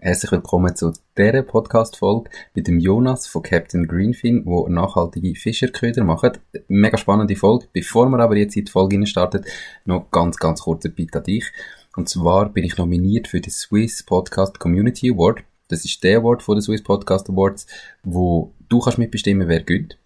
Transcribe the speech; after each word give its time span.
Herzlich 0.00 0.30
willkommen 0.30 0.76
zu 0.76 0.92
dieser 1.16 1.42
Podcast-Folge 1.42 2.30
mit 2.54 2.68
dem 2.68 2.78
Jonas 2.78 3.26
von 3.26 3.42
Captain 3.42 3.88
Greenfin, 3.88 4.46
wo 4.46 4.68
nachhaltige 4.68 5.34
Fischerköder 5.34 6.04
macht. 6.04 6.38
Mega 6.68 6.96
spannende 6.96 7.34
Folge. 7.34 7.66
Bevor 7.72 8.08
wir 8.08 8.20
aber 8.20 8.36
jetzt 8.36 8.56
in 8.56 8.66
die 8.66 8.70
Folge 8.70 9.04
starten, 9.08 9.44
noch 9.86 10.08
ganz, 10.12 10.36
ganz 10.36 10.60
kurzer 10.60 10.90
Bitte 10.90 11.18
an 11.18 11.24
dich. 11.24 11.50
Und 11.96 12.08
zwar 12.08 12.48
bin 12.48 12.62
ich 12.62 12.76
nominiert 12.76 13.26
für 13.26 13.40
den 13.40 13.50
Swiss 13.50 14.04
Podcast 14.04 14.60
Community 14.60 15.10
Award. 15.10 15.40
Das 15.66 15.84
ist 15.84 16.04
der 16.04 16.18
Award 16.18 16.44
von 16.44 16.54
den 16.54 16.62
Swiss 16.62 16.84
Podcast 16.84 17.28
Awards, 17.28 17.66
wo 18.04 18.54
du 18.68 18.78
kannst 18.78 18.98
mitbestimmen, 18.98 19.48
wer 19.48 19.64
gönnt. 19.64 19.98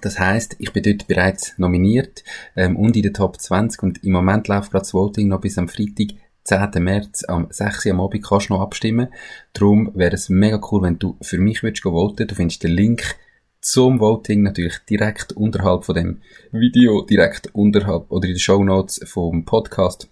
Das 0.00 0.18
heißt, 0.18 0.56
ich 0.58 0.72
bin 0.72 0.82
dort 0.82 1.06
bereits 1.06 1.56
nominiert 1.56 2.24
ähm, 2.56 2.74
und 2.74 2.96
in 2.96 3.02
der 3.02 3.12
Top 3.12 3.40
20 3.40 3.80
und 3.84 4.02
im 4.02 4.10
Moment 4.10 4.48
läuft 4.48 4.72
gerade 4.72 4.82
das 4.82 4.92
Voting 4.92 5.28
noch 5.28 5.40
bis 5.40 5.56
am 5.56 5.68
Freitag 5.68 6.16
10. 6.44 6.82
März 6.82 7.24
am 7.24 7.48
6. 7.50 7.86
Uhr 7.86 7.92
am 7.92 8.00
Abend 8.00 8.22
kannst 8.22 8.48
du 8.48 8.54
noch 8.54 8.60
abstimmen. 8.60 9.08
Darum 9.54 9.90
wäre 9.94 10.14
es 10.14 10.28
mega 10.28 10.60
cool, 10.70 10.82
wenn 10.82 10.98
du 10.98 11.16
für 11.22 11.38
mich 11.38 11.62
würdest 11.62 11.82
voten. 11.82 12.26
Du 12.26 12.34
findest 12.34 12.62
den 12.62 12.72
Link 12.72 13.16
zum 13.60 13.98
Voting 13.98 14.42
natürlich 14.42 14.78
direkt 14.88 15.32
unterhalb 15.32 15.86
von 15.86 15.94
dem 15.94 16.20
Video, 16.52 17.02
direkt 17.02 17.54
unterhalb 17.54 18.10
oder 18.10 18.28
in 18.28 18.34
den 18.34 18.38
Show 18.38 18.62
Notes 18.62 19.00
vom 19.06 19.46
Podcast 19.46 20.10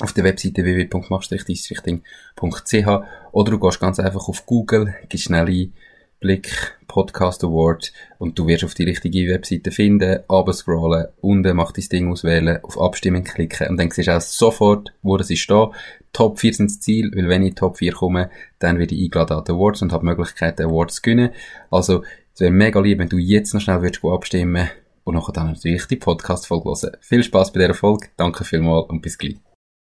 auf 0.00 0.12
der 0.12 0.24
Webseite 0.24 0.64
www.mach-ding.ch 0.64 2.86
oder 3.30 3.50
du 3.52 3.60
gehst 3.60 3.80
ganz 3.80 4.00
einfach 4.00 4.28
auf 4.28 4.44
Google, 4.44 4.92
gehst 5.08 5.24
schnell 5.24 5.46
ein 5.46 5.72
Blick 6.24 6.78
Podcast 6.88 7.44
Award 7.44 7.92
und 8.16 8.38
du 8.38 8.46
wirst 8.46 8.64
auf 8.64 8.72
die 8.72 8.84
richtige 8.84 9.30
Webseite 9.30 9.70
finden, 9.70 10.20
scrollen, 10.52 11.08
unten 11.20 11.54
mach 11.54 11.70
dein 11.72 11.84
Ding 11.92 12.10
auswählen, 12.10 12.64
auf 12.64 12.80
Abstimmen 12.80 13.24
klicken 13.24 13.68
und 13.68 13.76
dann 13.76 13.90
siehst 13.90 14.08
du 14.08 14.16
auch 14.16 14.22
sofort, 14.22 14.94
wo 15.02 15.18
das 15.18 15.28
ist 15.28 15.50
da. 15.50 15.70
Top 16.14 16.38
4 16.38 16.54
sind 16.54 16.70
das 16.70 16.80
Ziel, 16.80 17.12
weil 17.14 17.28
wenn 17.28 17.42
ich 17.42 17.56
Top 17.56 17.76
4 17.76 17.92
komme, 17.92 18.30
dann 18.58 18.78
werde 18.78 18.94
ich 18.94 19.04
eingeladen 19.04 19.36
an 19.36 19.44
die 19.44 19.52
Awards 19.52 19.82
und 19.82 19.92
habe 19.92 20.00
die 20.00 20.10
Möglichkeit, 20.12 20.58
Awards 20.62 20.94
zu 20.94 21.02
gewinnen. 21.02 21.30
Also, 21.70 22.04
es 22.32 22.40
wäre 22.40 22.50
mega 22.50 22.80
lieb, 22.80 23.00
wenn 23.00 23.10
du 23.10 23.18
jetzt 23.18 23.52
noch 23.52 23.60
schnell 23.60 23.82
würdest 23.82 24.02
abstimmen 24.02 24.70
und 25.04 25.14
nachher 25.14 25.32
dann 25.32 25.48
natürlich 25.48 25.84
die 25.84 25.96
Podcast-Folge 25.96 26.70
hören. 26.70 26.96
Viel 27.00 27.22
Spaß 27.22 27.52
bei 27.52 27.60
dieser 27.60 27.74
Folge, 27.74 28.06
danke 28.16 28.44
vielmals 28.44 28.88
und 28.88 29.02
bis 29.02 29.18
gleich. 29.18 29.36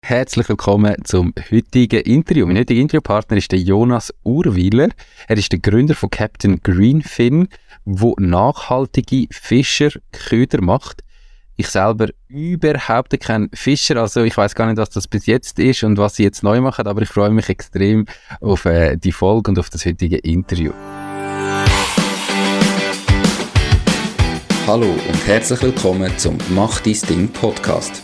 Herzlich 0.07 0.47
willkommen 0.51 0.97
zum 1.05 1.33
heutigen 1.51 2.03
Interview. 2.03 2.45
Mein 2.45 2.59
heutiger 2.59 2.79
Interviewpartner 2.79 3.39
ist 3.39 3.51
der 3.51 3.59
Jonas 3.59 4.13
Urwiler. 4.23 4.91
Er 5.29 5.39
ist 5.39 5.51
der 5.51 5.61
Gründer 5.61 5.95
von 5.95 6.11
Captain 6.11 6.61
Greenfin, 6.63 7.49
wo 7.87 8.15
nachhaltige 8.19 9.29
Fischerköder 9.31 10.61
macht. 10.61 11.03
Ich 11.57 11.69
selber 11.69 12.09
überhaupt 12.29 13.19
kein 13.19 13.49
Fischer, 13.55 13.97
also 13.97 14.25
ich 14.25 14.37
weiß 14.37 14.55
gar 14.55 14.67
nicht, 14.67 14.77
was 14.77 14.91
das 14.91 15.09
bis 15.09 15.25
jetzt 15.25 15.59
ist 15.59 15.83
und 15.85 15.97
was 15.97 16.17
sie 16.17 16.25
jetzt 16.25 16.43
neu 16.43 16.61
machen, 16.61 16.87
aber 16.87 17.01
ich 17.01 17.09
freue 17.09 17.31
mich 17.31 17.49
extrem 17.49 18.05
auf 18.43 18.67
äh, 18.67 18.99
die 18.99 19.11
Folge 19.11 19.53
und 19.53 19.59
auf 19.59 19.71
das 19.71 19.87
heutige 19.87 20.19
Interview. 20.19 20.73
Hallo 24.67 24.87
und 24.87 25.27
herzlich 25.27 25.63
willkommen 25.63 26.13
zum 26.19 26.37
Mach 26.51 26.81
dein 26.81 27.01
Ding 27.09 27.29
Podcast. 27.29 28.04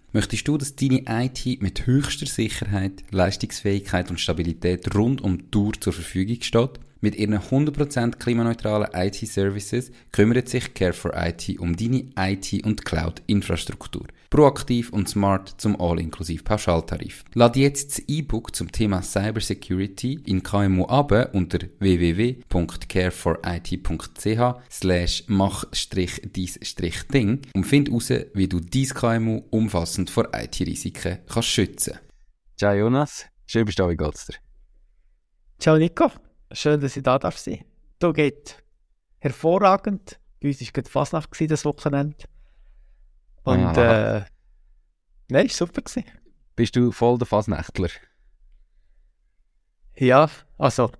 Möchtest 0.13 0.45
du, 0.45 0.57
dass 0.57 0.75
deine 0.75 1.03
IT 1.07 1.61
mit 1.61 1.87
höchster 1.87 2.25
Sicherheit, 2.25 3.03
Leistungsfähigkeit 3.11 4.09
und 4.09 4.19
Stabilität 4.19 4.93
rund 4.93 5.21
um 5.21 5.37
die 5.37 5.51
Tour 5.51 5.71
zur 5.79 5.93
Verfügung 5.93 6.41
steht? 6.41 6.81
Mit 6.99 7.15
ihren 7.15 7.39
100% 7.39 8.17
klimaneutralen 8.17 8.89
IT-Services 8.93 9.91
kümmert 10.11 10.49
sich 10.49 10.73
Care 10.73 10.91
for 10.91 11.13
IT 11.15 11.57
um 11.59 11.77
deine 11.77 12.11
IT- 12.17 12.65
und 12.65 12.83
Cloud-Infrastruktur. 12.83 14.05
Proaktiv 14.31 14.91
und 14.93 15.09
smart 15.09 15.53
zum 15.57 15.79
All-inklusiv 15.79 16.43
Pauschaltarif. 16.45 17.25
Lad 17.33 17.57
jetzt 17.57 17.97
das 17.97 18.05
E-Book 18.07 18.55
zum 18.55 18.71
Thema 18.71 19.01
Cybersecurity 19.01 20.21
in 20.25 20.41
KMU 20.41 20.85
ab 20.85 21.11
unter 21.33 21.59
www.careforit.ch 21.79 24.71
slash 24.71 25.25
mach-dies-ding 25.27 27.41
und 27.53 27.63
find 27.65 27.89
heraus, 27.89 28.13
wie 28.33 28.47
du 28.47 28.61
dein 28.61 28.85
KMU 28.85 29.43
umfassend 29.49 30.09
vor 30.09 30.29
IT-Risiken 30.33 31.17
kannst 31.27 31.49
schützen. 31.49 31.99
Ciao 32.57 32.73
Jonas, 32.73 33.25
schön 33.45 33.65
bist 33.65 33.79
du 33.79 33.83
da, 33.83 33.89
wie 33.89 33.97
geht's 33.97 34.27
dir? 34.27 34.35
Ciao 35.59 35.77
Nico. 35.77 36.09
Schön, 36.53 36.79
dass 36.79 36.95
ich 36.95 37.03
da 37.03 37.19
darf 37.19 37.37
sein. 37.37 37.65
Du 37.99 38.13
geht 38.13 38.63
hervorragend. 39.19 40.21
Bei 40.41 40.47
uns 40.47 40.61
war 40.61 40.67
gerade 40.71 40.89
Fasnacht 40.89 41.51
das 41.51 41.65
Wochenende. 41.65 42.15
Und 43.43 43.77
ah. 43.77 44.17
äh, 44.17 44.25
nein, 45.29 45.47
war 45.47 45.49
super. 45.49 45.81
Gewesen. 45.81 46.05
Bist 46.55 46.75
du 46.75 46.91
voll 46.91 47.17
der 47.17 47.27
Fasnächtler? 47.27 47.89
Ja, 49.95 50.29
also, 50.57 50.91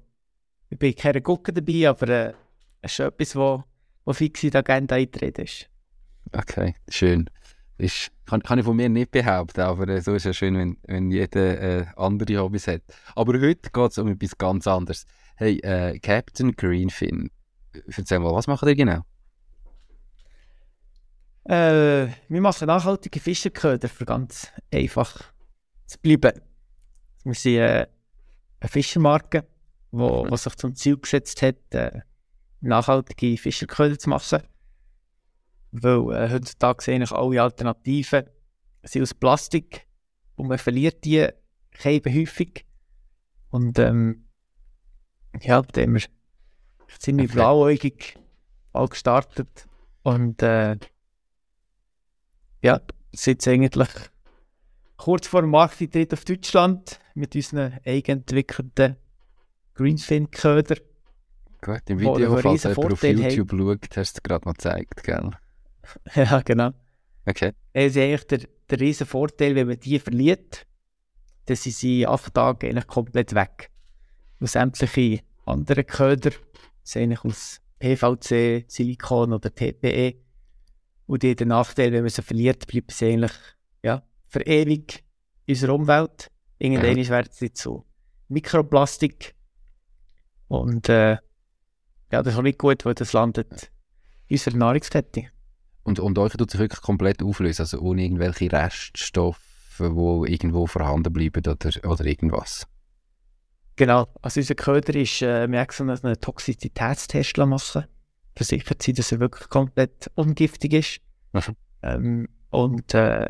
ich 0.69 0.79
bin 0.79 0.95
keine 0.95 1.21
Gucke 1.21 1.53
dabei, 1.53 1.89
aber 1.89 2.07
äh, 2.09 2.33
es 2.81 2.93
ist 2.93 2.99
etwas, 2.99 3.35
wo, 3.35 3.63
wo 4.05 4.13
fix 4.13 4.43
in 4.43 4.51
die 4.51 4.57
Agenda 4.57 4.95
eintreten 4.95 5.41
ist. 5.41 5.69
Okay, 6.31 6.75
schön. 6.89 7.29
Ist, 7.77 8.11
kann, 8.25 8.43
kann 8.43 8.59
ich 8.59 8.65
von 8.65 8.75
mir 8.75 8.89
nicht 8.89 9.11
behaupten, 9.11 9.61
aber 9.61 9.87
äh, 9.87 10.01
so 10.01 10.13
ist 10.13 10.25
es 10.25 10.37
schön, 10.37 10.55
wenn, 10.55 10.77
wenn 10.83 11.11
jeder 11.11 11.59
äh, 11.59 11.85
andere 11.95 12.37
Hobbys 12.37 12.67
hat. 12.67 12.81
Aber 13.15 13.33
heute 13.33 13.69
geht 13.71 13.91
es 13.91 13.97
um 13.97 14.07
etwas 14.07 14.37
ganz 14.37 14.67
anderes. 14.67 15.05
Hey, 15.35 15.59
äh, 15.59 15.97
Captain 15.99 16.55
Greenfin, 16.55 17.31
erzähl 17.87 18.19
mal, 18.19 18.33
was 18.33 18.47
macht 18.47 18.63
ihr 18.67 18.75
genau? 18.75 19.01
Äh, 21.51 22.07
wir 22.29 22.39
machen 22.39 22.67
nachhaltige 22.67 23.19
Fischerköder, 23.19 23.89
für 23.89 24.05
ganz 24.05 24.47
einfach 24.73 25.21
zu 25.85 25.99
bleiben. 25.99 26.39
Wir 27.25 27.33
sind 27.33 27.57
äh, 27.57 27.87
eine 28.61 28.69
Fischermarke, 28.69 29.45
die 29.91 29.97
mhm. 29.97 30.33
sich 30.37 30.55
zum 30.55 30.73
Ziel 30.75 30.97
gesetzt 30.97 31.41
hat, 31.41 31.57
äh, 31.71 32.03
nachhaltige 32.61 33.35
Fischerköder 33.35 33.99
zu 33.99 34.09
machen. 34.11 34.43
Weil 35.71 36.13
äh, 36.13 36.31
heutzutage 36.31 36.89
eigentlich 36.89 37.11
alle 37.11 37.41
Alternativen 37.41 38.29
sind 38.83 39.01
aus 39.01 39.13
Plastik 39.13 39.85
und 40.37 40.47
man 40.47 40.57
verliert 40.57 41.03
die 41.03 41.27
eben 41.83 42.15
häufig. 42.15 42.65
Und 43.49 43.77
ähm, 43.77 44.25
ja, 45.41 45.61
da 45.61 45.81
haben 45.81 45.95
wir 45.95 46.03
ziemlich 46.97 47.31
okay. 47.31 47.35
blauäugig 47.35 48.17
all 48.71 48.87
gestartet 48.87 49.67
und 50.03 50.41
äh, 50.41 50.77
ja, 52.61 52.81
sind 53.13 53.47
eigentlich 53.47 53.89
kurz 54.97 55.27
vor 55.27 55.41
dem 55.41 55.51
Markteintritt 55.51 56.13
auf 56.13 56.25
Deutschland 56.25 56.99
mit 57.15 57.35
unseren 57.35 57.79
eigenentwickelten 57.85 58.97
Greenfin-Köder. 59.73 60.77
Gut, 61.61 61.81
im 61.87 61.99
Video, 61.99 62.37
falls 62.37 62.63
jemand 62.63 62.93
auf 62.93 63.03
YouTube 63.03 63.51
haben. 63.51 63.59
schaut, 63.59 63.97
hast 63.97 64.13
du 64.13 64.17
es 64.17 64.23
gerade 64.23 64.45
mal 64.45 64.53
gezeigt, 64.53 65.03
gell? 65.03 65.31
ja, 66.15 66.41
genau. 66.41 66.71
Okay. 67.25 67.53
Es 67.73 67.95
ist 67.95 68.01
eigentlich 68.01 68.27
der, 68.27 68.39
der 68.69 68.79
riesen 68.79 69.07
Vorteil, 69.07 69.55
wenn 69.55 69.67
man 69.67 69.79
die 69.79 69.99
verliert, 69.99 70.65
dann 71.45 71.55
sind 71.55 71.75
sie 71.75 72.07
acht 72.07 72.33
Tage 72.33 72.67
eigentlich 72.67 72.87
komplett 72.87 73.33
weg. 73.35 73.69
Und 74.39 74.47
sämtliche 74.47 75.21
andere 75.45 75.83
Köder 75.83 76.31
sind 76.83 77.03
eigentlich 77.03 77.23
aus 77.23 77.61
PVC, 77.79 78.65
Silikon 78.67 79.33
oder 79.33 79.53
TPE. 79.53 80.15
Und 81.11 81.23
die, 81.23 81.35
der 81.35 81.45
Nachteil, 81.45 81.91
wenn 81.91 82.03
man 82.03 82.09
sie 82.09 82.21
verliert, 82.21 82.67
bleibt 82.67 82.91
sie 82.91 83.07
eigentlich 83.07 83.33
ja, 83.83 84.01
für 84.29 84.43
ewig 84.43 85.03
in 85.45 85.55
unserer 85.55 85.73
Umwelt. 85.73 86.31
Irgendwann 86.57 86.97
ja. 86.97 87.09
werden 87.09 87.29
sie 87.33 87.51
zu 87.51 87.85
Mikroplastik. 88.29 89.35
Und 90.47 90.87
äh, 90.87 91.17
ja, 92.13 92.23
das 92.23 92.27
ist 92.27 92.39
auch 92.39 92.43
nicht 92.43 92.59
gut, 92.59 92.85
weil 92.85 92.93
das 92.93 93.11
landet 93.11 93.73
in 94.29 94.35
unserer 94.35 94.55
Nahrungskette. 94.55 95.25
Und, 95.83 95.99
und 95.99 96.17
euch 96.17 96.31
tut 96.31 96.49
sich 96.49 96.61
wirklich 96.61 96.81
komplett 96.81 97.21
auflösen, 97.21 97.63
also 97.63 97.81
ohne 97.81 98.03
irgendwelche 98.03 98.49
Reststoffe, 98.49 99.79
die 99.79 99.83
irgendwo 100.31 100.65
vorhanden 100.65 101.11
bleiben 101.11 101.43
oder, 101.45 101.57
oder 101.89 102.05
irgendwas? 102.05 102.67
Genau, 103.75 104.07
also 104.21 104.39
unser 104.39 104.55
Köder 104.55 104.95
ist, 104.95 105.21
äh, 105.21 105.51
wir 105.51 105.59
haben 105.59 105.89
einen 105.89 106.21
Toxizitätstest 106.21 107.35
machen 107.35 107.83
versichert 108.35 108.81
sein, 108.81 108.95
dass 108.95 109.11
er 109.11 109.19
wirklich 109.19 109.49
komplett 109.49 110.11
ungiftig 110.15 110.73
ist. 110.73 111.01
Mhm. 111.33 111.55
Ähm, 111.83 112.29
und 112.49 112.93
äh, 112.93 113.29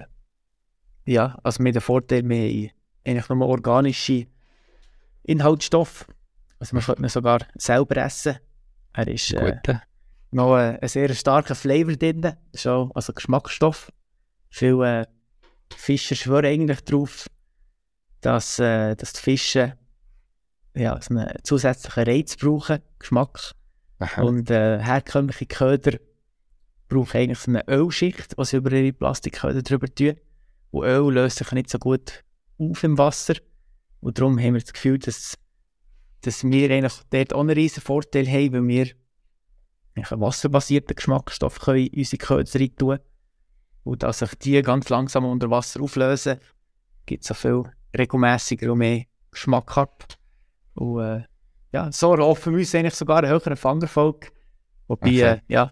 ja, 1.06 1.40
also 1.44 1.64
mit 1.64 1.76
dem 1.76 1.82
Vorteil, 1.82 2.28
wir 2.28 2.38
haben 2.38 2.72
eigentlich 3.06 3.30
nur 3.30 3.48
organische 3.48 4.28
Inhaltsstoffe. 5.24 6.08
Also 6.60 6.76
man 6.76 6.86
könnte 6.86 7.02
ihn 7.02 7.10
sogar 7.10 7.40
selber 7.56 7.98
essen. 7.98 8.38
Er 8.94 9.08
ist, 9.08 9.34
äh, 9.34 9.60
noch 10.32 10.58
äh, 10.58 10.78
einen 10.80 10.88
sehr 10.88 11.14
starken 11.14 11.56
Flavor 11.56 11.96
drin. 11.96 12.36
Auch, 12.66 12.92
also 12.94 13.14
Geschmacksstoff. 13.14 13.92
Viele 14.50 15.02
äh, 15.02 15.06
Fischer 15.76 16.16
schwören 16.16 16.46
eigentlich 16.46 16.82
darauf, 16.82 17.28
dass, 18.22 18.60
äh, 18.60 18.96
dass 18.96 19.14
die 19.14 19.22
Fische 19.22 19.78
ja, 20.76 21.00
einen 21.10 21.34
zusätzlichen 21.44 22.04
Reiz 22.04 22.38
brauchen, 22.38 22.80
Geschmack. 23.00 23.54
Aha. 24.02 24.24
Und 24.24 24.50
äh, 24.50 24.80
herkömmliche 24.80 25.46
Köder 25.46 26.00
brauchen 26.90 27.18
eigentlich 27.18 27.38
so 27.38 27.52
eine 27.52 27.68
Ölschicht, 27.68 28.36
die 28.38 28.46
sie 28.46 28.58
über 28.58 28.72
ihre 28.72 28.94
Plastikköder 28.94 29.62
drüber 29.62 29.94
tun. 29.94 30.16
Und 30.72 30.86
Öl 30.86 31.14
löst 31.14 31.38
sich 31.38 31.52
nicht 31.52 31.70
so 31.70 31.78
gut 31.78 32.24
auf 32.58 32.84
im 32.84 32.98
Wasser. 32.98 33.36
Und 34.00 34.18
darum 34.18 34.40
haben 34.40 34.56
wir 34.56 34.62
das 34.62 34.74
Gefühl, 34.74 34.98
dass, 34.98 35.36
dass 36.22 36.44
wir 36.44 36.72
eigentlich 36.72 37.00
dort 37.12 37.34
auch 37.34 37.42
einen 37.42 37.52
riesen 37.52 37.82
Vorteil 37.82 38.28
haben, 38.28 38.54
weil 38.54 38.68
wir 38.68 38.88
einen 39.94 40.22
wasserbasierten 40.22 40.96
Geschmacksstoff 40.96 41.60
können 41.60 41.86
in 41.86 42.00
unsere 42.00 42.18
Köder 42.18 42.60
rein 42.60 42.76
tun 42.76 43.00
Und 43.84 44.02
dass 44.02 44.20
sich 44.20 44.34
die 44.36 44.62
ganz 44.64 44.90
langsam 44.90 45.26
unter 45.26 45.52
Wasser 45.52 45.80
auflösen, 45.80 46.40
gibt 47.06 47.24
es 47.24 47.32
auch 47.32 47.36
viel 47.36 47.64
regelmäßiger 47.96 48.72
und 48.72 48.80
mehr 48.80 49.04
Geschmack 49.30 49.78
ab. 49.78 50.06
Und 50.74 51.04
äh, 51.04 51.24
ja, 51.72 51.92
so 51.92 52.14
erhoffen 52.14 52.54
wir 52.54 52.60
uns 52.60 52.76
eigentlich 52.76 52.96
sogar 52.96 53.20
einen 53.20 53.32
höheren 53.32 53.56
Fangerfolg. 53.56 54.32
Wobei, 54.88 55.08
Okay. 55.10 55.22
äh, 55.22 55.40
ja, 55.48 55.72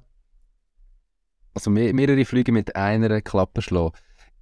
Also 1.54 1.70
mehr, 1.72 1.94
mehrere 1.94 2.24
Flüge 2.26 2.52
mit 2.52 2.76
einer 2.76 3.22
Klappe 3.22 3.62
schlagen. 3.62 3.92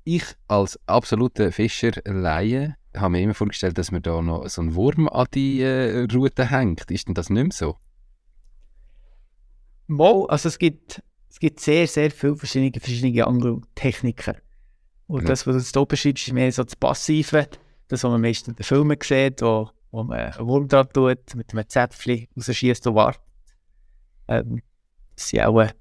Ich 0.03 0.23
als 0.47 0.79
absoluter 0.85 1.51
Fischer-Laie 1.51 2.75
habe 2.95 3.09
mir 3.11 3.21
immer 3.21 3.33
vorgestellt, 3.33 3.77
dass 3.77 3.91
mir 3.91 4.01
da 4.01 4.21
noch 4.21 4.47
so 4.47 4.61
ein 4.61 4.75
Wurm 4.75 5.07
an 5.09 5.27
die 5.33 5.61
äh, 5.61 6.07
Route 6.13 6.49
hängt. 6.49 6.89
Ist 6.91 7.07
denn 7.07 7.15
das 7.15 7.29
nicht 7.29 7.43
mehr 7.43 7.51
so? 7.51 7.75
Mal, 9.87 10.25
also 10.27 10.47
es 10.49 10.57
gibt, 10.59 11.01
es 11.29 11.39
gibt 11.39 11.59
sehr, 11.59 11.87
sehr 11.87 12.11
viele 12.11 12.35
verschiedene, 12.35 12.79
verschiedene 12.79 13.25
Angeltechniken. 13.25 14.35
Und 15.07 15.21
Ja. 15.23 15.27
das, 15.29 15.47
was 15.47 15.53
du 15.55 15.59
jetzt 15.59 15.73
hier 15.73 15.85
beschreibst, 15.85 16.27
ist 16.27 16.33
mehr 16.33 16.51
so 16.51 16.63
das 16.63 16.75
Passive, 16.75 17.47
das, 17.87 18.03
was 18.03 18.11
man 18.11 18.21
meistens 18.21 18.49
in 18.49 18.55
den 18.55 18.63
Filmen 18.63 18.97
sieht, 19.01 19.41
wo, 19.41 19.69
wo 19.97 20.03
man 20.03 20.19
einen 20.19 20.47
Wurm 20.47 20.67
dran 20.67 20.87
tut, 20.93 21.33
mit 21.33 21.51
einem 21.51 21.67
Zäpfchen 21.67 22.27
rausschießt 22.37 22.85
und 22.85 22.95
wartet. 22.95 23.23
Ähm, 24.27 24.61
das 25.15 25.29
sind 25.29 25.41
auch 25.41 25.59
äh, 25.59 25.73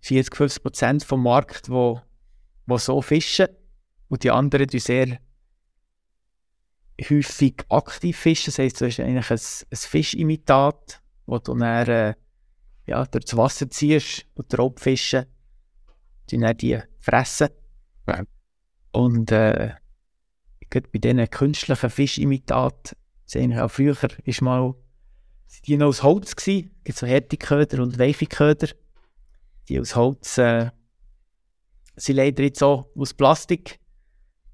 40, 0.00 0.34
50 0.34 0.62
Prozent 0.62 1.04
vom 1.04 1.22
Markt, 1.22 1.68
wo, 1.68 2.00
wo 2.64 2.78
so 2.78 3.02
fischen. 3.02 3.48
Und 4.08 4.24
die 4.24 4.30
anderen 4.30 4.66
die 4.66 4.78
sehr 4.78 5.18
häufig 7.10 7.56
aktiv 7.68 8.16
fischen. 8.16 8.46
Das 8.46 8.58
heisst, 8.58 8.80
du 8.80 8.86
hast 8.86 9.00
eigentlich 9.00 9.30
ein, 9.30 9.66
ein 9.70 9.76
Fischimitat, 9.76 11.02
wo 11.26 11.38
du 11.38 11.54
dann 11.54 11.88
äh, 11.88 12.14
ja, 12.86 13.04
durch 13.04 13.26
das 13.26 13.36
Wasser 13.36 13.68
ziehst 13.68 14.26
und 14.34 14.50
die 14.50 14.56
Raubfische 14.56 15.26
die 16.30 16.38
dann 16.38 16.56
die 16.56 16.80
fressen. 17.00 17.48
Ja. 18.08 18.22
Und 18.92 19.30
äh, 19.32 19.74
bei 20.70 20.80
diesen 20.94 21.28
künstlichen 21.28 21.90
Fischimitaten, 21.90 22.96
das 23.24 23.36
eigentlich 23.36 23.60
auch 23.60 23.70
früher 23.70 23.96
ist 24.24 24.42
mal, 24.42 24.74
sind 25.46 25.66
die 25.66 25.76
noch 25.76 25.88
aus 25.88 26.02
Holz. 26.02 26.34
Es 26.36 26.44
gibt 26.44 26.98
so 26.98 27.06
harte 27.06 27.36
Köder 27.36 27.82
und 27.82 27.98
weiche 27.98 28.26
Köder. 28.26 28.68
Die 29.68 29.80
aus 29.80 29.96
Holz 29.96 30.38
äh, 30.38 30.70
sind 31.96 32.16
leider 32.16 32.42
jetzt 32.42 32.62
auch 32.62 32.88
aus 32.96 33.14
Plastik. 33.14 33.78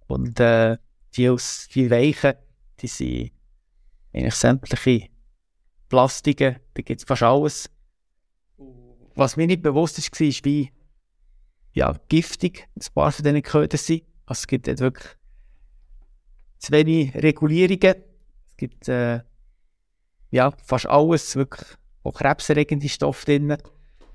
Und 0.06 0.38
äh, 0.40 0.76
die 1.17 1.28
aus 1.28 1.69
die 1.75 1.90
weichen, 1.90 2.34
die 2.81 2.87
sind 2.87 3.32
eigentlich 4.12 4.34
sämtliche 4.34 5.08
Plastiken, 5.88 6.56
da 6.75 6.82
gibt 6.82 7.00
es 7.00 7.05
fast 7.05 7.23
alles. 7.23 7.70
Was 9.14 9.37
mir 9.37 9.46
nicht 9.46 9.62
bewusst 9.62 9.99
war, 9.99 10.26
ist, 10.26 10.44
wie 10.44 10.73
ja, 11.73 11.96
giftig 12.08 12.69
ein 12.76 12.94
paar 12.94 13.12
von 13.12 13.25
diesen 13.25 13.43
Ködern 13.43 13.78
sind. 13.78 14.05
Also 14.26 14.40
es 14.40 14.46
gibt 14.46 14.66
dort 14.66 14.81
wirklich 14.81 15.16
zu 16.58 16.73
wenig 16.73 17.14
Regulierungen. 17.14 18.10
Es 18.61 18.69
gibt 18.69 18.89
äh, 18.89 19.21
ja, 20.31 20.53
fast 20.62 20.85
alles, 20.85 21.35
wirklich 21.35 21.67
auch 22.03 22.12
krebserregende 22.12 22.91
Stoffe 22.91 23.25
drin. 23.25 23.49
Das 23.49 23.62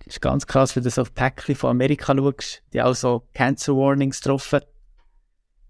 ist 0.05 0.21
ganz 0.21 0.45
krass, 0.45 0.75
wenn 0.75 0.83
du 0.83 0.91
so 0.91 1.01
auf 1.01 1.15
Päckchen 1.15 1.55
von 1.55 1.71
Amerika 1.71 2.15
schaust, 2.15 2.61
die 2.71 2.79
auch 2.79 2.93
so 2.93 3.27
Cancer 3.33 3.73
Warnings 3.75 4.21
drauf. 4.21 4.53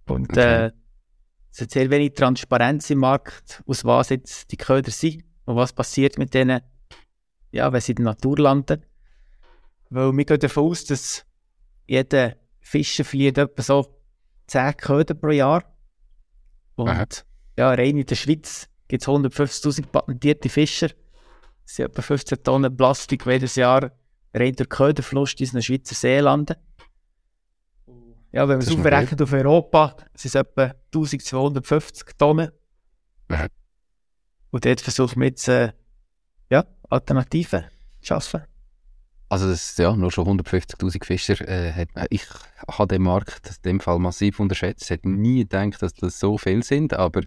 Und 0.07 0.30
Okay. 0.31 0.66
äh, 0.66 0.72
es 1.54 1.62
hat 1.62 1.72
sehr 1.72 1.89
wenig 1.89 2.16
Transparenz 2.16 2.89
im 2.89 3.00
Markt, 3.00 3.63
aus 3.66 3.86
was 3.86 4.10
jetzt 4.10 4.51
die 4.51 4.57
Köder 4.57 4.92
sind 4.92 5.24
und 5.45 5.56
was 5.56 5.72
passiert 5.72 6.18
mit 6.18 6.33
denen, 6.33 6.60
ja, 7.51 7.72
wenn 7.72 7.80
sie 7.80 7.94
in 7.94 8.04
der 8.04 8.06
Natur 8.07 8.38
landen. 8.39 8.86
Weil 9.89 10.12
wir 10.12 10.25
gehen 10.25 10.39
davon 10.42 10.69
aus, 10.69 10.83
dass 10.83 11.25
jeder 11.88 12.36
Fischer 12.60 13.06
verliert 13.06 13.38
etwa 13.38 13.62
so 13.62 14.01
10 14.48 14.75
Köder 14.75 15.13
pro 15.13 15.30
Jahr. 15.30 15.63
Und 16.75 16.89
Aha. 16.89 17.06
Ja, 17.57 17.69
rein 17.69 17.97
in 17.97 18.05
der 18.05 18.15
Schweiz 18.15 18.67
gibt 18.87 19.03
es 19.03 19.07
150'000 19.07 19.87
patentierte 19.87 20.49
Fischer. 20.49 20.89
Das 20.89 21.75
sind 21.75 21.85
etwa 21.85 22.01
15 22.01 22.43
Tonnen 22.43 22.75
Plastik 22.75 23.25
jedes 23.25 23.55
Jahr 23.55 23.91
rein 24.33 24.53
durch 24.53 24.69
Köderfluss 24.69 25.33
in 25.33 25.49
den 25.49 25.61
Schweizer 25.61 25.95
See 25.95 26.19
landen. 26.19 26.55
Ja, 28.31 28.47
wenn 28.47 28.59
wir 28.59 28.65
Das 28.65 28.67
es 28.67 28.77
aufrechnen 28.77 29.21
auf 29.21 29.31
Europa, 29.33 29.95
sind 30.13 30.29
es 30.29 30.35
etwa 30.35 30.73
1250 30.93 32.17
Tonnen. 32.17 32.51
Ja. 33.29 33.47
Und 34.51 34.65
dort 34.65 34.81
versuchen 34.81 35.21
wir 35.21 35.27
jetzt 35.27 35.47
äh, 35.47 35.71
ja, 36.49 36.65
Alternativen 36.89 37.63
zu 38.01 38.07
schaffen. 38.07 38.43
Also 39.29 39.49
das 39.49 39.69
ist 39.69 39.79
ja 39.79 39.95
nur 39.95 40.11
schon 40.11 40.27
150'000 40.39 41.03
Fischer. 41.03 41.47
Äh, 41.47 41.71
hat, 41.73 41.89
ich 42.09 42.25
habe 42.69 42.87
den 42.87 43.03
Markt 43.03 43.47
in 43.47 43.55
dem 43.63 43.79
Fall 43.79 43.99
massiv 43.99 44.39
unterschätzt. 44.39 44.83
Ich 44.83 44.89
hätte 44.91 45.09
nie 45.09 45.39
gedacht, 45.39 45.81
dass 45.81 45.93
das 45.93 46.19
so 46.19 46.37
viel 46.37 46.63
sind. 46.63 46.93
Aber 46.93 47.21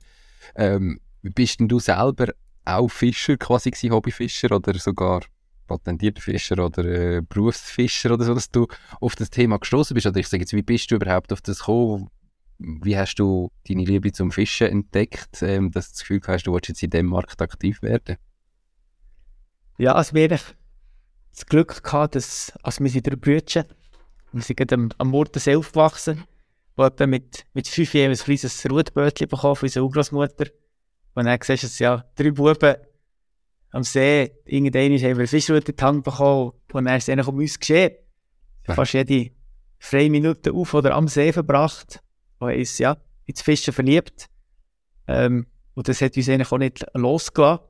ähm, 0.55 1.01
bist 1.23 1.61
denn 1.61 1.69
du 1.69 1.79
selber 1.79 2.33
auch 2.65 2.89
Fischer, 2.89 3.37
quasi 3.37 3.71
gewesen, 3.71 3.93
Hobbyfischer 3.93 4.55
oder 4.55 4.75
sogar 4.79 5.23
patentierter 5.67 6.21
Fischer 6.21 6.65
oder 6.65 6.85
äh, 6.85 7.23
Berufsfischer 7.23 8.13
oder 8.13 8.25
so, 8.25 8.35
dass 8.35 8.51
du 8.51 8.67
auf 9.01 9.15
das 9.15 9.31
Thema 9.31 9.59
gestoßen 9.59 9.95
bist? 9.95 10.07
Oder 10.07 10.19
ich 10.19 10.29
sage 10.29 10.43
jetzt, 10.43 10.53
wie 10.53 10.63
bist 10.63 10.91
du 10.91 10.97
überhaupt 10.97 11.33
auf 11.33 11.41
das 11.41 11.61
gekommen? 11.61 12.11
Wie 12.59 12.99
hast 12.99 13.15
du 13.17 13.53
deine 13.69 13.85
Liebe 13.85 14.11
zum 14.11 14.33
Fischen 14.33 14.67
entdeckt, 14.67 15.43
ähm, 15.43 15.71
dass 15.71 15.89
du 15.89 15.93
das 15.93 16.01
Gefühl 16.01 16.21
hast, 16.27 16.45
du 16.45 16.53
willst 16.53 16.69
jetzt 16.69 16.83
in 16.83 16.91
diesem 16.91 17.07
Markt 17.07 17.41
aktiv 17.41 17.83
werden? 17.83 18.17
Ja, 19.77 19.93
also 19.95 20.15
wir 20.15 20.25
hatten 20.25 20.41
das 21.31 21.47
Glück 21.47 21.85
gehabt, 21.85 22.17
dass, 22.17 22.53
also 22.65 22.83
wir 22.83 22.91
sind 22.91 23.07
drei 23.07 23.15
Brüder, 23.15 23.65
wir 24.33 24.43
sind 24.43 24.73
am, 24.73 24.91
am 24.99 25.09
Mordensee 25.09 25.55
aufgewachsen, 25.55 26.25
etwa 26.87 27.07
mit, 27.07 27.45
mit 27.55 27.69
fünf 27.69 27.95
Jahren 27.95 28.11
ein 28.11 28.17
kleines 28.17 28.71
Rutbötchen 28.71 29.29
bekommen 29.29 29.57
von 29.57 29.67
unserer 29.67 29.85
Urgroßmutter. 29.85 30.47
Und 31.15 31.25
dann 31.25 31.39
siehst 31.43 31.63
du, 31.63 31.67
dass 31.67 31.79
ja 31.79 32.05
drei 32.15 32.31
Buben 32.31 32.77
am 33.71 33.83
See, 33.83 34.33
irgendwann 34.45 34.93
haben 34.93 35.01
wir 35.01 35.17
eine 35.17 35.27
Fischrute 35.27 35.73
in 35.73 35.77
die 35.77 35.85
Hand 35.85 36.05
bekommen 36.05 36.53
und 36.73 36.85
dann 36.85 36.97
ist 36.97 37.09
es 37.09 37.27
um 37.27 37.37
uns 37.37 37.59
geschehen. 37.59 37.93
Ja. 38.67 38.75
Fast 38.75 38.95
jede 38.95 39.31
freie 39.79 40.11
Minute 40.11 40.53
auf 40.53 40.75
oder 40.75 40.95
am 40.95 41.09
See 41.09 41.33
verbracht 41.33 42.01
und 42.39 42.49
haben 42.49 42.59
uns 42.59 42.79
ja 42.79 42.97
ins 43.27 43.43
Fischen 43.43 43.75
verliebt. 43.75 44.29
Ähm, 45.07 45.47
und 45.75 45.89
das 45.89 46.01
hat 46.01 46.17
uns 46.17 46.29
eigentlich 46.29 46.53
auch 46.53 46.59
nicht 46.59 46.87
losgelassen. 46.95 47.65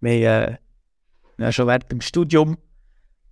Wir 0.00 0.58
haben, 1.38 1.42
äh, 1.42 1.52
schon 1.52 1.66
während 1.66 1.90
dem 1.90 2.00
Studium 2.00 2.56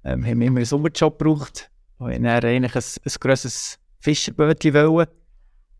ähm, 0.05 0.25
haben 0.25 0.41
wir 0.41 0.47
immer 0.47 0.59
einen 0.59 0.67
Sommerjob 0.67 1.19
gebraucht. 1.19 1.71
Und 1.99 2.11
ich 2.11 2.19
dann 2.19 2.27
eigentlich 2.27 2.75
ein, 2.75 2.83
ein 3.05 3.13
grosses 3.21 3.79
Fischerbötchen 4.05 4.75
wollen. 4.75 5.09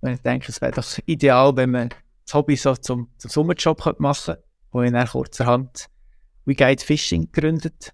Und 0.01 0.11
ich 0.11 0.21
denke, 0.21 0.49
es 0.49 0.61
wäre 0.61 0.73
doch 0.73 0.99
ideal, 1.07 1.55
wenn 1.57 1.71
man 1.71 1.91
das 2.25 2.35
Hobby 2.35 2.57
so 2.57 2.75
zum, 2.75 3.11
zum 3.19 3.31
Sommerjob 3.31 4.01
machen 4.01 4.35
könnte. 4.35 4.45
Und 4.71 4.85
ich 4.85 4.93
dann 4.93 5.07
kurzerhand 5.07 5.87
We 6.47 6.55
Guide 6.55 6.83
Fishing 6.83 7.31
gegründet 7.31 7.93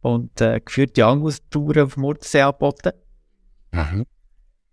und 0.00 0.40
äh, 0.40 0.60
geführte 0.60 1.06
Angeltouren 1.06 1.84
auf 1.84 1.94
dem 1.94 2.02
Mordensee 2.02 2.42
angeboten. 2.42 2.92
Mhm. 3.72 4.06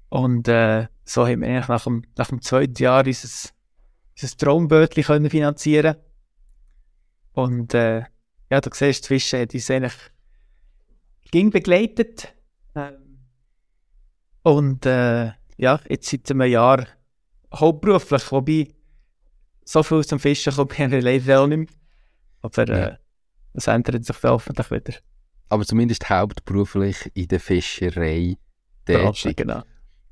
Und 0.10 0.48
äh, 0.48 0.88
so 1.04 1.26
haben 1.26 1.42
wir 1.42 1.48
eigentlich 1.48 1.68
nach 1.68 1.84
dem, 1.84 2.04
nach 2.18 2.28
dem 2.28 2.42
zweiten 2.42 2.82
Jahr 2.82 3.06
unser, 3.06 3.50
unser 4.22 4.38
Traumbötchen 4.38 5.04
können 5.04 5.30
finanzieren 5.30 5.98
Und 7.34 7.74
äh, 7.74 8.04
ja, 8.50 8.62
du 8.62 8.70
siehst, 8.74 9.04
das 9.04 9.08
Fischen 9.08 9.40
hat 9.40 9.54
uns 9.54 9.70
eigentlich 9.70 9.94
ging 11.32 11.50
begleitet. 11.50 12.35
Und 14.46 14.86
äh, 14.86 15.32
ja, 15.58 15.80
jetzt 15.90 16.08
seit 16.08 16.30
einem 16.30 16.48
Jahr 16.48 16.86
hauptberuflich, 17.52 18.32
wobei 18.32 18.68
so 19.64 19.82
viel 19.82 20.06
zum 20.06 20.20
Fischen 20.20 20.54
kommt 20.54 20.78
mir 20.78 21.02
leider 21.02 21.42
auch 21.42 21.48
nicht 21.48 21.58
mehr. 21.58 21.68
Aber 22.44 22.68
Ja. 22.68 22.88
äh, 22.90 22.98
das 23.56 23.66
ändert 23.66 24.06
sich 24.06 24.16
dann 24.18 24.32
hoffentlich 24.34 24.70
wieder. 24.70 24.94
Aber 25.50 25.66
zumindest 25.66 26.08
hauptberuflich 26.12 27.10
in 27.16 27.28
der 27.28 27.40
Fischerei 27.40 28.38
tätig. 28.86 29.38
Genau. 29.38 29.64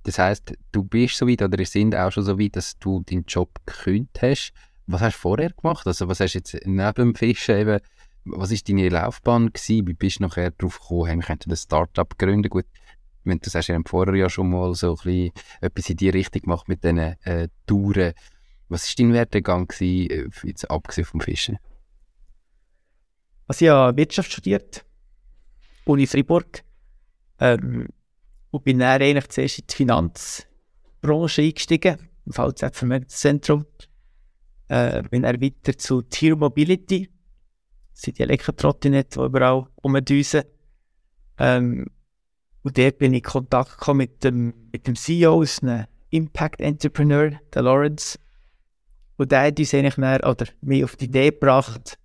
Das 0.02 0.18
heisst, 0.18 0.54
du 0.72 0.84
bist 0.84 1.16
so 1.16 1.28
weit 1.28 1.44
oder 1.44 1.60
ihr 1.60 1.68
sind 1.68 1.96
auch 1.96 2.12
schon 2.12 2.24
so 2.24 2.40
weit, 2.40 2.56
dass 2.56 2.80
du 2.80 3.04
deinen 3.06 3.26
Job 3.26 3.52
gekündigt 3.68 4.20
hast. 4.24 4.54
Was 4.88 5.02
hast 5.02 5.18
du 5.18 5.20
vorher 5.20 5.52
gemacht? 5.52 5.86
Also 5.86 6.08
was 6.08 6.20
hast 6.20 6.34
du 6.34 6.40
jetzt 6.40 6.54
neben 6.66 6.94
dem 6.96 7.16
Fischen 7.16 7.56
eben 7.56 7.80
was 8.26 8.52
ist 8.52 8.68
deine 8.68 8.90
Laufbahn 8.90 9.54
gewesen? 9.54 9.86
Wie 9.88 9.94
bist 9.94 10.18
du 10.20 10.24
nachher 10.24 10.50
darauf 10.52 10.80
gekommen, 10.80 11.06
hey, 11.08 11.16
wir 11.18 11.24
könnten 11.24 11.52
ein 11.52 11.58
Startup 11.58 12.18
gründen? 12.18 12.50
Gut, 12.50 12.66
wenn 13.24 13.40
du 13.40 13.50
sagst, 13.50 13.70
ihr 13.70 13.76
habt 13.76 13.90
vorher 13.90 14.16
ja 14.16 14.30
schon 14.30 14.50
mal 14.50 14.74
so 14.76 14.92
ein 14.92 14.96
bisschen 14.96 15.32
etwas 15.62 15.90
in 15.90 15.98
die 15.98 16.10
Richtung 16.10 16.42
gemacht 16.42 16.68
mit 16.68 16.84
diesen 16.84 16.98
äh, 16.98 17.48
Touren. 17.66 18.14
Was 18.70 18.88
war 18.88 18.96
dein 18.98 19.14
Werdegang 19.14 19.68
gewesen, 19.68 20.10
äh, 20.10 20.48
jetzt 20.48 20.70
abgesehen 20.70 21.06
vom 21.06 21.22
Fischen? 21.22 21.58
Also 23.48 23.66
ich 23.66 23.72
habe 23.72 23.98
Wirtschaft 23.98 24.32
studiert, 24.32 24.86
Uni 25.86 26.08
Fribourg, 26.08 26.64
ähm, 27.40 27.88
und 28.52 28.64
bin 28.64 28.80
dann 28.80 29.02
eigentlich 29.02 29.30
zuerst 29.30 29.60
in 29.60 29.68
die 29.68 29.76
Finanzbranche 29.76 31.42
eingestiegen, 31.42 32.10
im 32.26 32.34
VZ 32.34 32.76
Vermögenszentrum. 32.76 33.66
Äh, 34.70 35.04
bin 35.04 35.24
dann 35.24 35.42
weiter 35.42 35.78
zu 35.78 36.02
Tier 36.04 36.36
Mobility, 36.36 37.10
das 37.94 38.02
sind 38.02 38.18
die 38.18 38.24
Elektrotrottinette, 38.24 39.20
die 39.20 39.26
überall 39.26 39.68
rumdüsen. 39.84 40.44
Ähm, 41.38 41.88
und 42.64 42.78
dort 42.78 42.98
bin 42.98 43.14
ich 43.14 43.24
in 43.24 43.30
Kontakt 43.30 43.78
gekommen 43.78 43.98
mit 43.98 44.24
dem, 44.24 44.54
mit 44.72 44.88
dem 44.88 44.96
CEO, 44.96 45.42
ist 45.42 45.64
ein 45.64 45.86
Impact 46.10 46.62
Entrepreneur, 46.62 47.32
der 47.54 47.62
Lawrence. 47.62 48.18
Und 49.18 49.32
der 49.32 49.48
hat 49.48 49.60
uns 49.60 49.74
eigentlich 49.74 49.98
mehr, 49.98 50.22
oder 50.26 50.46
mich 50.62 50.84
auf 50.84 50.96
die 50.96 51.06
Idee 51.06 51.32
gebracht, 51.32 51.98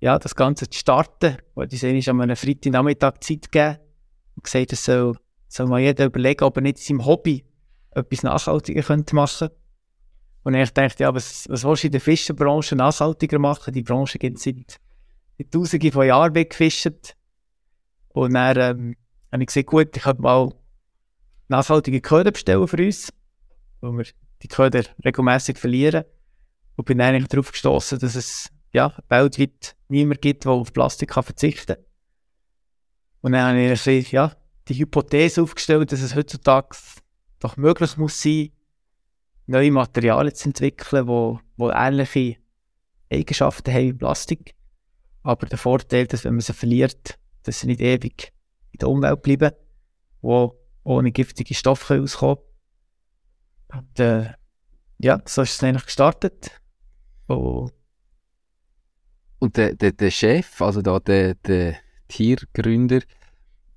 ja, 0.00 0.18
das 0.18 0.34
Ganze 0.34 0.68
zu 0.68 0.78
starten. 0.78 1.38
Und 1.54 1.72
uns 1.72 1.84
eigentlich 1.84 2.10
an 2.10 2.20
einem 2.20 2.36
Freitagnachmittag 2.36 3.20
Zeit 3.20 3.50
gegeben 3.50 3.78
und 4.34 4.44
gesagt, 4.44 4.72
es 4.72 4.84
soll, 4.84 5.16
soll 5.48 5.66
mal 5.66 5.80
jeder 5.80 6.04
überlegen, 6.04 6.44
ob 6.44 6.56
er 6.58 6.62
nicht 6.62 6.78
in 6.78 6.98
seinem 6.98 7.06
Hobby 7.06 7.44
etwas 7.92 8.22
nachhaltiger 8.22 8.82
könnte 8.82 9.14
machen 9.14 9.48
könnte. 9.48 9.56
Und 10.42 10.54
ich 10.54 10.70
dachte, 10.70 11.02
ja, 11.02 11.14
was, 11.14 11.48
was 11.48 11.64
willst 11.64 11.82
du 11.82 11.88
in 11.88 11.92
der 11.92 12.00
Fischerbranche 12.00 12.76
nachhaltiger 12.76 13.38
machen? 13.38 13.72
Die 13.72 13.82
Branche 13.82 14.18
gibt 14.18 14.38
seit, 14.38 14.78
seit 15.38 15.50
Tausenden 15.50 15.90
von 15.90 16.06
Jahren 16.06 16.34
weggefischt. 16.34 17.16
Und 18.10 18.34
dann 18.34 18.56
ähm, 18.58 18.96
habe 19.36 19.42
ich 19.42 19.48
gesagt, 19.48 19.66
gut, 19.66 19.94
ich 19.96 20.02
könnte 20.02 20.22
mal 20.22 20.50
nachhaltige 21.48 22.00
Köder 22.00 22.30
bestellen 22.30 22.66
für 22.66 22.82
uns, 22.82 23.12
wo 23.82 23.92
wir 23.92 24.06
die 24.42 24.48
Köder 24.48 24.82
regelmäßig 25.04 25.58
verlieren. 25.58 26.04
Und 26.76 26.84
bin 26.84 27.00
eigentlich 27.00 27.28
darauf 27.28 27.52
gestoßen, 27.52 27.98
dass 27.98 28.14
es 28.14 28.50
ja, 28.72 28.94
weltweit 29.08 29.76
niemand 29.88 30.20
gibt, 30.20 30.44
der 30.44 30.52
auf 30.52 30.72
Plastik 30.72 31.10
kann 31.10 31.22
verzichten 31.22 31.76
kann. 31.76 31.84
Und 33.22 33.32
dann 33.32 33.56
habe 33.56 33.92
ich 33.92 34.12
ja, 34.12 34.36
die 34.68 34.74
Hypothese 34.74 35.42
aufgestellt, 35.42 35.92
dass 35.92 36.02
es 36.02 36.14
heutzutage 36.14 36.76
doch 37.38 37.56
möglich 37.56 37.96
muss 37.96 38.20
sein, 38.20 38.50
neue 39.46 39.70
Materialien 39.70 40.34
zu 40.34 40.48
entwickeln, 40.48 41.06
die, 41.06 41.38
die 41.62 41.70
ähnliche 41.74 42.36
Eigenschaften 43.10 43.72
haben 43.72 43.84
wie 43.84 43.92
Plastik. 43.94 44.54
Aber 45.22 45.46
der 45.46 45.58
Vorteil, 45.58 46.06
dass 46.06 46.24
wenn 46.24 46.34
man 46.34 46.40
sie 46.40 46.52
verliert, 46.52 47.18
dass 47.42 47.60
sie 47.60 47.66
nicht 47.68 47.80
ewig 47.80 48.32
in 48.76 48.78
der 48.78 48.88
Umwelt 48.90 49.22
bleiben, 49.22 49.52
wo 50.20 50.58
ohne 50.84 51.10
giftige 51.10 51.54
Stoffe 51.54 52.00
auskommen. 52.00 52.38
Und 53.72 53.98
äh, 53.98 54.32
ja, 54.98 55.20
so 55.24 55.42
ist 55.42 55.54
es 55.54 55.64
eigentlich 55.64 55.86
gestartet. 55.86 56.50
Und, 57.26 57.72
Und 59.38 59.56
der, 59.56 59.74
der, 59.74 59.92
der 59.92 60.10
Chef, 60.10 60.60
also 60.60 60.82
da 60.82 60.98
der, 60.98 61.34
der 61.34 61.76
Tiergründer, 62.08 63.00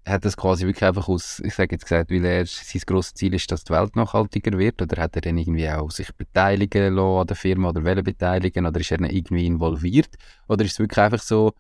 hat 0.06 0.26
das 0.26 0.36
quasi 0.36 0.66
wirklich 0.66 0.86
einfach 0.86 1.08
aus, 1.08 1.40
ich 1.44 1.54
sage 1.54 1.76
jetzt 1.76 1.84
gesagt, 1.84 2.12
weil 2.12 2.26
er 2.26 2.46
sein 2.46 2.82
grosses 2.86 3.14
Ziel 3.14 3.34
ist, 3.34 3.52
dass 3.52 3.64
die 3.64 3.74
Welt 3.74 3.96
nachhaltiger 3.96 4.58
wird, 4.58 4.82
oder 4.82 5.02
hat 5.02 5.16
er 5.16 5.22
dann 5.22 5.38
irgendwie 5.38 5.70
auch 5.70 5.92
sich 5.92 6.14
beteiligen 6.16 6.96
lassen 6.96 7.22
an 7.22 7.28
der 7.28 7.36
Firma 7.36 7.70
oder 7.70 7.84
wollen 7.84 8.04
beteiligen, 8.04 8.66
oder 8.66 8.80
ist 8.80 8.92
er 8.92 8.98
dann 8.98 9.10
irgendwie 9.10 9.46
involviert, 9.46 10.16
oder 10.48 10.66
ist 10.66 10.74
es 10.74 10.80
wirklich 10.80 11.04
einfach 11.04 11.22
so, 11.22 11.54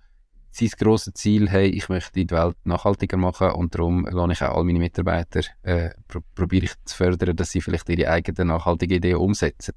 sein 0.51 0.69
grosses 0.77 1.13
Ziel, 1.13 1.49
hey, 1.49 1.67
ich 1.67 1.89
möchte 1.89 2.13
die 2.13 2.29
Welt 2.31 2.57
nachhaltiger 2.63 3.17
machen 3.17 3.51
und 3.51 3.75
darum 3.75 4.05
lasse 4.05 4.31
ich 4.31 4.41
auch 4.41 4.57
all 4.57 4.63
meine 4.63 4.79
Mitarbeiter, 4.79 5.41
äh, 5.63 5.91
pro 6.07 6.19
probiere 6.35 6.65
ich 6.65 6.73
zu 6.85 6.95
fördern, 6.95 7.35
dass 7.35 7.51
sie 7.51 7.61
vielleicht 7.61 7.89
ihre 7.89 8.09
eigenen 8.09 8.47
nachhaltigen 8.47 8.97
Ideen 8.97 9.17
umsetzen? 9.17 9.75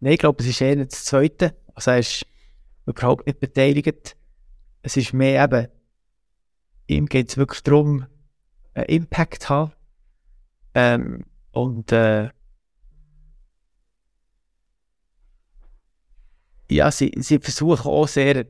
Nein, 0.00 0.14
ich 0.14 0.18
glaube, 0.18 0.42
es 0.42 0.48
ist 0.48 0.60
eher 0.60 0.76
das 0.76 1.04
Zweite. 1.04 1.54
Also 1.74 1.92
er 1.92 1.98
ist 2.00 2.26
überhaupt 2.86 3.26
nicht 3.26 3.40
beteiligt. 3.40 4.16
Es 4.82 4.96
ist 4.96 5.12
mehr 5.12 5.44
eben 5.44 5.68
ihm 6.86 7.06
geht 7.06 7.30
es 7.30 7.36
wirklich 7.36 7.62
darum, 7.62 8.06
einen 8.74 8.86
Impact 8.86 9.42
zu 9.42 9.48
haben. 9.48 9.72
Ähm, 10.74 11.24
und 11.52 11.92
äh, 11.92 12.30
ja, 16.70 16.90
sie, 16.90 17.12
sie 17.16 17.38
versuchen 17.38 17.88
auch 17.88 18.08
sehr 18.08 18.46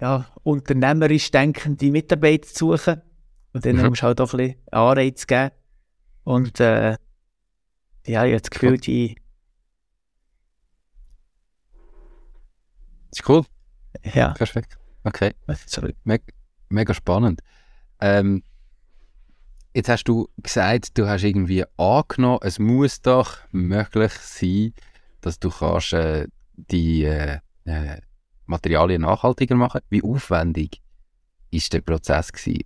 ja, 0.00 0.26
unternehmerisch 0.42 1.30
denkende 1.30 1.90
Mitarbeiter 1.90 2.48
zu 2.48 2.76
suchen. 2.76 3.02
Und 3.52 3.66
dann 3.66 3.76
mhm. 3.76 3.88
musst 3.88 4.02
du 4.02 4.06
halt 4.06 4.20
auch 4.20 4.32
ein 4.32 4.36
bisschen 4.36 4.56
Anreiz 4.70 5.26
geben. 5.26 5.50
Und 6.24 6.60
äh, 6.60 6.96
ja, 8.06 8.24
ich 8.24 8.32
habe 8.32 8.40
das 8.40 8.50
Gefühl, 8.50 8.78
die. 8.78 9.16
Das 13.10 13.20
ist 13.20 13.28
cool. 13.28 13.44
Ja. 14.14 14.30
Perfekt. 14.34 14.78
Okay. 15.02 15.32
Sorry 15.66 15.94
mega 16.70 16.94
spannend. 16.94 17.42
Ähm, 18.00 18.42
jetzt 19.74 19.88
hast 19.88 20.04
du 20.04 20.28
gesagt, 20.38 20.96
du 20.96 21.06
hast 21.06 21.24
irgendwie 21.24 21.64
angenommen, 21.76 22.40
es 22.42 22.58
muss 22.58 23.02
doch 23.02 23.36
möglich 23.52 24.12
sein, 24.12 24.72
dass 25.20 25.38
du 25.38 25.50
kannst, 25.50 25.92
äh, 25.92 26.28
die 26.56 27.04
äh, 27.04 27.38
äh, 27.64 28.00
Materialien 28.50 29.02
nachhaltiger 29.02 29.56
machen. 29.56 29.80
Wie 29.88 30.02
aufwendig 30.02 30.82
ist 31.50 31.72
der 31.72 31.80
Prozess 31.80 32.32
gewesen? 32.32 32.64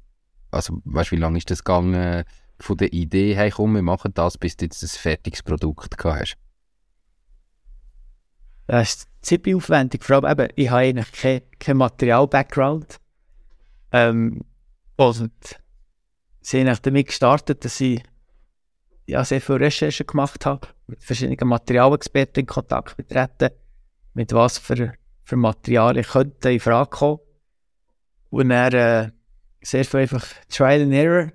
Also, 0.50 0.80
weißt 0.84 1.12
wie 1.12 1.16
lange 1.16 1.38
ist 1.38 1.50
das 1.50 1.64
gegangen 1.64 2.24
von 2.60 2.76
der 2.76 2.92
Idee, 2.92 3.34
hey, 3.34 3.50
komm, 3.50 3.74
wir 3.74 3.82
machen 3.82 4.12
das, 4.14 4.38
bis 4.38 4.56
du 4.56 4.64
jetzt 4.64 4.82
ein 4.82 4.88
fertiges 4.88 5.42
Produkt 5.42 5.96
gehabt 5.96 6.20
hast? 6.20 6.36
Das 8.66 8.88
ist 8.88 9.08
ziemlich 9.20 9.54
aufwendig. 9.56 10.04
Vor 10.04 10.16
allem 10.16 10.40
eben, 10.40 10.52
ich 10.56 10.70
habe 10.70 10.80
eigentlich 10.80 11.12
keinen 11.12 11.42
kein 11.58 11.76
Material-Background. 11.76 12.98
Ähm, 13.92 14.40
und 14.96 15.32
sie 16.40 16.66
haben 16.66 16.78
damit 16.82 17.06
gestartet, 17.08 17.64
dass 17.64 17.80
ich 17.80 18.02
ja, 19.06 19.24
sehr 19.24 19.40
viel 19.40 19.56
Recherchen 19.56 20.06
gemacht 20.06 20.46
habe, 20.46 20.68
mit 20.86 21.02
verschiedenen 21.02 21.48
Materialexperten 21.48 22.42
in 22.42 22.46
Kontakt 22.46 22.96
getreten, 22.96 23.50
mit 24.14 24.32
was 24.32 24.58
für, 24.58 24.94
für 25.24 25.36
Materialien 25.36 26.04
könnten 26.04 26.48
in 26.48 26.60
Frage 26.60 26.90
kommen. 26.90 27.20
Und 28.30 28.48
dann 28.50 28.72
äh, 28.72 29.10
sehr 29.62 29.84
viel 29.84 30.00
einfach 30.00 30.26
Trial 30.48 30.82
and 30.82 30.92
Error. 30.92 31.32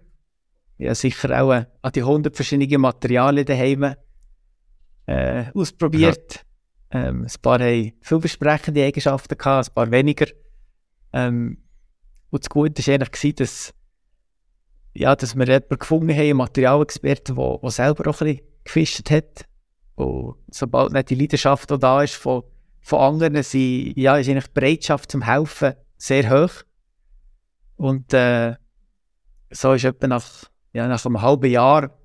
Ja, 0.77 0.95
sicher 0.95 1.41
auch 1.41 1.51
äh, 1.51 1.65
an 1.81 1.91
die 1.91 2.01
100 2.01 2.35
verschiedenen 2.35 2.81
Materialien 2.81 3.45
daheim 3.45 3.95
äh, 5.05 5.45
ausprobiert. 5.53 6.45
Ja. 6.93 7.07
Ähm, 7.07 7.23
ein 7.23 7.41
paar 7.41 7.59
haben 7.59 7.93
vielversprechende 8.01 8.85
Eigenschaften 8.85 9.37
gehabt, 9.37 9.69
ein 9.69 9.73
paar 9.73 9.91
weniger. 9.91 10.27
Ähm, 11.13 11.63
und 12.29 12.43
das 12.43 12.49
Gute 12.49 12.85
war 12.85 12.93
eigentlich, 12.93 13.35
dass, 13.35 13.73
ja, 14.93 15.15
dass 15.15 15.35
wir 15.35 15.45
jemanden 15.45 15.79
gefunden 15.79 16.11
haben, 16.11 16.19
einen 16.19 16.37
Materialexperten, 16.37 17.35
der, 17.35 17.57
der 17.61 17.69
selber 17.71 18.09
auch 18.09 18.21
ein 18.21 18.27
bisschen 18.27 18.47
gefischt 18.63 19.09
hat. 19.09 19.45
Und 19.95 20.37
sobald 20.51 20.93
nicht 20.93 21.09
die 21.09 21.15
Leidenschaft 21.15 21.71
auch 21.71 21.77
da 21.77 22.03
ist 22.03 22.15
von, 22.15 22.43
von 22.89 23.01
anderen, 23.01 23.43
sie, 23.43 23.93
ja, 23.95 24.17
ist 24.17 24.27
die 24.27 24.41
Bereitschaft 24.53 25.11
zum 25.11 25.21
Helfen 25.21 25.73
sehr 25.97 26.27
hoch. 26.27 26.63
Und 27.75 28.11
äh, 28.13 28.55
so 29.51 29.73
ist 29.73 29.85
etwa 29.85 30.07
nach, 30.07 30.45
ja, 30.73 30.87
nach 30.87 31.05
einem 31.05 31.21
halben 31.21 31.51
Jahr 31.51 31.95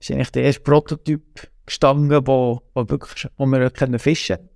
ist 0.00 0.10
eigentlich 0.10 0.32
der 0.32 0.42
erste 0.42 0.62
Prototyp 0.62 1.48
gestanden, 1.64 2.26
wo, 2.26 2.62
wo, 2.74 2.88
wirklich, 2.88 3.28
wo 3.36 3.46
wir 3.46 3.70
können 3.70 4.00
fischen 4.00 4.36
können. 4.36 4.48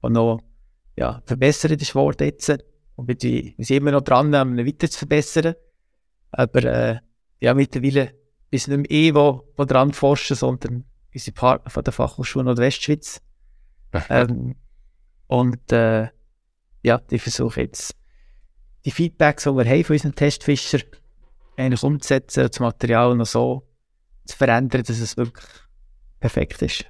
Und 0.00 0.12
noch 0.14 0.40
ja, 0.96 1.22
verbessert 1.26 1.82
ist 1.82 1.94
worden 1.94 2.26
jetzt. 2.26 2.50
Und 2.96 3.08
wir, 3.08 3.16
sind 3.18 3.76
immer 3.76 3.90
noch 3.90 4.02
dran, 4.02 4.32
ihn 4.32 4.66
weiter 4.66 4.88
zu 4.88 4.98
verbessern. 4.98 5.56
Aber 6.30 6.64
äh, 6.64 6.98
ja, 7.40 7.52
mittlerweile 7.52 8.14
ist 8.50 8.68
nicht 8.68 8.90
mehr 8.90 8.90
ich, 8.90 9.14
wo 9.14 9.44
dran 9.58 9.92
forschen, 9.92 10.36
sondern 10.36 10.84
unsere 11.12 11.34
Partner 11.34 11.70
von 11.70 11.84
der 11.84 11.92
Fachhochschule 11.92 12.46
Nordwestschweiz. 12.46 13.20
ähm, 14.10 14.56
und 15.26 15.72
äh, 15.72 16.08
ja, 16.82 16.98
die 16.98 17.18
versuchen 17.18 17.60
jetzt 17.60 17.96
die 18.84 18.90
Feedbacks, 18.90 19.44
die 19.44 19.50
wir 19.50 19.64
haben 19.64 19.84
von 19.84 19.94
unseren 19.94 20.14
Testfischern, 20.14 20.82
eigentlich 21.56 21.82
umzusetzen, 21.82 22.48
das 22.48 22.60
Material 22.60 23.14
noch 23.16 23.26
so 23.26 23.66
zu 24.26 24.36
verändern, 24.36 24.82
dass 24.82 24.98
es 24.98 25.16
wirklich 25.16 25.44
perfekt 26.20 26.62
ist. 26.62 26.86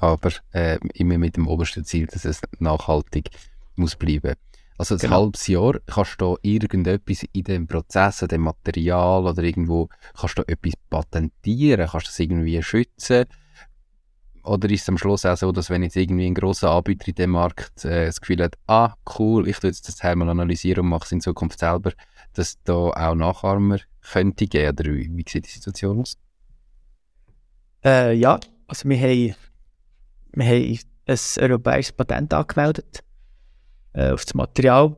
Aber 0.00 0.30
äh, 0.52 0.78
immer 0.94 1.18
mit 1.18 1.36
dem 1.36 1.48
obersten 1.48 1.84
Ziel, 1.84 2.06
dass 2.06 2.24
es 2.24 2.40
nachhaltig 2.58 3.30
muss 3.76 3.96
bleiben. 3.96 4.34
Also 4.78 4.94
ein 4.94 4.98
genau. 4.98 5.22
halbes 5.22 5.46
Jahr 5.46 5.78
kannst 5.86 6.20
du 6.20 6.36
irgendetwas 6.42 7.24
in 7.32 7.44
dem 7.44 7.66
Prozess, 7.66 8.22
in 8.22 8.28
dem 8.28 8.42
Material 8.42 9.26
oder 9.26 9.42
irgendwo, 9.42 9.88
kannst 10.18 10.38
du 10.38 10.42
etwas 10.46 10.74
patentieren, 10.90 11.88
kannst 11.88 12.06
du 12.06 12.10
das 12.10 12.18
irgendwie 12.18 12.62
schützen. 12.62 13.24
Oder 14.46 14.70
ist 14.70 14.82
es 14.82 14.88
am 14.88 14.98
Schluss 14.98 15.26
auch 15.26 15.36
so, 15.36 15.52
dass 15.52 15.70
wenn 15.70 15.82
jetzt 15.82 15.96
irgendwie 15.96 16.26
ein 16.26 16.34
grosser 16.34 16.70
Anbieter 16.70 17.08
in 17.08 17.14
dem 17.14 17.30
Markt 17.30 17.84
äh, 17.84 18.06
das 18.06 18.20
Gefühl 18.20 18.42
hat, 18.42 18.56
ah, 18.66 18.94
cool, 19.18 19.48
ich 19.48 19.58
tue 19.58 19.70
jetzt 19.70 19.88
das 19.88 19.96
Teil 19.96 20.16
mal 20.16 20.28
analysieren 20.28 20.84
und 20.84 20.90
mache 20.90 21.04
es 21.04 21.12
in 21.12 21.20
Zukunft 21.20 21.58
selber, 21.58 21.92
dass 22.34 22.62
da 22.64 22.74
auch 22.74 23.14
Nachahmer 23.14 23.78
könnte 24.00 24.46
geben? 24.46 24.78
Oder 24.78 24.94
wie, 24.94 25.10
wie 25.16 25.24
sieht 25.28 25.46
die 25.46 25.50
Situation 25.50 26.00
aus? 26.00 26.16
Äh, 27.84 28.14
ja, 28.14 28.38
also 28.66 28.88
wir 28.88 28.98
haben, 28.98 29.34
wir 30.32 30.46
haben 30.46 30.78
ein 31.06 31.18
europäisches 31.38 31.92
Patent 31.92 32.32
angemeldet 32.34 33.04
äh, 33.92 34.10
auf 34.10 34.24
das 34.24 34.34
Material. 34.34 34.96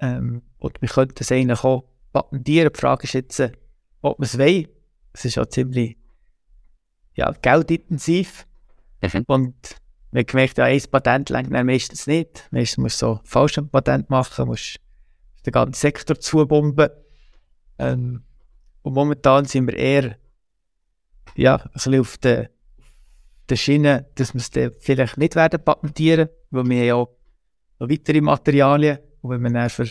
Ähm, 0.00 0.42
und 0.58 0.80
wir 0.80 0.88
könnten 0.88 1.16
es 1.18 1.32
eigentlich 1.32 1.64
auch 1.64 1.84
patentieren. 2.12 2.72
Die 2.72 2.80
Frage 2.80 3.04
ist 3.04 3.14
jetzt, 3.14 3.40
äh, 3.40 3.52
ob 4.00 4.18
wir 4.18 4.24
es 4.24 4.38
wollen. 4.38 4.68
Es 5.12 5.24
ist 5.24 5.38
auch 5.38 5.46
ziemlich 5.46 5.96
ja, 7.14 7.30
geldintensiv. 7.42 8.46
Und 9.26 9.54
wir 10.12 10.20
haben 10.20 10.26
gemerkt, 10.26 10.58
ja, 10.58 10.64
ein 10.64 10.82
Patent 10.90 11.30
lenkt 11.30 11.50
meistens 11.50 12.06
nicht. 12.06 12.48
Meistens 12.50 12.78
musst 12.78 13.02
du 13.02 13.06
so 13.06 13.20
falsch 13.24 13.58
ein 13.58 13.68
Patent 13.68 14.10
machen, 14.10 14.46
musst 14.46 14.76
den 15.44 15.52
ganzen 15.52 15.74
Sektor 15.74 16.18
zubomben. 16.18 16.90
Ähm, 17.78 18.22
und 18.82 18.94
momentan 18.94 19.44
sind 19.44 19.66
wir 19.66 19.76
eher 19.76 20.16
ja, 21.34 21.56
ein 21.56 21.70
bisschen 21.72 22.00
auf 22.00 22.18
der, 22.18 22.50
der 23.48 23.56
Schiene, 23.56 24.06
dass 24.14 24.34
wir 24.34 24.40
es 24.40 24.50
dann 24.50 24.72
vielleicht 24.80 25.16
nicht 25.16 25.34
werden 25.34 25.64
patentieren, 25.64 26.28
weil 26.50 26.68
wir 26.68 26.84
ja 26.84 26.94
auch 26.96 27.08
noch 27.78 27.88
weitere 27.88 28.20
Materialien 28.20 28.98
und 29.22 29.30
wenn 29.30 29.42
wir 29.42 29.50
dann 29.50 29.70
für 29.70 29.88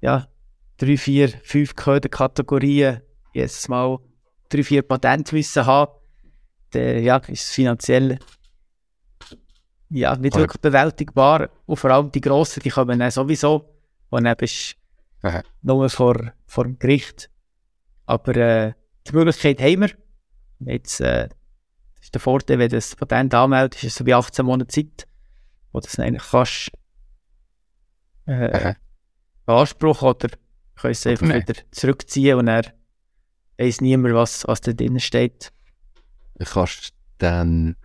ja, 0.00 0.28
drei, 0.76 0.96
vier, 0.96 1.28
fünf 1.42 1.74
Kategorien 1.74 3.00
jedes 3.32 3.68
Mal 3.68 3.98
drei, 4.48 4.62
vier 4.62 4.82
Patente 4.82 5.34
müssen 5.34 5.64
haben, 5.64 5.92
dann 6.74 7.02
ja, 7.02 7.16
ist 7.16 7.50
finanziell 7.50 8.18
ja, 9.90 10.16
nicht 10.16 10.36
wirklich 10.36 10.60
bewältigbar. 10.60 11.50
Und 11.66 11.76
vor 11.76 11.90
allem 11.90 12.10
die 12.10 12.20
Grossen, 12.20 12.62
die 12.62 12.70
kommen 12.70 12.98
dann 12.98 13.10
sowieso 13.10 13.74
und 14.10 14.24
dann 14.24 14.36
bist 14.36 14.76
Aha. 15.22 15.42
du 15.62 15.74
nur 15.74 15.88
vor, 15.90 16.32
vor 16.46 16.64
dem 16.64 16.78
Gericht. 16.78 17.30
Aber 18.06 18.36
äh, 18.36 18.72
die 19.06 19.12
Möglichkeit 19.12 19.60
haben 19.60 19.82
wir. 19.82 19.90
Jetzt 20.60 21.00
äh, 21.00 21.28
ist 22.00 22.14
der 22.14 22.20
Vorteil, 22.20 22.58
wenn 22.58 22.68
du 22.68 22.76
das 22.76 22.96
Patent 22.96 23.34
anmeldest, 23.34 23.84
ist 23.84 23.92
es 23.92 23.94
so 23.96 24.06
wie 24.06 24.14
18 24.14 24.44
Monate 24.44 24.68
Zeit, 24.68 25.06
wo 25.72 25.80
du 25.80 25.86
es 25.86 25.98
eigentlich 25.98 26.30
kannst 26.30 26.70
äh, 28.26 28.50
Aha. 28.52 28.76
beanspruchen 29.46 30.08
oder 30.08 30.28
kannst 30.76 31.00
es 31.00 31.06
einfach 31.06 31.26
nein. 31.26 31.42
wieder 31.42 31.60
zurückziehen 31.70 32.38
und 32.38 32.46
dann 32.46 32.66
weiss 33.58 33.80
niemand, 33.80 34.14
was, 34.14 34.46
was 34.46 34.60
da 34.60 34.72
drin 34.72 34.98
steht. 35.00 35.52
Kannst 36.38 36.92
dann 37.18 37.76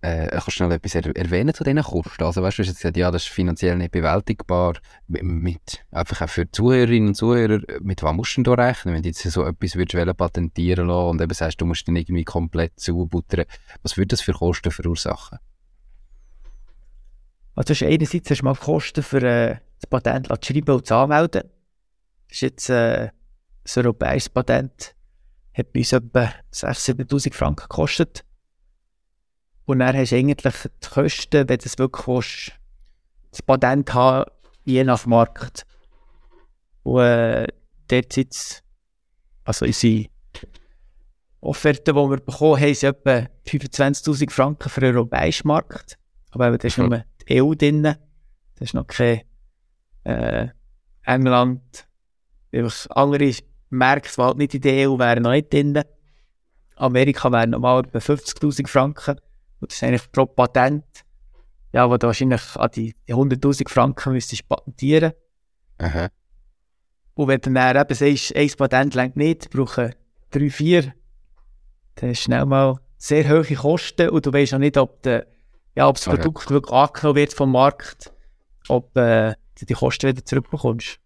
äh, 0.00 0.28
kannst 0.28 0.52
schnell 0.52 0.70
etwas 0.72 0.94
er 0.94 1.16
erwähnen 1.16 1.54
zu 1.54 1.64
diesen 1.64 1.82
Kosten? 1.82 2.24
Also 2.24 2.42
weißt 2.42 2.58
du, 2.58 2.62
du 2.62 2.66
hast 2.66 2.72
jetzt 2.72 2.78
gesagt, 2.78 2.96
ja, 2.96 3.10
das 3.10 3.24
ist 3.24 3.28
finanziell 3.28 3.76
nicht 3.76 3.90
bewältigbar. 3.90 4.74
Mit, 5.08 5.84
einfach 5.90 6.22
auch 6.22 6.28
für 6.28 6.50
Zuhörerinnen 6.50 7.08
und 7.08 7.14
Zuhörer, 7.14 7.60
mit 7.80 8.02
was 8.02 8.14
musst 8.14 8.36
du 8.36 8.42
da 8.42 8.54
rechnen, 8.54 8.94
wenn 8.94 9.02
du 9.02 9.08
jetzt 9.08 9.22
so 9.22 9.44
etwas 9.44 9.76
würdest 9.76 10.16
patentieren 10.16 10.86
lassen 10.86 11.08
und 11.08 11.20
eben 11.20 11.34
sagst, 11.34 11.60
du 11.60 11.66
musst 11.66 11.88
dann 11.88 11.96
irgendwie 11.96 12.24
komplett 12.24 12.78
zubuttern. 12.78 13.46
Was 13.82 13.96
würde 13.96 14.08
das 14.08 14.20
für 14.20 14.32
Kosten 14.32 14.70
verursachen? 14.70 15.38
Also 17.54 17.68
das 17.68 17.82
ist 17.82 17.88
einerseits 17.88 18.30
hast 18.30 18.40
du 18.40 18.44
mal 18.44 18.54
Kosten 18.54 19.02
für 19.02 19.22
äh, 19.22 19.56
das 19.80 19.90
Patent 19.90 20.28
zu 20.28 20.52
schreiben 20.52 20.76
und 20.76 20.86
zu 20.86 20.94
anmelden. 20.94 21.42
Das 22.28 22.36
ist 22.36 22.40
jetzt 22.40 22.70
äh, 22.70 23.08
ein 23.08 23.84
europäisches 23.84 24.28
Patent. 24.28 24.94
Hat 25.58 25.72
bei 25.72 25.80
uns 25.80 25.92
etwa 25.92 26.32
6'000, 26.52 27.08
7'000 27.08 27.34
Franken 27.34 27.62
gekostet. 27.68 28.24
Und 29.64 29.80
dann 29.80 29.96
hast 29.96 30.12
du 30.12 30.16
eigentlich 30.16 30.54
die 30.82 30.88
Kosten, 30.88 31.48
wenn 31.48 31.58
du 31.58 31.64
es 31.66 31.78
wirklich 31.78 32.06
willst, 32.06 32.52
das 33.32 33.42
Patent 33.42 33.92
haben, 33.92 34.30
je 34.64 34.84
nach 34.84 35.04
Markt. 35.04 35.66
Und 36.84 37.00
äh, 37.02 37.46
dort 37.88 38.16
es, 38.16 38.62
also 39.44 39.66
unsere 39.66 40.06
Offerten, 41.40 41.94
die 41.94 42.10
wir 42.10 42.16
bekommen 42.20 42.60
haben, 42.60 42.74
sind 42.74 42.96
etwa 42.96 43.28
25'000 43.46 44.30
Franken 44.30 44.68
für 44.68 44.80
den 44.80 44.96
europäischen 44.96 45.48
Markt. 45.48 45.98
Aber 46.30 46.48
eben, 46.48 46.58
da 46.58 46.66
ist 46.68 46.78
Mhm. 46.78 46.88
nur 46.88 47.04
die 47.28 47.42
EU 47.42 47.54
drin. 47.54 47.82
Da 47.82 47.96
ist 48.58 48.74
noch 48.74 48.86
kein 48.86 49.22
äh, 50.04 50.48
England. 51.04 51.86
Einfach 52.52 52.86
andere 52.90 53.32
Märkte, 53.70 54.14
die 54.16 54.22
halt 54.22 54.38
nicht 54.38 54.54
in 54.54 54.60
der 54.60 54.90
EU 54.90 54.98
wären, 54.98 55.22
noch 55.22 55.30
nicht 55.30 55.52
drin. 55.52 55.82
Amerika 56.76 57.30
wären 57.30 57.50
normal 57.50 57.84
etwa 57.84 57.98
50'000 57.98 58.66
Franken. 58.66 59.18
Und 59.60 59.70
das 59.70 59.76
ist 59.76 59.82
eigentlich 59.82 60.12
pro 60.12 60.26
Patent. 60.26 60.84
Ja, 61.72 61.90
wo 61.90 61.96
du 61.96 62.06
wahrscheinlich 62.06 62.56
an 62.56 62.70
die, 62.74 62.94
die 63.06 63.14
100'000 63.14 63.68
Franken 63.68 64.12
müsstest 64.12 64.48
patentieren. 64.48 65.12
Aha. 65.78 66.08
Und 67.14 67.28
wenn 67.28 67.40
du 67.40 67.52
dann 67.52 67.76
eben 67.76 67.94
sagst, 67.94 68.34
ein 68.34 68.50
Patent 68.56 68.94
längt 68.94 69.16
nicht, 69.16 69.50
brauchen 69.50 69.94
drei, 70.30 70.50
vier, 70.50 70.94
dann 71.96 72.10
hast 72.10 72.20
du 72.20 72.24
schnell 72.24 72.46
mal 72.46 72.78
sehr 72.96 73.28
hohe 73.28 73.44
Kosten 73.54 74.08
und 74.10 74.24
du 74.24 74.32
weißt 74.32 74.54
auch 74.54 74.58
nicht, 74.58 74.76
ob, 74.76 75.02
de, 75.02 75.24
ja, 75.74 75.88
ob 75.88 75.96
das 75.96 76.06
Okay. 76.06 76.16
Produkt 76.16 76.50
wirklich 76.50 76.72
angenommen 76.72 77.16
wird 77.16 77.32
vom 77.32 77.52
Markt, 77.52 78.12
ob 78.68 78.96
äh, 78.96 79.34
du 79.58 79.66
die 79.66 79.74
Kosten 79.74 80.08
wieder 80.08 80.24
zurückbekommst. 80.24 81.00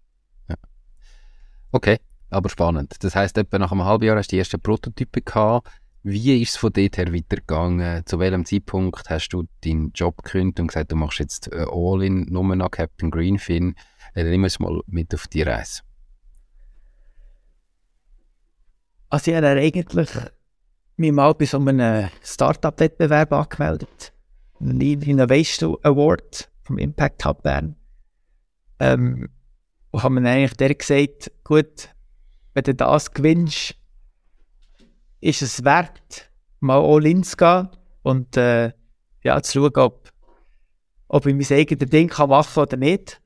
Okay, 1.74 1.98
aber 2.32 2.48
spannend. 2.48 2.94
Das 3.00 3.14
heisst, 3.14 3.38
etwa 3.38 3.58
nach 3.58 3.72
einem 3.72 3.84
halben 3.84 4.04
Jahr 4.04 4.16
hast 4.16 4.32
du 4.32 4.36
die 4.36 4.38
ersten 4.38 4.60
Prototypen 4.60 5.24
gehabt. 5.24 5.68
Wie 6.02 6.42
ist 6.42 6.50
es 6.50 6.56
von 6.56 6.72
dort 6.72 6.96
her 6.96 7.12
weitergegangen? 7.12 8.04
Zu 8.06 8.18
welchem 8.18 8.44
Zeitpunkt 8.44 9.08
hast 9.08 9.28
du 9.28 9.44
deinen 9.64 9.92
Job 9.92 10.22
gekündigt 10.24 10.58
und 10.58 10.66
gesagt, 10.68 10.90
du 10.90 10.96
machst 10.96 11.20
jetzt 11.20 11.52
äh, 11.52 11.64
All-in 11.70 12.24
nur 12.24 12.56
noch 12.56 12.70
Captain 12.70 13.10
Greenfin? 13.10 13.76
Äh, 14.14 14.24
nimm 14.24 14.42
uns 14.42 14.58
mal 14.58 14.80
mit 14.86 15.14
auf 15.14 15.28
die 15.28 15.42
Reise. 15.42 15.82
Also 19.10 19.30
ich 19.30 19.36
habe 19.36 19.48
eigentlich 19.48 20.08
mich 20.96 21.12
mal 21.12 21.34
bei 21.34 21.44
so 21.44 21.58
einem 21.58 22.08
Startup-Wettbewerb 22.22 23.32
angemeldet. 23.32 24.12
Lean 24.58 25.02
Innovation 25.02 25.76
Award 25.82 26.50
vom 26.62 26.78
Impact 26.78 27.24
Hub 27.24 27.42
Bern. 27.42 27.76
Ähm, 28.80 29.28
und 29.90 30.02
haben 30.02 30.14
mir 30.14 30.28
eigentlich 30.28 30.56
der 30.56 30.74
gesagt, 30.74 31.30
gut, 31.44 31.90
wenn 32.54 32.64
du 32.64 32.74
das 32.74 33.12
gewinnst, 33.12 33.74
ist 35.20 35.42
es 35.42 35.64
wert, 35.64 36.30
mal 36.60 36.80
all 36.80 37.06
in 37.06 37.22
zu 37.22 37.36
gehen 37.36 37.68
und 38.02 38.36
äh, 38.36 38.72
ja, 39.22 39.40
zu 39.42 39.60
schauen, 39.60 39.76
ob, 39.76 40.12
ob 41.08 41.26
ich 41.26 41.34
mein 41.34 41.58
eigenes 41.58 41.90
Ding 41.90 42.08
kann 42.08 42.30
machen 42.30 42.62
oder 42.62 42.76
nicht. 42.76 43.20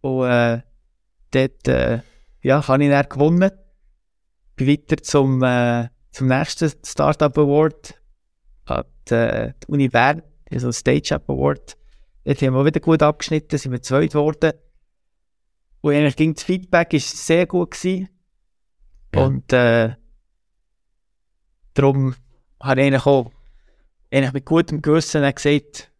Und 0.00 0.26
äh, 0.26 0.62
dort 1.30 1.68
äh, 1.68 2.00
ja, 2.42 2.66
habe 2.66 2.84
ich 2.84 2.90
dann 2.90 3.08
gewonnen 3.08 3.50
bin 4.56 4.68
weiter 4.68 4.96
zum, 5.02 5.42
äh, 5.42 5.88
zum 6.10 6.28
nächsten 6.28 6.72
Startup 6.84 7.36
Award 7.36 8.00
an 8.64 8.84
der 9.08 9.52
die 9.52 9.66
Uni 9.68 9.88
Bern, 9.88 10.22
also 10.50 10.72
Stage 10.72 11.14
Up 11.14 11.30
Award. 11.30 11.76
Dort 12.24 12.42
haben 12.42 12.54
wir 12.54 12.64
wieder 12.64 12.80
gut 12.80 13.02
abgeschnitten, 13.02 13.58
sind 13.58 13.72
wir 13.72 13.82
zweit 13.82 14.12
geworden. 14.12 14.52
Und 15.82 15.94
eigentlich 15.94 16.16
ging 16.16 16.34
das 16.34 16.42
Feedback 16.42 16.92
ist 16.94 17.26
sehr 17.26 17.46
gut 17.46 17.72
gewesen. 17.72 18.08
Ja. 19.16 19.24
Und 19.24 19.52
äh, 19.52 19.94
darum 21.74 22.14
habe 22.60 22.80
ich 22.80 22.86
eigentlich 22.86 23.06
auch 23.06 23.30
eigentlich 24.12 24.32
mit 24.32 24.44
gutem 24.44 24.82
Gewissen 24.82 25.22
gesagt, 25.34 25.90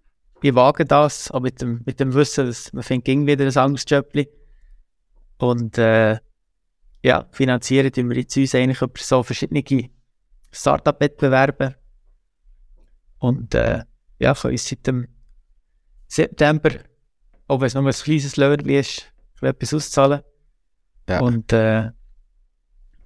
ich 0.43 0.55
wage 0.55 0.85
das, 0.85 1.31
aber 1.31 1.43
mit 1.43 1.61
dem, 1.61 1.83
mit 1.85 1.99
dem 1.99 2.15
Wissen, 2.15 2.47
dass 2.47 2.73
man 2.73 2.83
findet 2.83 3.07
ging 3.07 3.27
wieder 3.27 3.45
ein 3.45 3.57
anderes 3.57 3.85
Jobli. 3.89 4.29
Und 5.39 5.79
äh, 5.79 6.19
ja, 7.03 7.27
finanzieren 7.33 7.93
tun 7.93 8.11
wir 8.11 8.17
jetzt 8.19 8.37
uns 8.37 8.55
eigentlich 8.55 8.81
über 8.83 8.93
so 8.99 9.23
verschiedene 9.23 9.91
Startup-Wettbewerbe. 10.51 11.77
Und 13.19 13.55
äh, 13.55 13.85
ja, 14.19 14.35
können 14.35 14.53
uns 14.53 14.69
seit 14.69 14.87
dem 14.87 15.09
September, 16.09 16.71
auch 17.49 17.61
wenn 17.61 17.67
es 17.67 17.75
nur 17.75 17.87
ein 17.87 17.93
kleines 17.93 18.37
Löhnchen 18.37 18.69
ist, 18.69 19.13
etwas 19.41 19.75
auszahlen. 19.75 20.23
Ja. 21.09 21.21
Und 21.21 21.53
äh, 21.53 21.91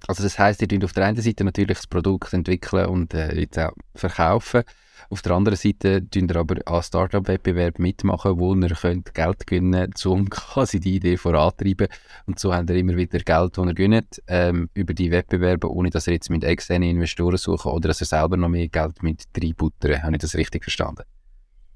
Also 0.07 0.23
das 0.23 0.39
heisst, 0.39 0.61
ihr 0.61 0.67
tut 0.67 0.83
auf 0.83 0.93
der 0.93 1.05
einen 1.05 1.21
Seite 1.21 1.43
natürlich 1.43 1.77
das 1.77 1.87
Produkt 1.87 2.33
entwickeln 2.33 2.87
und 2.87 3.13
äh, 3.13 3.39
jetzt 3.39 3.59
auch 3.59 3.71
verkaufen. 3.95 4.63
Auf 5.09 5.21
der 5.21 5.33
anderen 5.33 5.57
Seite 5.57 6.07
tun 6.09 6.29
ihr 6.29 6.35
aber 6.37 6.55
an 6.65 6.81
Startup-Wettbewerb 6.81 7.79
mitmachen, 7.79 8.39
wo 8.39 8.55
ihr 8.55 8.69
könnt 8.69 9.13
Geld 9.13 9.45
gewinnen 9.45 9.91
könnt, 9.91 10.05
um 10.05 10.29
quasi 10.29 10.79
die 10.79 10.95
Idee 10.95 11.17
vorantreiben. 11.17 11.87
Und 12.25 12.39
so 12.39 12.53
habt 12.53 12.69
ihr 12.69 12.77
immer 12.77 12.95
wieder 12.95 13.19
Geld, 13.19 13.57
das 13.57 13.65
ihr 13.65 13.73
gewinnt, 13.73 14.21
ähm, 14.27 14.69
über 14.73 14.93
die 14.93 15.11
Wettbewerbe, 15.11 15.71
ohne 15.71 15.89
dass 15.89 16.07
ihr 16.07 16.13
jetzt 16.13 16.29
mit 16.29 16.43
externen 16.43 16.89
Investoren 16.89 17.37
suchen 17.37 17.71
oder 17.71 17.89
dass 17.89 18.01
ihr 18.01 18.07
selber 18.07 18.37
noch 18.37 18.49
mehr 18.49 18.69
Geld 18.69 19.03
mit 19.03 19.25
reinbuttern. 19.37 20.03
Habe 20.03 20.13
ich 20.13 20.21
das 20.21 20.35
richtig 20.35 20.63
verstanden? 20.63 21.03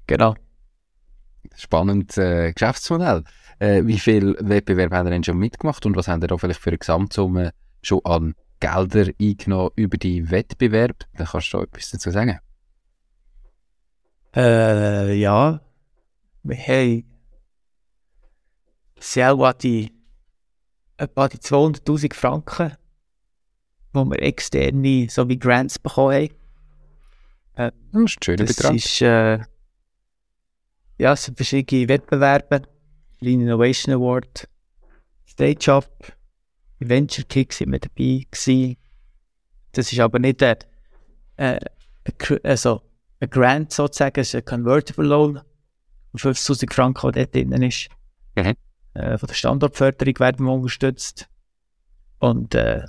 genau. 0.06 0.34
Spannendes 1.56 2.16
äh, 2.18 2.52
Geschäftsmodell. 2.52 3.22
Äh, 3.58 3.82
wie 3.86 3.98
viel 3.98 4.36
Wettbewerb 4.40 4.92
habt 4.92 5.06
ihr 5.06 5.10
denn 5.10 5.24
schon 5.24 5.38
mitgemacht 5.38 5.86
und 5.86 5.96
was 5.96 6.08
habt 6.08 6.22
ihr 6.22 6.28
da 6.28 6.36
vielleicht 6.36 6.60
für 6.60 6.70
eine 6.70 6.78
Gesamtsumme 6.78 7.52
schon 7.82 8.00
an 8.04 8.34
Gelder 8.60 9.10
eingenommen 9.20 9.70
über 9.76 9.96
die 9.96 10.30
Wettbewerb? 10.30 11.04
Da 11.16 11.24
kannst 11.24 11.52
du 11.52 11.60
etwas 11.60 11.90
dazu 11.90 12.10
sagen. 12.10 12.38
Äh, 14.34 15.14
ja. 15.14 15.60
Wir 16.42 16.56
haben 16.56 17.04
selber 18.98 19.52
die 19.54 19.92
etwa 20.96 21.28
die 21.28 21.38
200'000 21.38 22.14
Franken, 22.14 22.72
wo 23.92 24.04
wir 24.04 24.22
externe 24.22 25.08
so 25.10 25.28
wie 25.28 25.38
Grants 25.38 25.78
bekommen 25.78 26.14
haben. 26.14 26.34
Äh, 27.56 27.72
das 27.92 28.02
ist 28.02 28.16
ein 28.18 28.22
schöner 28.22 28.44
das 28.44 28.56
Betrag. 28.56 28.74
Ist, 28.74 29.02
äh, 29.02 29.38
ja, 30.98 31.12
es 31.12 31.24
sind 31.24 31.36
verschiedene 31.36 31.88
Wettbewerbe. 31.88 32.62
Lean 33.20 33.40
Innovation 33.40 33.94
Award, 33.94 34.48
Stage 35.26 35.72
Up, 35.72 36.15
Venture 36.78 37.24
Kick 37.24 37.52
sind 37.52 37.72
wir 37.72 37.78
dabei 37.78 38.26
gewesen. 38.30 38.76
Das 39.72 39.92
ist 39.92 40.00
aber 40.00 40.18
nicht 40.18 40.42
ein, 40.42 40.56
äh, 41.36 41.60
also 42.42 42.82
ein 43.20 43.30
Grant 43.30 43.72
sozusagen, 43.72 44.20
es 44.20 44.28
ist 44.28 44.34
ein 44.34 44.44
Convertible 44.44 45.06
Loan 45.06 45.40
von 46.14 46.32
50'000 46.32 46.72
Franken, 46.72 47.12
der 47.12 47.26
dort 47.26 47.34
drin 47.34 47.62
ist. 47.62 47.88
Mhm. 48.36 48.54
Äh, 48.94 49.18
von 49.18 49.26
der 49.26 49.34
Standortförderung 49.34 50.18
werden 50.18 50.46
wir 50.46 50.52
unterstützt. 50.52 51.28
Und 52.18 52.54
äh, 52.54 52.84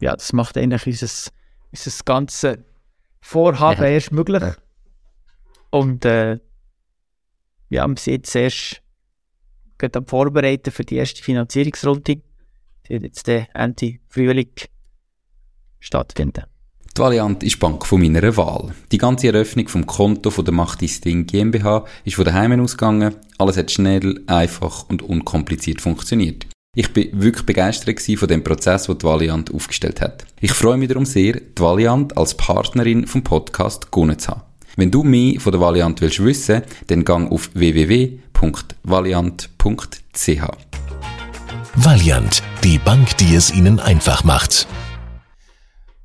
ja, 0.00 0.14
das 0.14 0.32
macht 0.32 0.58
eigentlich 0.58 0.86
unser, 0.86 1.32
unser 1.70 2.04
ganzes 2.04 2.58
Vorhaben 3.20 3.80
mhm. 3.80 3.86
erst 3.86 4.12
möglich. 4.12 4.42
Mhm. 4.42 4.54
Und 5.70 6.04
äh, 6.04 6.38
ja, 7.68 7.86
wir 7.86 7.96
sind 7.96 8.12
jetzt 8.12 8.34
erst 8.36 8.82
gerade 9.78 9.98
am 9.98 10.06
Vorbereiten 10.06 10.70
für 10.70 10.84
die 10.84 10.96
erste 10.96 11.22
Finanzierungsrunde. 11.22 12.22
Die 12.88 12.94
jetzt 12.94 13.28
Ende 13.28 13.98
Frühling 14.08 14.50
stattfinden. 15.80 16.44
Die 16.96 17.02
Valiant 17.02 17.42
ist 17.42 17.58
Bank 17.58 17.84
von 17.84 18.00
meiner 18.00 18.36
Wahl. 18.38 18.74
Die 18.90 18.96
ganze 18.96 19.26
Eröffnung 19.26 19.68
vom 19.68 19.84
Konto 19.84 20.30
von 20.30 20.46
der 20.46 20.54
Macht 20.54 20.80
Ding 20.80 21.26
GmbH 21.26 21.84
ist 22.04 22.16
von 22.16 22.24
daheim 22.24 22.58
ausgegangen. 22.58 23.14
Alles 23.36 23.58
hat 23.58 23.70
schnell, 23.70 24.22
einfach 24.26 24.88
und 24.88 25.02
unkompliziert 25.02 25.82
funktioniert. 25.82 26.46
Ich 26.74 26.92
bin 26.92 27.08
wirklich 27.12 27.44
begeistert 27.44 28.00
von 28.00 28.28
dem 28.28 28.42
Prozess, 28.42 28.84
den 28.84 28.98
die 28.98 29.04
Valiant 29.04 29.52
aufgestellt 29.52 30.00
hat. 30.00 30.24
Ich 30.40 30.52
freue 30.52 30.78
mich 30.78 30.88
darum 30.88 31.04
sehr, 31.04 31.34
die 31.34 31.62
Valiant 31.62 32.16
als 32.16 32.34
Partnerin 32.34 33.06
vom 33.06 33.22
Podcast 33.22 33.92
gewonnen 33.92 34.18
zu 34.18 34.28
haben. 34.32 34.42
Wenn 34.76 34.90
du 34.90 35.02
mehr 35.02 35.40
von 35.40 35.52
der 35.52 35.60
Valiant 35.60 36.00
willst 36.02 36.22
wissen, 36.22 36.62
dann 36.86 37.04
gang 37.04 37.32
auf 37.32 37.50
www.valiant.ch. 37.54 38.16
Valiant, 41.78 42.42
die 42.64 42.78
Bank, 42.78 43.18
die 43.18 43.34
es 43.34 43.52
Ihnen 43.52 43.78
einfach 43.78 44.24
macht. 44.24 44.66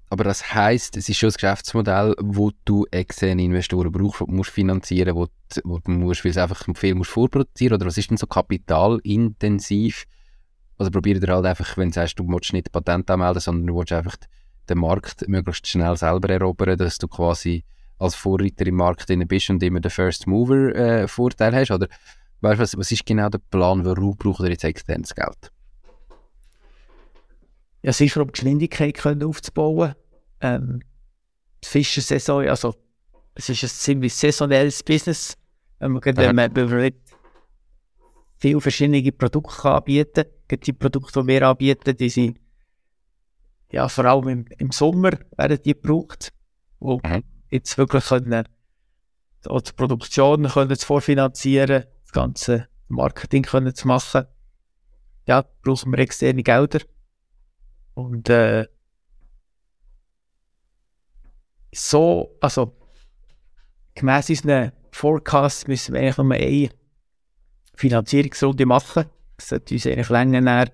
Aber 0.09 0.25
das 0.25 0.53
heißt, 0.53 0.97
es 0.97 1.07
ist 1.07 1.17
schon 1.17 1.29
ein 1.29 1.33
Geschäftsmodell, 1.33 2.13
wo 2.19 2.51
du 2.65 2.85
externe 2.91 3.41
Investoren 3.41 3.89
brauchst, 3.89 4.27
musst 4.27 4.49
finanzieren, 4.49 5.15
wo, 5.15 5.27
wo 5.63 5.79
du 5.79 5.91
musst, 5.91 6.25
weil 6.25 6.31
es 6.31 6.37
einfach 6.37 6.65
viel 6.75 6.93
musst 6.93 7.11
vorproduzieren 7.11 7.75
oder 7.75 7.85
was 7.85 7.97
ist 7.97 8.09
denn 8.09 8.17
so 8.17 8.27
kapitalintensiv? 8.27 10.03
Also 10.77 10.91
probiere 10.91 11.21
dir 11.21 11.33
halt 11.33 11.45
einfach, 11.45 11.77
wenn 11.77 11.87
du 11.87 11.93
sagst, 11.93 12.19
du 12.19 12.27
willst 12.27 12.51
nicht 12.51 12.73
Patent 12.73 13.09
anmelden, 13.09 13.39
sondern 13.39 13.67
du 13.67 13.77
willst 13.77 13.93
einfach 13.93 14.17
den 14.67 14.77
Markt 14.77 15.25
möglichst 15.29 15.67
schnell 15.67 15.95
selber 15.95 16.31
erobern, 16.31 16.77
dass 16.77 16.97
du 16.97 17.07
quasi 17.07 17.63
als 17.97 18.15
Vorreiter 18.15 18.65
im 18.65 18.75
Markt 18.75 19.07
drin 19.07 19.25
bist 19.25 19.49
und 19.49 19.63
immer 19.63 19.79
den 19.79 19.89
First 19.89 20.27
Mover 20.27 20.75
äh, 20.75 21.07
Vorteil 21.07 21.55
hast? 21.55 21.71
Oder 21.71 21.87
weißt 22.41 22.59
du, 22.59 22.63
was, 22.63 22.77
was 22.77 22.91
ist 22.91 23.05
genau 23.05 23.29
der 23.29 23.39
Plan, 23.39 23.85
warum 23.85 24.17
braucht 24.17 24.41
ihr 24.41 24.49
jetzt 24.49 24.65
externes 24.65 25.15
Geld? 25.15 25.50
Ja, 27.83 27.93
sicher, 27.93 28.21
um 28.21 28.27
die 28.27 28.33
Geschwindigkeit 28.33 28.95
können 28.95 29.23
aufzubauen. 29.23 29.95
Ähm, 30.39 30.81
die 31.63 31.67
Fischersaison, 31.67 32.47
also 32.47 32.75
es 33.35 33.49
ist 33.49 33.63
ein 33.63 33.69
ziemlich 33.69 34.13
saisonelles 34.13 34.83
Business. 34.83 35.37
Wenn 35.79 35.93
man, 35.93 36.03
wenn 36.03 36.35
man, 36.35 36.53
man 36.53 36.91
viele 38.37 38.61
verschiedene 38.61 39.11
Produkte 39.11 39.69
anbieten 39.69 40.25
kann. 40.47 40.59
Die 40.59 40.73
Produkte, 40.73 41.21
die 41.21 41.27
wir 41.27 41.47
anbieten, 41.47 41.95
die 41.95 42.09
sind 42.09 42.39
ja, 43.71 43.87
vor 43.87 44.05
allem 44.05 44.27
im, 44.27 44.45
im 44.57 44.71
Sommer 44.71 45.11
werden 45.37 45.59
die 45.63 45.73
gebraucht, 45.73 46.33
wo 46.79 46.99
mhm. 47.03 47.23
jetzt 47.49 47.77
wirklich 47.77 48.05
können, 48.05 48.43
die 49.45 49.71
Produktion 49.75 50.47
können 50.47 50.75
zu 50.75 50.85
vorfinanzieren, 50.85 51.85
das 52.03 52.11
ganze 52.11 52.67
Marketing 52.89 53.43
können 53.43 53.73
zu 53.73 53.87
machen. 53.87 54.25
Ja, 55.25 55.45
brauchen 55.61 55.91
wir 55.91 55.99
externe 55.99 56.43
Gelder. 56.43 56.79
Und 57.93 58.29
äh, 58.29 58.67
so, 61.73 62.37
also 62.41 62.75
gemäss 63.95 64.29
unseren 64.29 64.71
Forecasts 64.91 65.67
müssen 65.67 65.93
wir 65.93 66.01
eigentlich 66.01 66.17
nur 66.17 66.33
eine 66.33 66.69
Finanzierungsrunde 67.75 68.65
machen. 68.65 69.05
Das 69.37 69.49
sollte 69.49 69.75
uns 69.75 69.87
eigentlich 69.87 70.09
länger 70.09 70.67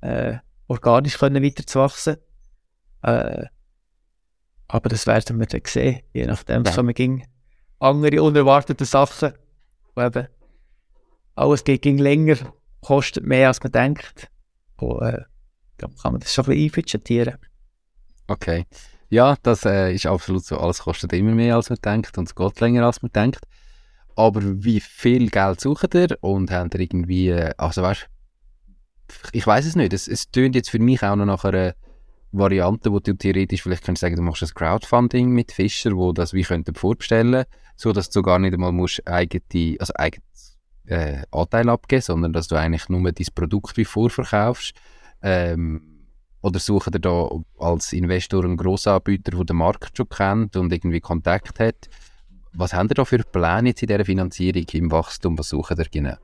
äh, 0.00 0.38
organisch 0.68 1.18
können 1.18 1.42
weiterzuwachsen. 1.42 2.16
Äh, 3.02 3.46
aber 4.68 4.88
das 4.88 5.06
werden 5.06 5.38
wir 5.38 5.46
dann 5.46 5.60
sehen, 5.64 6.02
je 6.12 6.26
nachdem, 6.26 6.66
was 6.66 6.76
ja. 6.76 6.82
wir 6.82 6.92
ging. 6.92 7.26
Andere 7.78 8.22
unerwartete 8.22 8.84
Sachen, 8.84 9.32
wo 9.94 10.02
eben 10.02 10.26
alles 11.36 11.64
ging 11.64 11.98
länger, 11.98 12.36
kostet 12.80 13.24
mehr 13.24 13.48
als 13.48 13.62
man 13.62 13.72
denkt. 13.72 14.30
Und, 14.78 15.02
äh, 15.02 15.22
da 15.78 15.88
kann 16.02 16.12
man 16.12 16.20
das 16.20 16.32
schon 16.32 16.46
ein 16.46 16.70
bisschen. 16.70 17.34
Okay. 18.26 18.66
Ja, 19.08 19.36
das 19.42 19.64
äh, 19.64 19.94
ist 19.94 20.06
absolut 20.06 20.44
so. 20.44 20.58
Alles 20.58 20.80
kostet 20.80 21.12
immer 21.12 21.32
mehr, 21.32 21.56
als 21.56 21.70
man 21.70 21.78
denkt 21.84 22.18
und 22.18 22.28
es 22.28 22.34
geht 22.34 22.60
länger, 22.60 22.84
als 22.84 23.02
man 23.02 23.12
denkt. 23.12 23.40
Aber 24.16 24.40
wie 24.42 24.80
viel 24.80 25.30
Geld 25.30 25.60
sucht 25.60 25.94
ihr 25.94 26.16
und 26.20 26.50
habt 26.50 26.74
ihr 26.74 26.80
irgendwie, 26.80 27.28
äh, 27.28 27.52
also 27.56 27.82
weißt 27.82 28.08
ich 29.32 29.46
weiß 29.46 29.66
es 29.66 29.76
nicht. 29.76 29.92
Es, 29.92 30.08
es 30.08 30.30
tönt 30.30 30.54
jetzt 30.54 30.70
für 30.70 30.78
mich 30.78 31.02
auch 31.02 31.16
noch 31.16 31.26
nach 31.26 31.44
einer 31.44 31.74
Variante, 32.32 32.92
wo 32.92 32.98
du 32.98 33.14
theoretisch 33.14 33.62
vielleicht 33.62 33.84
könntest 33.84 34.00
sagen, 34.00 34.16
du 34.16 34.22
machst 34.22 34.42
ein 34.42 34.50
Crowdfunding 34.54 35.30
mit 35.30 35.52
Fischer, 35.52 35.92
wo 35.92 36.12
das 36.12 36.32
wie 36.32 36.42
könnten 36.42 36.74
vorbestellen, 36.74 37.44
so 37.76 37.92
dass 37.92 38.10
du 38.10 38.22
gar 38.22 38.38
nicht 38.38 38.54
einmal 38.54 38.72
musst 38.72 39.06
eigene, 39.06 39.76
also 39.78 39.92
eigene 39.96 40.24
äh, 40.86 41.22
Anteil 41.30 41.68
abgeben, 41.68 42.02
sondern 42.02 42.32
dass 42.32 42.48
du 42.48 42.56
eigentlich 42.56 42.88
nur 42.88 43.10
dein 43.12 43.26
Produkt 43.34 43.76
wie 43.76 43.84
vorverkaufst. 43.84 44.74
Ähm, 45.28 46.06
oder 46.40 46.60
sucht 46.60 46.94
ihr 46.94 47.00
da 47.00 47.28
als 47.58 47.92
Investor 47.92 48.44
einen 48.44 48.56
Grossanbieter, 48.56 49.32
der 49.32 49.44
den 49.44 49.56
Markt 49.56 49.96
schon 49.96 50.08
kennt 50.08 50.56
und 50.56 50.72
irgendwie 50.72 51.00
Kontakt 51.00 51.58
hat? 51.58 51.88
Was 52.52 52.72
haben 52.72 52.88
ihr 52.88 52.94
da 52.94 53.04
für 53.04 53.18
Pläne 53.18 53.70
jetzt 53.70 53.82
in 53.82 53.88
dieser 53.88 54.04
Finanzierung, 54.04 54.64
im 54.72 54.92
Wachstum? 54.92 55.36
Was 55.36 55.48
sucht 55.48 55.76
ihr 55.76 55.86
genau? 55.90 56.14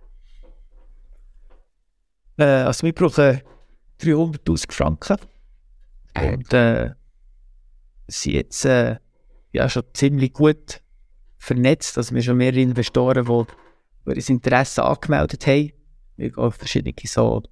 Äh, 2.37 2.45
also 2.45 2.87
wir 2.87 2.93
brauchen 2.93 3.41
300'000 4.01 4.73
Franken. 4.73 5.17
Okay. 6.15 6.35
Und 6.35 6.53
äh, 6.53 6.91
sind 8.07 8.35
jetzt 8.35 8.65
äh, 8.65 8.99
ja, 9.51 9.69
schon 9.69 9.83
ziemlich 9.95 10.33
gut 10.33 10.81
vernetzt. 11.39 11.99
Also 11.99 12.15
wir 12.15 12.23
schon 12.23 12.37
mehrere 12.37 12.61
Investoren, 12.61 13.27
die 14.07 14.13
ihr 14.13 14.31
Interesse 14.31 14.85
angemeldet 14.85 15.45
haben. 15.49 15.73
Wir 16.17 16.31
gehen 16.31 16.53
verschiedene 16.53 16.95
so 17.05 17.43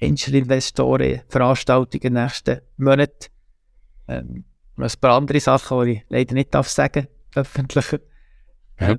Angel-Investoren, 0.00 1.22
Veranstaltungen 1.28 2.12
nächsten 2.12 2.60
Monat. 2.76 3.30
Ähm, 4.08 4.44
ein 4.76 4.90
paar 5.00 5.16
andere 5.16 5.40
Sachen, 5.40 5.84
die 5.84 5.92
ich 5.92 6.04
leider 6.08 6.34
nicht 6.34 6.54
darf 6.54 6.68
sagen, 6.68 7.06
öffentlich. 7.34 7.92
Ja. 8.80 8.90
Ähm, 8.90 8.98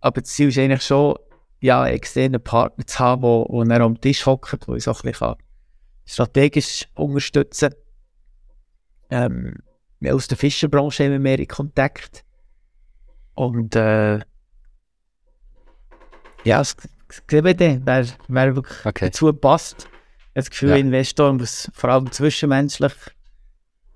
aber 0.00 0.20
das 0.20 0.30
Ziel 0.30 0.48
ist 0.48 0.58
eigentlich 0.58 0.82
schon, 0.82 1.16
ja, 1.60 1.86
externe 1.86 2.38
Partner 2.38 2.86
zu 2.86 2.98
haben, 2.98 3.44
die, 3.48 3.62
die 3.64 3.68
dann 3.68 3.82
am 3.82 4.00
Tisch 4.00 4.26
hocken, 4.26 4.60
die 4.64 4.70
uns 4.70 4.86
auch 4.86 5.02
ein 5.02 5.10
bisschen 5.10 5.34
strategisch 6.04 6.86
unterstützen 6.94 7.74
ähm, 9.10 9.54
wir 10.00 10.14
aus 10.14 10.28
der 10.28 10.38
Fischerbranche 10.38 11.04
haben 11.04 11.12
wir 11.12 11.18
mehr 11.18 11.38
in 11.38 11.48
Kontakt. 11.48 12.24
Und 13.34 13.74
äh, 13.76 14.18
ja, 16.44 16.58
das 16.58 16.76
sehen 17.28 17.44
wir 17.44 17.54
dann, 17.54 17.82
wer, 17.84 18.06
wer 18.28 18.54
wirklich 18.54 18.86
okay. 18.86 19.06
dazu 19.06 19.32
passt 19.32 19.88
das 20.38 20.50
Gefühl, 20.50 20.70
ja. 20.70 20.76
Investor 20.76 21.32
muss 21.32 21.70
vor 21.74 21.90
allem 21.90 22.10
zwischenmenschlich, 22.10 22.92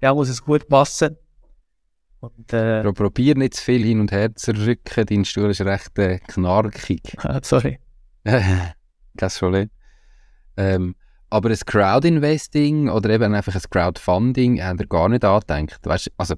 ja, 0.00 0.14
muss 0.14 0.28
es 0.28 0.44
gut 0.44 0.68
passen. 0.68 1.16
Und, 2.20 2.52
äh, 2.52 2.83
Probier 2.92 3.35
nicht 3.35 3.55
zu 3.55 3.64
viel 3.64 3.83
hin 3.83 4.00
und 4.00 4.12
her 4.12 4.35
zu 4.35 4.52
rücken, 4.52 5.07
dein 5.07 5.24
Stuhl 5.24 5.50
ist 5.50 5.61
recht 5.61 5.98
äh, 5.98 6.18
knarkig. 6.18 7.16
Ah, 7.18 7.40
sorry. 7.42 7.81
Kein 8.24 9.31
Problem. 9.38 9.70
Ähm, 10.57 10.94
aber 11.31 11.50
ein 11.50 11.57
Crowdinvesting 11.57 12.88
oder 12.88 13.11
eben 13.11 13.35
einfach 13.35 13.55
ein 13.55 13.62
Crowdfunding 13.70 14.62
haben 14.62 14.78
wir 14.78 14.87
gar 14.87 15.09
nicht 15.09 15.24
angedenkt. 15.24 15.81
Weißt, 15.85 16.12
also, 16.16 16.35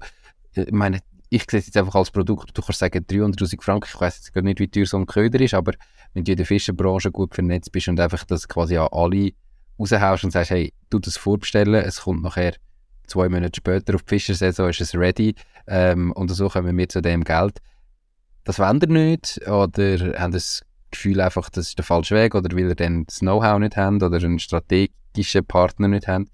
ich 0.53 0.71
meine, 0.71 0.99
ich 1.29 1.45
sehe 1.49 1.59
es 1.59 1.67
jetzt 1.67 1.77
einfach 1.77 1.95
als 1.95 2.11
Produkt, 2.11 2.57
du 2.57 2.61
kannst 2.61 2.79
sagen 2.79 3.05
300'000 3.05 3.61
Franken, 3.61 3.89
ich 3.93 3.99
weiß 3.99 4.17
jetzt 4.17 4.33
gar 4.33 4.41
nicht, 4.41 4.59
wie 4.59 4.67
teuer 4.67 4.85
so 4.85 4.97
ein 4.97 5.05
Köder 5.05 5.39
ist, 5.41 5.53
aber 5.53 5.73
wenn 6.13 6.23
du 6.23 6.31
in 6.31 6.37
der 6.37 6.45
Fischerbranche 6.45 7.11
gut 7.11 7.35
vernetzt 7.35 7.71
bist 7.71 7.87
und 7.87 7.99
einfach 7.99 8.23
das 8.23 8.47
quasi 8.47 8.77
an 8.77 8.87
alle 8.91 9.31
raushaust 9.79 10.23
und 10.23 10.31
sagst, 10.31 10.51
hey, 10.51 10.73
du 10.89 10.99
das 10.99 11.17
vorbestellen, 11.17 11.75
es 11.75 12.01
kommt 12.01 12.23
nachher 12.23 12.53
zwei 13.07 13.29
Monate 13.29 13.57
später 13.57 13.95
auf 13.95 14.03
die 14.03 14.09
Fischersaison, 14.09 14.69
ist 14.69 14.81
es 14.81 14.95
ready 14.95 15.35
ähm, 15.67 16.11
und 16.13 16.29
so 16.29 16.49
kommen 16.49 16.77
wir 16.77 16.89
zu 16.89 17.01
dem 17.01 17.23
Geld. 17.23 17.59
das 18.43 18.59
wollt 18.59 18.83
ihr 18.83 18.89
nicht? 18.89 19.41
Oder 19.47 19.97
ihr 19.97 20.29
das 20.29 20.63
Gefühl 20.91 21.21
einfach, 21.21 21.49
das 21.49 21.69
ist 21.69 21.77
der 21.77 21.85
falsche 21.85 22.15
Weg? 22.15 22.35
Oder 22.35 22.55
weil 22.55 22.69
ihr 22.69 22.75
dann 22.75 23.05
das 23.05 23.19
Know-how 23.19 23.59
nicht 23.59 23.75
habt 23.75 24.01
oder 24.01 24.17
einen 24.17 24.39
strategischen 24.39 25.45
Partner 25.45 25.87
nicht 25.87 26.07
habt? 26.07 26.29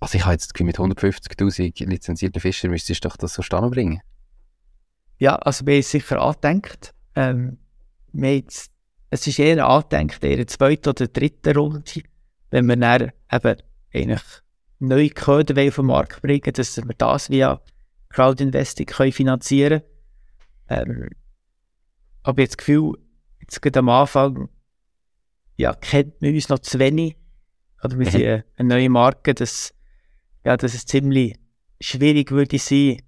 Also 0.00 0.18
ich 0.18 0.24
habe 0.24 0.32
jetzt 0.32 0.52
das 0.52 0.60
mit 0.64 0.78
150'000 0.78 1.86
lizenzierten 1.86 2.40
Fischern 2.40 2.72
müsstest 2.72 3.04
du 3.04 3.08
doch 3.08 3.16
das 3.16 3.34
so 3.34 3.42
bringen. 3.70 4.00
Ja, 5.18 5.36
also 5.36 5.64
wir 5.64 5.74
haben 5.74 5.82
sicher 5.82 6.20
angedenkt. 6.20 6.92
Ähm, 7.14 7.58
wir 8.12 8.28
haben 8.28 8.36
jetzt, 8.36 8.71
es 9.12 9.26
ist 9.26 9.38
eher 9.38 9.68
angedenkt, 9.68 10.24
eher 10.24 10.36
eine 10.36 10.46
zweite 10.46 10.88
oder 10.88 11.06
dritte 11.06 11.54
Runde, 11.54 12.02
wenn 12.50 12.64
wir 12.64 12.76
dann 12.76 13.12
eben 13.30 13.62
eigentlich 13.92 14.22
neue 14.78 15.10
Köder 15.10 15.68
auf 15.68 15.74
den 15.76 15.84
Markt 15.84 16.22
bringen, 16.22 16.50
dass 16.54 16.78
wir 16.78 16.94
das 16.96 17.28
via 17.28 17.60
Crowdinvesting 18.08 18.86
können 18.86 19.12
finanzieren 19.12 19.82
ähm, 20.70 21.10
Aber 22.22 22.40
jetzt 22.40 22.52
das 22.52 22.56
Gefühl, 22.56 22.94
jetzt 23.38 23.60
gerade 23.60 23.80
am 23.80 23.90
Anfang, 23.90 24.48
ja, 25.58 25.74
kennt 25.74 26.22
man 26.22 26.32
uns 26.32 26.48
noch 26.48 26.60
zu 26.60 26.78
wenig. 26.78 27.16
Oder 27.84 27.98
wir 27.98 28.10
sind 28.10 28.22
eine, 28.24 28.44
eine 28.56 28.68
neue 28.68 28.88
Marke, 28.88 29.34
dass, 29.34 29.74
ja, 30.42 30.56
dass 30.56 30.72
es 30.72 30.86
ziemlich 30.86 31.38
schwierig 31.82 32.30
würde 32.30 32.58
sein, 32.58 33.02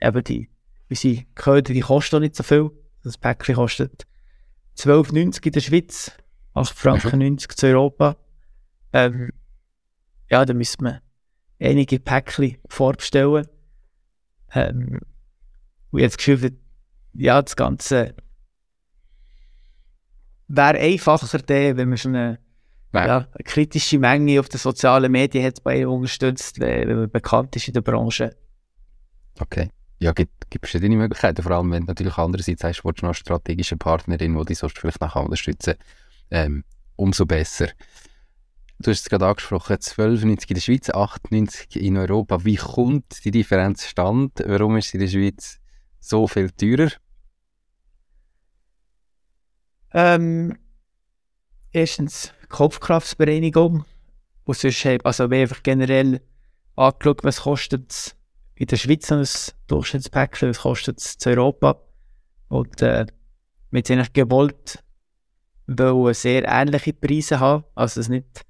eben 0.00 0.24
die, 0.24 0.48
unsere 0.88 1.24
Köder, 1.34 1.74
die 1.74 1.80
kosten 1.80 2.22
nicht 2.22 2.36
so 2.36 2.42
viel. 2.42 2.70
Das 3.02 3.18
Päckchen 3.18 3.56
kostet 3.56 4.06
12,90 4.76 5.46
in 5.46 5.52
der 5.52 5.60
Schweiz, 5.60 6.12
8 6.54 6.74
Franken 6.74 7.18
90 7.18 7.50
mhm. 7.50 7.56
zu 7.56 7.66
Europa. 7.66 8.16
Ähm, 8.92 9.30
ja, 10.30 10.44
da 10.44 10.54
müssen 10.54 10.84
wir 10.84 11.00
einige 11.60 11.98
Päckchen 12.00 12.58
vorbestellen. 12.68 13.46
Ähm, 14.52 15.00
und 15.90 16.00
jetzt 16.00 16.18
Gefühl, 16.18 16.56
ja, 17.12 17.40
das 17.40 17.56
Ganze 17.56 18.14
wäre 20.48 20.78
einfacher, 20.78 21.38
dann, 21.38 21.76
wenn 21.76 21.88
man 21.88 21.98
schon 21.98 22.16
eine, 22.16 22.38
ja. 22.92 23.18
eine, 23.18 23.44
kritische 23.44 23.98
Menge 23.98 24.40
auf 24.40 24.48
den 24.48 24.58
sozialen 24.58 25.10
Medien 25.10 25.44
hat 25.44 25.62
bei 25.62 25.86
unterstützt, 25.86 26.60
wenn, 26.60 26.88
wenn 26.88 26.96
man 26.96 27.10
bekannt 27.10 27.56
ist 27.56 27.68
in 27.68 27.74
der 27.74 27.80
Branche. 27.80 28.36
Okay. 29.40 29.70
Ja, 30.04 30.12
gibt, 30.12 30.50
gibt 30.50 30.66
verschiedene 30.66 30.96
Möglichkeiten, 30.96 31.42
vor 31.42 31.52
allem 31.52 31.70
wenn 31.70 31.84
du 31.84 31.86
natürlich 31.86 32.18
andererseits 32.18 32.60
sagst, 32.60 32.84
du 32.84 32.88
noch 32.88 33.02
eine 33.04 33.14
strategische 33.14 33.78
Partnerin, 33.78 34.36
die 34.36 34.44
dich 34.44 34.58
sonst 34.58 34.78
vielleicht 34.78 35.00
nachher 35.00 35.22
unterstützen, 35.22 35.76
ähm, 36.30 36.62
umso 36.96 37.24
besser. 37.24 37.68
Du 38.78 38.90
hast 38.90 39.00
es 39.00 39.08
gerade 39.08 39.26
angesprochen, 39.26 39.76
12,90 39.76 40.50
in 40.50 40.54
der 40.56 40.60
Schweiz, 40.60 40.90
8,90 40.90 41.78
in 41.78 41.96
Europa. 41.96 42.44
Wie 42.44 42.56
kommt 42.56 43.24
die 43.24 43.30
Differenz 43.30 43.86
stand? 43.86 44.44
Warum 44.44 44.76
ist 44.76 44.90
sie 44.90 44.98
in 44.98 45.04
der 45.04 45.08
Schweiz 45.08 45.58
so 46.00 46.28
viel 46.28 46.50
teurer? 46.50 46.90
Ähm, 49.94 50.58
erstens 51.72 52.34
Kopfkraftsbereinigung. 52.50 53.86
Und 54.44 54.54
sonst, 54.58 54.84
also 54.84 55.30
einfach 55.30 55.62
generell 55.62 56.20
angeschaut, 56.76 57.24
was 57.24 57.40
kostet 57.40 57.90
es 57.90 58.16
in 58.56 58.66
der 58.66 58.76
Schweiz 58.76 59.10
ein 59.10 59.26
Durchschnittspäckchen, 59.66 60.50
was 60.50 60.60
kostet 60.60 61.00
es 61.00 61.16
in 61.26 61.38
Europa. 61.38 61.80
Und 62.48 62.82
äh, 62.82 63.06
wir 63.70 63.82
haben 63.82 63.92
eigentlich 63.92 64.12
gewollt, 64.12 64.82
weil 65.66 66.14
sehr 66.14 66.44
ähnliche 66.46 66.92
Preise 66.92 67.40
haben. 67.40 67.64
Also 67.74 68.00
es 68.00 68.08
nicht 68.08 68.44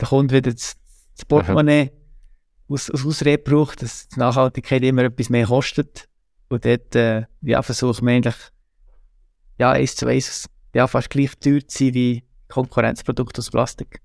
da 0.00 0.06
kommt 0.06 0.32
wieder 0.32 0.50
das, 0.50 0.76
das 1.14 1.24
Portemonnaie 1.26 1.92
aus, 2.68 2.90
aus 2.90 3.04
Ausrede 3.04 3.42
braucht, 3.42 3.82
dass 3.82 4.08
die 4.08 4.18
Nachhaltigkeit 4.18 4.82
immer 4.82 5.04
etwas 5.04 5.28
mehr 5.28 5.46
kostet. 5.46 6.08
Und 6.48 6.64
dort 6.64 6.96
äh, 6.96 7.26
ja, 7.42 7.62
versuchen 7.62 8.06
wir 8.06 8.14
eigentlich 8.14 8.36
ja, 9.58 9.72
eins 9.72 9.94
zu 9.94 10.06
eins 10.06 10.48
ja, 10.74 10.86
fast 10.86 11.10
gleich 11.10 11.36
teuer 11.36 11.60
zu 11.66 11.84
sein 11.84 11.94
wie 11.94 12.24
Konkurrenzprodukte 12.48 13.40
aus 13.40 13.50
Plastik. 13.50 14.00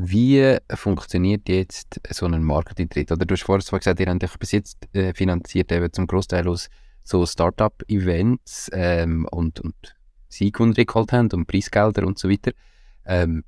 Wie 0.00 0.56
funktioniert 0.74 1.48
jetzt 1.48 2.00
so 2.10 2.26
ein 2.26 2.44
Markteintritt? 2.44 3.10
Oder 3.10 3.26
du 3.26 3.34
hast 3.34 3.42
vorhin 3.42 3.80
gesagt, 3.80 3.98
ihr 3.98 4.06
habt 4.06 4.22
euch 4.22 4.38
bis 4.38 4.52
jetzt 4.52 4.94
äh, 4.94 5.12
finanziert 5.12 5.72
eben 5.72 5.92
zum 5.92 6.06
Großteil 6.06 6.46
aus 6.46 6.68
so 7.02 7.26
Startup-Events 7.26 8.70
ähm, 8.74 9.26
und, 9.32 9.58
und 9.58 9.96
Siegkunden 10.28 10.86
geholt 10.86 11.12
haben 11.12 11.28
und 11.32 11.48
Preisgelder 11.48 12.06
und 12.06 12.16
so 12.16 12.30
weiter. 12.30 12.52
Ähm, 13.06 13.42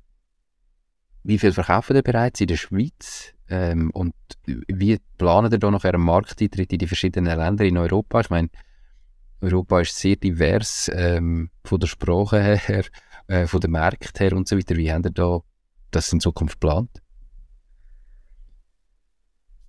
wie 1.23 1.39
viel 1.39 1.53
verkaufen 1.53 1.95
ihr 1.95 2.01
bereits 2.01 2.41
in 2.41 2.47
der 2.47 2.57
Schweiz? 2.57 3.33
Ähm, 3.47 3.89
und 3.91 4.13
wie 4.45 4.97
planen 5.17 5.53
ihr 5.53 5.57
da 5.57 5.71
noch 5.71 5.85
einen 5.85 6.01
Markteintritt 6.01 6.73
in 6.73 6.79
die 6.79 6.87
verschiedenen 6.87 7.37
Länder 7.37 7.63
in 7.63 7.77
Europa? 7.77 8.19
Ich 8.19 8.29
meine, 8.29 8.49
Europa 9.39 9.79
ist 9.79 9.97
sehr 9.97 10.17
divers, 10.17 10.91
ähm, 10.93 11.49
von 11.63 11.79
der 11.79 11.87
Sprache 11.87 12.41
her, 12.41 12.83
äh, 13.27 13.47
von 13.47 13.61
den 13.61 13.71
Märkten 13.71 14.19
her 14.19 14.35
und 14.35 14.49
so 14.49 14.57
weiter. 14.57 14.75
Wie 14.75 14.91
habt 14.91 15.05
ihr 15.05 15.11
da 15.11 15.39
das 15.91 16.11
in 16.11 16.19
Zukunft 16.19 16.59
geplant? 16.59 17.01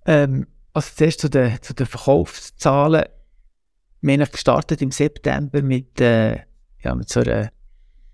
Ähm, 0.05 0.47
also 0.73 0.89
zuerst 0.95 1.19
zu 1.21 1.29
den, 1.29 1.61
zu 1.61 1.73
den 1.73 1.85
Verkaufszahlen. 1.85 3.05
Wir 4.01 4.13
haben 4.13 4.31
gestartet 4.31 4.81
im 4.81 4.91
September 4.91 5.61
mit, 5.61 6.01
äh, 6.01 6.41
ja, 6.81 6.95
mit 6.95 7.09
so 7.09 7.21
einer 7.21 7.51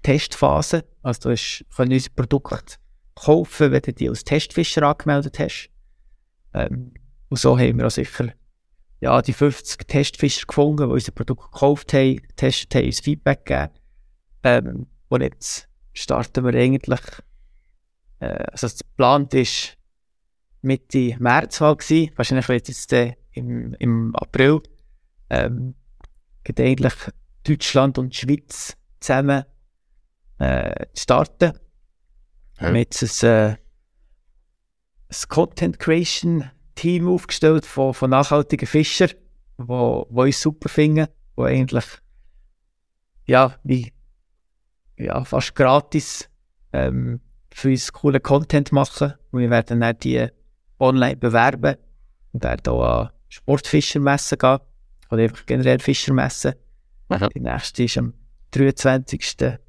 Testphase. 0.03 0.85
Also 1.01 1.29
ist, 1.29 1.65
können 1.75 1.93
unsere 1.93 2.13
Produkte 2.13 2.75
kaufen, 3.15 3.71
wenn 3.71 3.81
du 3.81 3.93
die 3.93 4.09
als 4.09 4.23
Testfischer 4.23 4.83
angemeldet 4.83 5.39
hast. 5.39 5.69
Ähm, 6.53 6.93
und 7.29 7.37
so 7.39 7.57
haben 7.57 7.77
wir 7.77 7.87
auch 7.87 7.91
sicher 7.91 8.33
ja, 9.01 9.21
die 9.21 9.33
50 9.33 9.87
Testfischer 9.87 10.45
gefunden, 10.45 10.87
die 10.87 10.93
unser 10.93 11.11
Produkt 11.11 11.51
gekauft 11.51 11.93
haben, 11.93 12.17
getestet 12.17 12.75
haben, 12.75 12.85
uns 12.85 12.99
Feedback 12.99 13.45
gegeben. 13.45 13.73
Ähm, 14.43 14.87
und 15.07 15.21
jetzt 15.21 15.69
starten 15.93 16.45
wir 16.45 16.53
eigentlich, 16.53 16.99
äh, 18.19 18.43
also 18.51 18.67
das 18.67 18.79
geplant 18.79 19.33
ist 19.33 19.77
Mitte 20.61 21.15
März 21.19 21.61
halt 21.61 21.79
gewesen, 21.79 22.11
wahrscheinlich 22.15 22.49
wird 22.49 22.67
jetzt 22.67 22.91
äh, 22.93 23.15
im, 23.31 23.73
im 23.75 24.15
April, 24.15 24.61
ähm, 25.29 25.75
geht 26.43 26.59
eigentlich 26.59 26.93
Deutschland 27.43 27.97
und 27.97 28.15
Schweiz 28.15 28.75
zusammen 28.99 29.45
äh, 30.39 30.85
starten. 30.95 31.53
Wir 32.57 32.67
haben 32.67 32.75
jetzt 32.75 33.23
ein, 33.23 33.29
äh, 33.29 33.49
ein 33.51 35.29
Content 35.29 35.79
Creation 35.79 36.49
Team 36.75 37.07
aufgestellt 37.07 37.65
von, 37.65 37.93
von 37.93 38.09
nachhaltigen 38.09 38.67
Fischern, 38.67 39.11
wo, 39.57 40.07
wo 40.09 40.23
uns 40.23 40.41
super 40.41 40.69
finden, 40.69 41.07
wo 41.35 41.43
eigentlich 41.43 41.85
ja, 43.25 43.55
wie, 43.63 43.93
ja, 44.97 45.23
fast 45.23 45.55
gratis 45.55 46.29
ähm, 46.73 47.21
für 47.59 47.69
uns 47.69 47.91
coolen 47.91 48.23
Content 48.23 48.71
machen. 48.71 49.13
Und 49.31 49.41
wir 49.41 49.49
werden 49.49 49.81
dann 49.81 49.97
die 49.99 50.27
online 50.79 51.17
bewerben 51.17 51.75
und 52.31 52.43
werden 52.43 52.73
auch 52.73 52.83
an 52.83 53.09
Sportfischermessen 53.27 54.37
gehen 54.37 54.59
oder 55.11 55.23
einfach 55.23 55.45
generell 55.45 55.79
Fischermessen. 55.79 56.53
Aha. 57.09 57.27
Die 57.29 57.39
nächste 57.39 57.83
ist 57.83 57.97
am 57.97 58.13
23. 58.51 59.59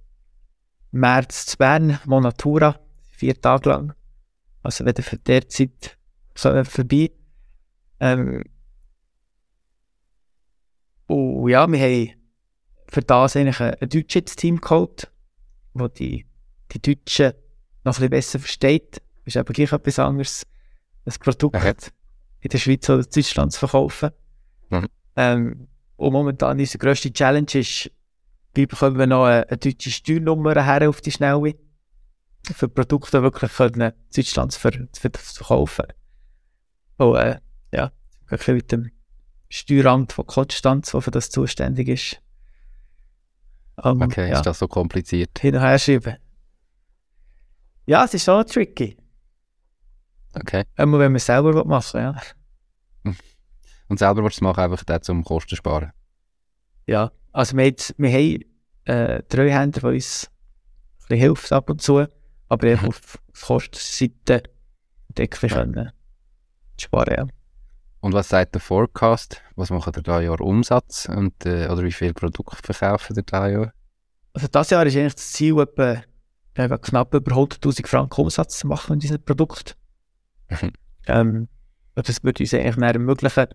März 0.93 1.47
zu 1.47 1.57
Bern, 1.59 1.99
Monatura, 2.07 2.79
vier 3.11 3.41
Tage 3.41 3.69
lang. 3.71 3.95
Also 4.63 4.85
wieder 4.87 5.03
für 5.03 5.19
der 5.19 5.49
Zeit 5.49 5.99
so, 6.35 6.65
vorbei. 6.65 7.11
Ähm, 7.99 8.45
und 11.07 11.49
ja, 11.49 11.67
wir 11.67 11.81
haben 11.81 12.11
für 12.89 13.03
das 13.03 13.37
eigentlich 13.37 13.61
ein, 13.61 13.75
ein 13.81 13.89
deutsches 13.89 14.37
Team 14.37 14.61
geholt, 14.61 15.11
wo 15.75 15.89
die, 15.89 16.27
die 16.73 16.81
Deutschen 16.81 17.33
noch 17.85 17.95
ein 17.95 18.01
bisschen 18.01 18.11
besser 18.11 18.39
versteht. 18.39 19.03
Ist 19.25 19.37
aber 19.37 19.53
gleich 19.53 19.73
etwas 19.73 19.99
anderes, 19.99 20.47
das 21.05 21.19
Produkt 21.19 21.57
okay. 21.57 21.75
in 22.41 22.51
der 22.51 22.59
Schweiz 22.59 22.89
oder 22.89 23.05
in 23.05 23.11
Deutschland 23.15 23.53
zu 23.53 23.59
verkaufen. 23.61 24.11
Mhm. 24.71 24.89
Ähm, 25.17 25.69
und 25.97 26.13
momentan 26.13 26.59
unsere 26.59 26.79
grösste 26.79 27.13
Challenge 27.13 27.53
ist, 27.55 27.91
wie 28.55 28.67
bekommen 28.67 28.99
wir 28.99 29.07
noch 29.07 29.25
eine, 29.25 29.47
eine 29.49 29.59
deutsche 29.59 29.91
Steuernummer 29.91 30.65
her 30.65 30.89
auf 30.89 31.01
die 31.01 31.13
Schnelle, 31.13 31.55
für 32.55 32.69
Produkte 32.69 33.23
wirklich 33.23 33.53
können, 33.53 33.93
in 33.93 33.93
Deutschland 34.15 34.53
zu, 34.53 34.61
ver 34.61 34.73
zu 34.73 35.45
verkaufen. 35.45 35.87
Und 36.97 37.17
äh, 37.17 37.39
ja, 37.73 37.93
wirklich 38.29 38.57
mit 38.57 38.73
dem 38.73 38.91
Steueramt 39.49 40.13
von 40.13 40.27
Konstanz, 40.27 40.93
der 40.93 41.01
für 41.01 41.11
das 41.11 41.31
zuständig 41.31 41.89
ist. 41.89 42.21
Um, 43.77 44.03
okay, 44.03 44.29
ja, 44.29 44.37
ist 44.37 44.47
das 44.47 44.59
so 44.59 44.69
kompliziert? 44.69 45.39
Hin 45.39 45.57
und 45.57 45.63
her 45.63 45.79
schieben. 45.79 46.17
Ja, 47.91 48.05
es 48.05 48.15
ist 48.15 48.23
schon 48.23 48.47
tricky. 48.47 48.97
Okay. 50.35 50.63
Immer 50.77 51.01
wenn 51.01 51.11
man 51.11 51.17
es 51.17 51.27
selber 51.27 51.65
machen 51.65 52.01
ja. 52.01 52.15
Und 53.89 53.99
selber 53.99 54.23
willst 54.23 54.37
du 54.37 54.39
es 54.39 54.43
machen, 54.43 54.61
einfach 54.61 54.85
das, 54.85 55.09
um 55.09 55.25
Kosten 55.25 55.49
zu 55.49 55.57
sparen? 55.57 55.91
Ja, 56.87 57.11
also 57.33 57.57
wir, 57.57 57.65
jetzt, 57.65 57.93
wir 57.99 58.13
haben 58.13 58.45
äh, 58.85 59.25
Treuhänder, 59.25 59.81
die 59.81 59.87
uns 59.97 60.31
bisschen 61.01 61.19
hilft 61.19 61.51
ab 61.51 61.69
und 61.69 61.83
zu, 61.83 62.07
aber 62.49 62.77
mhm. 62.77 62.87
auf 62.87 63.19
Kostenseite 63.45 64.45
decken 65.09 65.43
wir 65.43 65.49
können 65.49 65.93
sparen, 66.77 67.15
ja. 67.19 67.27
Und 67.99 68.13
was 68.13 68.29
sagt 68.29 68.55
der 68.55 68.61
Forecast? 68.61 69.43
Was 69.57 69.71
macht 69.71 69.97
ihr 69.97 70.03
da 70.05 70.21
Jahr 70.21 70.41
Umsatz? 70.41 71.09
Und, 71.09 71.45
äh, 71.45 71.67
oder 71.67 71.83
wie 71.83 71.91
viel 71.91 72.15
Produkte 72.15 72.73
verkaufen 72.73 73.17
ihr 73.17 73.25
da 73.25 73.49
Jahr? 73.49 73.73
Also 74.33 74.47
das 74.47 74.71
Jahr 74.71 74.87
ist 74.87 74.95
eigentlich 74.95 75.17
das 75.17 75.33
Ziel, 75.33 75.59
etwa 75.59 76.05
ja, 76.69 76.79
knapp 76.79 77.15
über 77.15 77.33
100'000 77.33 77.87
Franken 77.87 78.21
Umsatz 78.21 78.59
zu 78.59 78.67
machen 78.67 78.95
mit 78.95 79.03
diesem 79.03 79.23
Produkt. 79.23 79.77
Mhm. 80.49 80.73
ähm, 81.07 81.49
das 81.95 82.23
würde 82.25 82.43
uns 82.43 82.55
eigentlich 82.55 82.77
ermöglichen, 82.77 83.47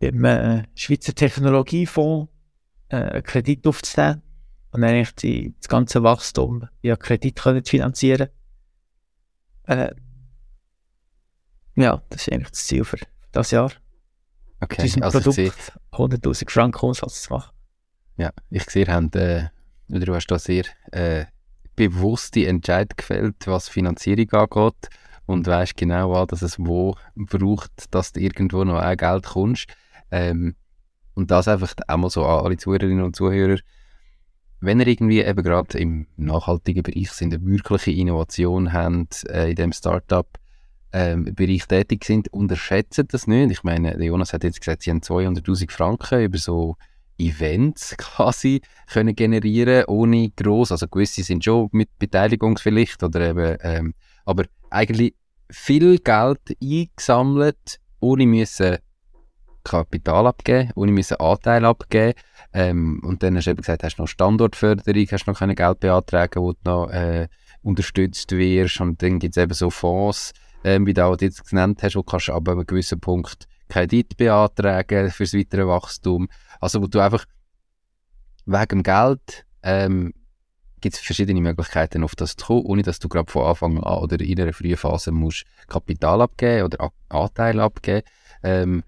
beim 0.00 0.24
äh, 0.24 0.64
Schweizer 0.74 1.14
Technologiefonds 1.14 2.30
äh, 2.88 2.96
einen 2.96 3.22
Kredit 3.22 3.66
aufzunehmen 3.66 4.22
und 4.70 4.80
dann 4.80 4.90
eigentlich 4.90 5.14
die, 5.14 5.54
das 5.60 5.68
ganze 5.68 6.02
Wachstum 6.02 6.68
via 6.82 6.96
Kredit 6.96 7.36
können 7.36 7.64
zu 7.64 7.70
finanzieren. 7.70 8.28
Äh, 9.64 9.94
ja, 11.76 12.02
das 12.10 12.22
ist 12.22 12.32
eigentlich 12.32 12.50
das 12.50 12.66
Ziel 12.66 12.84
für 12.84 12.98
das 13.32 13.50
Jahr. 13.50 13.72
Okay, 14.60 14.82
diesem 14.82 15.02
also 15.02 15.18
Produkt 15.18 15.36
sehe, 15.36 15.52
100'000 15.92 16.50
Franken 16.50 16.86
Umsatz 16.86 17.22
zu 17.22 17.32
machen. 17.32 17.52
ja, 18.16 18.30
ich 18.50 18.64
sehe, 18.64 18.86
habt, 18.86 19.16
äh, 19.16 19.48
du 19.88 20.14
hast 20.14 20.26
da 20.26 20.38
sehr 20.38 20.64
äh, 20.92 21.26
bewusste 21.76 22.46
Entscheidung 22.46 22.96
gefällt, 22.96 23.46
was 23.46 23.68
Finanzierung 23.68 24.30
angeht 24.32 24.88
und 25.26 25.46
weißt 25.46 25.76
genau, 25.76 26.12
an, 26.14 26.26
dass 26.26 26.42
es 26.42 26.58
wo 26.58 26.96
braucht, 27.14 27.94
dass 27.94 28.12
du 28.12 28.20
irgendwo 28.20 28.64
noch 28.64 28.78
ein 28.78 28.96
Geld 28.96 29.24
kommst. 29.24 29.66
Ähm, 30.10 30.54
und 31.14 31.30
das 31.30 31.48
einfach 31.48 31.74
auch 31.86 31.96
mal 31.96 32.10
so 32.10 32.24
an 32.24 32.44
alle 32.44 32.56
Zuhörerinnen 32.56 33.04
und 33.04 33.16
Zuhörer. 33.16 33.58
Wenn 34.60 34.80
ihr 34.80 34.86
irgendwie 34.86 35.20
eben 35.20 35.42
gerade 35.42 35.78
im 35.78 36.06
nachhaltigen 36.16 36.82
Bereich 36.82 37.10
sind, 37.12 37.34
eine 37.34 37.44
wirkliche 37.44 37.92
Innovation 37.92 38.72
habt, 38.72 39.24
äh, 39.28 39.50
in 39.50 39.56
dem 39.56 39.72
Startup, 39.72 40.26
ähm, 40.92 41.34
Bereich 41.34 41.66
tätig 41.66 42.04
sind, 42.04 42.32
unterschätzt 42.32 43.02
das 43.08 43.26
nicht. 43.26 43.50
Ich 43.50 43.64
meine, 43.64 44.02
Jonas 44.02 44.32
hat 44.32 44.44
jetzt 44.44 44.60
gesagt, 44.60 44.82
sie 44.82 44.90
haben 44.90 45.00
200'000 45.00 45.70
Franken 45.70 46.22
über 46.22 46.38
so 46.38 46.76
Events 47.18 47.96
quasi 47.98 48.60
können 48.92 49.14
generieren, 49.14 49.84
ohne 49.86 50.30
groß, 50.30 50.72
also 50.72 50.88
gewisse 50.88 51.22
sind 51.22 51.44
schon 51.44 51.68
mit 51.72 51.98
Beteiligung 51.98 52.58
vielleicht, 52.58 53.02
oder 53.02 53.30
eben, 53.30 53.56
ähm, 53.62 53.94
aber 54.24 54.44
eigentlich 54.70 55.14
viel 55.50 55.98
Geld 55.98 56.40
eingesammelt, 56.60 57.80
ohne 58.00 58.26
müssen 58.26 58.78
Kapital 59.64 60.26
abgeben, 60.26 60.70
ohne 60.74 60.92
müssen 60.92 61.18
Anteil 61.18 61.64
abgeben. 61.64 62.14
Ähm, 62.52 63.00
und 63.02 63.22
dann 63.22 63.36
hast 63.36 63.46
du 63.46 63.50
eben 63.50 63.62
gesagt, 63.62 63.82
hast 63.82 63.98
noch 63.98 64.06
Standortförderung, 64.06 65.06
hast 65.10 65.26
noch 65.26 65.38
kein 65.38 65.54
Geld 65.54 65.80
beantragen, 65.80 66.42
wo 66.42 66.52
du 66.52 66.58
noch 66.64 66.90
äh, 66.90 67.28
unterstützt 67.62 68.30
wirst. 68.32 68.80
Und 68.80 69.02
dann 69.02 69.18
gibt 69.18 69.36
es 69.36 69.42
eben 69.42 69.54
so 69.54 69.70
Fonds, 69.70 70.32
ähm, 70.62 70.86
wie 70.86 70.94
du 70.94 71.04
auch 71.04 71.16
jetzt 71.18 71.48
genannt 71.48 71.82
hast, 71.82 71.96
wo 71.96 72.00
du 72.00 72.04
kannst 72.04 72.30
ab 72.30 72.48
einem 72.48 72.66
gewissen 72.66 73.00
Punkt 73.00 73.48
Kredit 73.74 74.16
beantragen 74.16 75.10
fürs 75.10 75.34
weitere 75.34 75.66
Wachstum. 75.66 76.28
Also 76.60 76.80
wo 76.80 76.86
du 76.86 77.00
einfach 77.00 77.24
wegen 78.46 78.68
dem 78.68 78.82
Geld 78.84 79.44
ähm, 79.64 80.14
gibt 80.80 80.94
es 80.94 81.00
verschiedene 81.00 81.40
Möglichkeiten, 81.40 82.04
auf 82.04 82.14
das 82.14 82.36
zu 82.36 82.46
kommen, 82.46 82.66
ohne 82.66 82.82
dass 82.82 83.00
du 83.00 83.08
gerade 83.08 83.32
von 83.32 83.46
Anfang 83.46 83.82
an 83.82 83.98
oder 83.98 84.20
in 84.20 84.40
einer 84.40 84.52
frühen 84.52 84.76
Phase 84.76 85.10
musst 85.10 85.44
Kapital 85.66 86.22
abgeben 86.22 86.66
oder 86.66 86.84
A 86.84 86.90
Anteil 87.08 87.58
abgeben. 87.58 88.06
Ähm, 88.44 88.84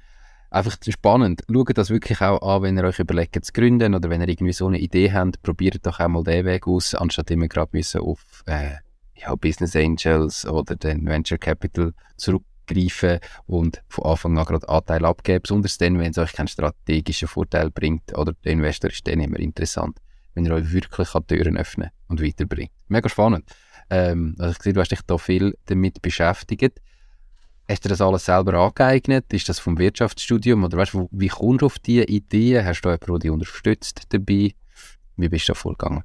einfach 0.51 0.77
spannend. 0.89 1.43
Schaut 1.51 1.77
das 1.77 1.91
wirklich 1.91 2.21
auch 2.21 2.41
an, 2.43 2.63
wenn 2.63 2.77
ihr 2.77 2.85
euch 2.85 3.01
überlegt 3.01 3.45
zu 3.45 3.53
gründen 3.53 3.93
oder 3.93 4.09
wenn 4.09 4.21
ihr 4.21 4.29
irgendwie 4.29 4.53
so 4.53 4.69
eine 4.69 4.79
Idee 4.79 5.13
habt, 5.13 5.43
probiert 5.43 5.85
doch 5.85 5.99
auch 5.99 6.09
mal 6.09 6.23
den 6.23 6.45
Weg 6.45 6.69
aus, 6.69 6.95
anstatt 6.95 7.33
immer 7.33 7.49
gerade 7.49 7.71
müssen 7.73 8.03
auf 8.03 8.45
äh, 8.47 8.75
ja, 9.17 9.35
Business 9.35 9.75
Angels 9.75 10.47
oder 10.47 10.77
den 10.77 11.07
Venture 11.07 11.39
Capital 11.39 11.93
zurückgreifen 12.67 13.21
und 13.47 13.83
von 13.89 14.05
Anfang 14.05 14.39
an 14.39 14.45
gerade 14.45 14.69
Anteil 14.69 15.05
abgeben, 15.05 15.43
besonders 15.43 15.79
dann, 15.79 15.99
wenn 15.99 16.11
es 16.11 16.19
euch 16.19 16.33
keinen 16.33 16.49
strategischen 16.49 17.29
Vorteil 17.29 17.71
bringt 17.71 18.17
oder 18.17 18.33
der 18.33 18.53
Investor 18.53 18.91
ist 18.91 19.07
dann 19.07 19.21
immer 19.21 19.39
interessant, 19.39 19.99
wenn 20.35 20.45
ihr 20.45 20.55
euch 20.55 20.73
wirklich 20.73 21.15
an 21.15 21.27
Türen 21.27 21.57
öffnen 21.57 21.91
und 22.09 22.23
weiterbringt. 22.23 22.73
Mega 22.89 23.09
spannend. 23.09 23.45
Ähm, 23.91 24.35
also 24.39 24.53
ich 24.53 24.63
sehe, 24.63 24.73
du 24.73 24.81
hast 24.81 24.91
dich 24.91 25.03
da 25.07 25.19
viel 25.19 25.57
damit 25.67 26.03
beschäftigt. 26.03 26.81
Hast 27.69 27.85
du 27.85 27.89
das 27.89 28.01
alles 28.01 28.25
selber 28.25 28.55
angeeignet? 28.55 29.33
Ist 29.33 29.49
das 29.49 29.59
vom 29.59 29.79
Wirtschaftsstudium? 29.79 30.63
Oder 30.65 30.79
weißt 30.79 30.95
du, 30.95 31.09
wie 31.11 31.29
kommst 31.29 31.63
du 31.63 31.67
auf 31.67 31.79
diese 31.81 32.05
Ideen? 32.05 32.65
Hast 32.65 32.83
du 32.83 32.91
jemanden, 32.91 33.19
der 33.21 33.33
unterstützt 33.33 34.03
dabei? 34.11 34.55
Wie 35.17 35.29
bist 35.29 35.49
du 35.49 35.53
da 35.53 35.59
vorgegangen? 35.59 36.05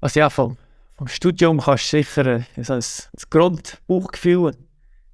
Also 0.00 0.20
ja, 0.20 0.28
vom, 0.28 0.56
vom 0.96 1.08
Studium 1.08 1.60
kannst 1.60 1.92
du 1.92 1.96
sicher 1.98 2.44
so 2.56 2.72
ein, 2.72 2.78
ein 2.80 3.22
Grundbauchgefühl 3.30 4.56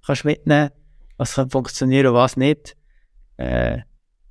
kannst 0.05 0.25
mitnehmen, 0.25 0.71
was 1.17 1.35
kann 1.35 1.51
funktionieren 1.51 2.09
und 2.09 2.15
was 2.15 2.37
nicht. 2.37 2.77
Äh, 3.37 3.79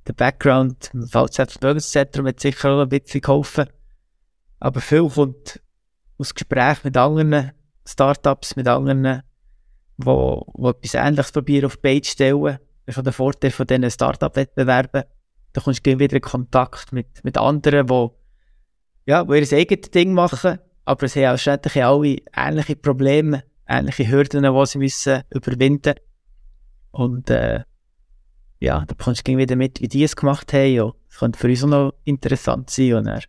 der 0.06 0.12
Background 0.12 0.90
im 0.92 1.06
VZ-Vermögenszentrum 1.06 2.26
hat 2.26 2.40
sicher 2.40 2.70
auch 2.70 2.82
ein 2.82 2.88
bisschen 2.88 3.20
geholfen. 3.20 3.66
Aber 4.58 4.80
viel 4.80 5.08
kommt 5.08 5.60
aus 6.18 6.34
Gesprächen 6.34 6.80
mit 6.84 6.96
anderen 6.96 7.52
Startups, 7.86 8.56
mit 8.56 8.68
anderen, 8.68 9.22
wo, 9.96 10.44
wo 10.54 10.70
etwas 10.70 10.94
Ähnliches 10.94 11.32
probieren 11.32 11.66
auf 11.66 11.76
die 11.76 11.82
Beine 11.82 12.02
zu 12.02 12.12
stellen. 12.12 12.58
Das 12.86 12.94
ist 12.94 12.98
auch 12.98 13.04
der 13.04 13.12
Vorteil 13.12 13.50
von 13.50 13.66
diesen 13.66 13.90
Startup-Wettbewerben. 13.90 15.04
Da 15.52 15.60
kommst 15.60 15.86
du 15.86 15.98
wieder 15.98 16.16
in 16.16 16.22
Kontakt 16.22 16.92
mit, 16.92 17.24
mit 17.24 17.38
anderen, 17.38 17.86
die 17.86 18.08
ja, 19.06 19.26
wo 19.26 19.34
ihr 19.34 19.52
eigenes 19.52 19.90
Ding 19.90 20.12
machen, 20.12 20.58
aber 20.84 21.04
es 21.04 21.16
haben 21.16 21.38
schlussendlich 21.38 21.84
alle 21.84 22.16
ähnliche 22.36 22.76
Probleme, 22.76 23.44
ähnliche 23.68 24.08
Hürden, 24.10 24.42
die 24.42 24.66
sie 24.66 24.78
müssen 24.78 25.22
überwinden 25.30 25.94
Und 26.90 27.30
äh, 27.30 27.64
ja, 28.58 28.84
da 28.84 28.94
bekommst 28.94 29.26
du 29.26 29.36
wieder 29.36 29.56
mit, 29.56 29.80
wie 29.80 29.88
die 29.88 30.04
es 30.04 30.16
gemacht 30.16 30.52
haben. 30.52 30.72
Ja, 30.72 30.92
das 31.08 31.18
könnte 31.18 31.38
für 31.38 31.48
uns 31.48 31.64
auch 31.64 31.68
noch 31.68 31.94
interessant 32.04 32.70
sein. 32.70 32.94
Und 32.94 33.04
dann, 33.04 33.22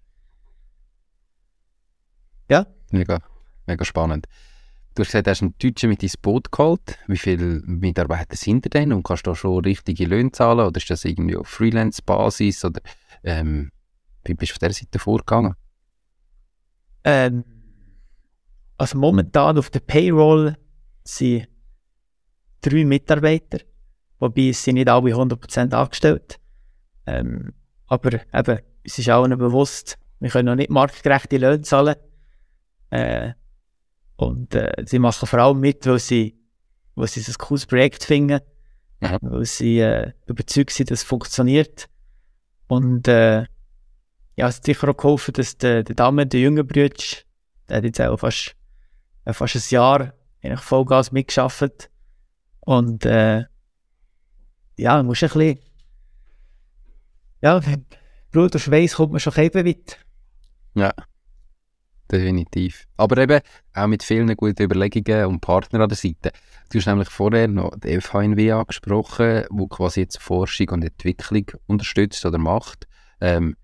ja, 2.50 2.68
Mega, 2.92 3.20
mega 3.66 3.86
spannend. 3.86 4.28
Du 4.94 5.04
hast 5.04 5.08
gesagt, 5.08 5.28
du 5.28 5.32
hast 5.32 5.42
einen 5.42 5.56
Deutschen 5.58 5.90
mit 5.90 6.04
ins 6.04 6.18
Boot 6.18 6.52
geholt. 6.52 7.00
Wie 7.08 7.18
viele 7.18 7.62
Mitarbeiter 7.66 8.36
sind 8.36 8.66
ihr 8.66 8.70
denn? 8.70 8.92
Und 8.92 9.04
kannst 9.04 9.26
du 9.26 9.32
da 9.32 9.36
schon 9.36 9.64
richtige 9.64 10.06
Löhne 10.06 10.32
zahlen? 10.32 10.68
Oder 10.68 10.78
ist 10.78 10.90
das 10.90 11.06
irgendwie 11.06 11.38
auf 11.38 11.48
Freelance-Basis? 11.48 12.66
Oder 12.66 12.82
ähm, 13.24 13.72
wie 14.26 14.34
bist 14.34 14.52
du 14.52 14.56
auf 14.56 14.60
dieser 14.60 14.74
Seite 14.74 15.00
vorgegangen? 15.00 15.56
Ähm, 17.04 17.44
also 18.78 18.98
momentan 18.98 19.58
auf 19.58 19.70
der 19.70 19.80
Payroll 19.82 20.56
sind 21.04 21.48
drei 22.62 22.86
Mitarbeiter, 22.86 23.60
wobei 24.20 24.50
es 24.50 24.64
sind 24.64 24.76
nicht 24.76 24.90
alle 24.90 25.14
100% 25.14 25.74
angestellt. 25.74 26.40
Ähm, 27.06 27.54
aber 27.88 28.14
eben, 28.34 28.60
es 28.84 28.98
ist 28.98 29.10
allen 29.10 29.38
bewusst, 29.38 29.98
wir 30.20 30.30
können 30.30 30.46
noch 30.48 30.56
nicht 30.56 30.70
marktgerechte 30.70 31.38
Löhne 31.38 31.62
zahlen. 31.62 31.96
Äh, 32.90 33.34
und 34.16 34.54
äh, 34.54 34.72
sie 34.86 35.00
machen 35.00 35.28
vor 35.28 35.40
allem 35.40 35.60
mit, 35.60 35.86
weil 35.88 36.00
sie, 36.00 36.38
weil 36.96 37.08
sie 37.08 37.22
ein 37.22 37.36
cooles 37.38 37.66
Projekt 37.66 38.04
finden, 38.04 38.40
Ja. 39.02 39.18
weil 39.22 39.46
sie 39.46 39.80
äh, 39.80 40.12
überzeugt 40.28 40.72
sind, 40.72 40.92
dass 40.92 41.00
es 41.00 41.04
funktioniert. 41.04 41.90
Und 42.68 43.08
äh, 43.08 43.46
ja, 44.36 44.48
es 44.48 44.58
hat 44.58 44.66
sicher 44.66 44.90
auch 44.90 44.98
geholfen, 44.98 45.34
dass 45.34 45.58
der, 45.58 45.84
der 45.84 45.96
Dame, 45.96 46.26
der 46.26 46.40
jüngere 46.40 46.64
Bruder, 46.64 46.96
der 47.70 47.78
hat 47.78 47.84
jetzt 47.84 48.02
auch 48.02 48.18
fast, 48.18 48.56
äh, 49.26 49.34
fast 49.34 49.56
ein 49.56 49.64
Jahr 49.70 50.14
eigentlich 50.44 50.62
Vollgas 50.62 51.12
mitgeschafft. 51.12 51.90
Und 52.62 53.06
äh, 53.06 53.46
ja, 54.78 54.98
man 54.98 55.08
muss 55.08 55.24
ein 55.24 55.30
bisschen, 55.30 55.60
ja, 57.42 57.60
Blut 58.32 58.54
und 58.54 58.62
Schweiß 58.62 58.96
kommt 58.96 59.12
man 59.12 59.20
schon 59.20 59.36
eben 59.38 59.66
weit. 59.66 59.98
Ja, 60.76 60.94
definitiv. 62.10 62.88
Aber 62.98 63.18
eben 63.18 63.42
auch 63.74 63.88
mit 63.88 64.04
vielen 64.04 64.36
guten 64.36 64.64
Überlegungen 64.64 65.26
und 65.26 65.42
Partnern 65.42 65.82
an 65.82 65.90
der 65.90 65.98
Seite. 65.98 66.32
Du 66.72 66.78
hast 66.78 66.86
nämlich 66.86 67.10
vorher 67.10 67.48
noch 67.48 67.76
die 67.78 68.00
FHNW 68.00 68.52
angesprochen, 68.52 69.46
wo 69.50 69.68
quasi 69.68 70.02
jetzt 70.02 70.20
Forschung 70.20 70.70
und 70.70 70.84
Entwicklung 70.84 71.46
unterstützt 71.68 72.26
oder 72.26 72.38
macht. 72.38 72.88
Ähm, 73.20 73.58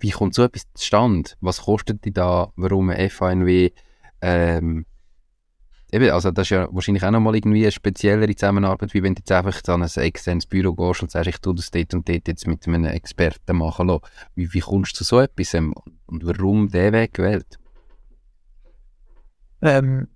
wie 0.00 0.10
kommt 0.10 0.34
so 0.34 0.42
etwas 0.42 0.64
zustande? 0.74 1.30
Was 1.40 1.62
kostet 1.62 2.04
die 2.04 2.12
da? 2.12 2.52
Warum 2.56 2.90
eine 2.90 3.08
FHNW? 3.08 3.70
Ähm, 4.20 4.86
eben, 5.92 6.10
also 6.10 6.30
das 6.30 6.46
ist 6.46 6.50
ja 6.50 6.68
wahrscheinlich 6.72 7.04
auch 7.04 7.10
nochmal 7.10 7.36
irgendwie 7.36 7.62
eine 7.62 7.72
speziellere 7.72 8.34
Zusammenarbeit, 8.34 8.94
wie 8.94 9.02
wenn 9.02 9.14
du 9.14 9.20
jetzt 9.20 9.32
einfach 9.32 9.60
an 9.68 9.82
ein 9.82 9.90
externes 10.02 10.46
Büro 10.46 10.74
gehst 10.74 11.02
und 11.02 11.10
sagst, 11.10 11.28
ich 11.28 11.38
tue 11.38 11.54
das 11.54 11.70
dort 11.70 11.94
und 11.94 12.08
dort 12.08 12.28
jetzt 12.28 12.46
mit 12.46 12.66
einem 12.66 12.84
Experten 12.84 13.56
machen 13.56 13.88
lassen. 13.88 14.02
Wie, 14.34 14.52
wie 14.52 14.60
kommst 14.60 14.92
du 14.92 14.98
zu 14.98 15.04
so 15.04 15.20
etwas 15.20 15.54
ähm, 15.54 15.74
und 16.06 16.26
warum 16.26 16.68
der 16.68 16.92
Weg 16.92 17.14
gewählt? 17.14 17.58
Ähm, 19.62 20.08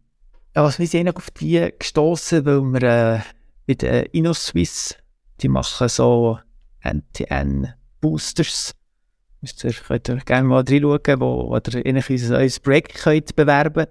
was 0.55 0.78
wir 0.78 0.87
sind 0.87 1.14
auf 1.14 1.30
die 1.30 1.72
gestoßen, 1.78 2.45
weil 2.47 2.62
wir 2.62 2.82
äh, 2.82 3.20
mit 3.66 3.82
äh, 3.82 4.03
InnoSwiss, 4.12 4.97
die 5.41 5.49
machen 5.49 5.89
so 5.89 6.39
NTN-Boosters. 6.85 8.74
Müsst 9.45 9.62
ihr, 9.62 9.74
könnt 9.74 10.09
ihr 10.09 10.16
gerne 10.16 10.49
mal 10.49 10.64
reinschauen, 10.66 11.20
wo, 11.20 11.51
wo 11.51 11.57
ihr 11.57 12.11
unser 12.11 12.38
neues 12.38 12.61
Projekt 12.61 12.95
könnt 12.95 13.36
bewerben 13.36 13.86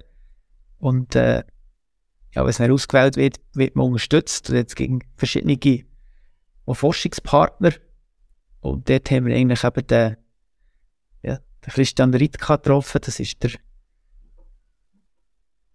Und 0.80 1.16
äh, 1.16 1.44
ja, 2.34 2.42
wenn 2.42 2.50
es 2.50 2.60
ausgewählt 2.60 3.18
wird, 3.18 3.40
wird 3.54 3.76
man 3.76 3.86
unterstützt. 3.86 4.50
Und 4.50 4.56
jetzt 4.56 4.76
gegen 4.76 5.02
verschiedene 5.16 5.58
Forschungspartner. 6.68 7.74
Und 8.62 8.90
dort 8.90 9.12
haben 9.12 9.28
wir 9.28 9.36
eigentlich 9.36 9.64
eben 9.64 9.86
den, 9.86 10.18
ja, 11.22 11.36
den 11.36 11.70
Christian 11.72 12.16
Ritka 12.16 12.56
getroffen. 12.56 13.02
Das 13.06 13.20
ist 13.20 13.44
der, 13.44 13.52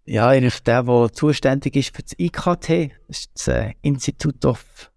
ja, 0.06 0.26
eigentlich 0.26 0.60
der, 0.64 0.82
der 0.82 1.12
zuständig 1.12 1.76
ist 1.76 1.94
für 1.94 2.02
das 2.02 2.18
IKT. 2.18 2.90
Das 3.06 3.18
ist 3.20 3.30
das 3.34 3.46
äh, 3.46 3.74
Institute 3.82 4.48
of 4.48 4.90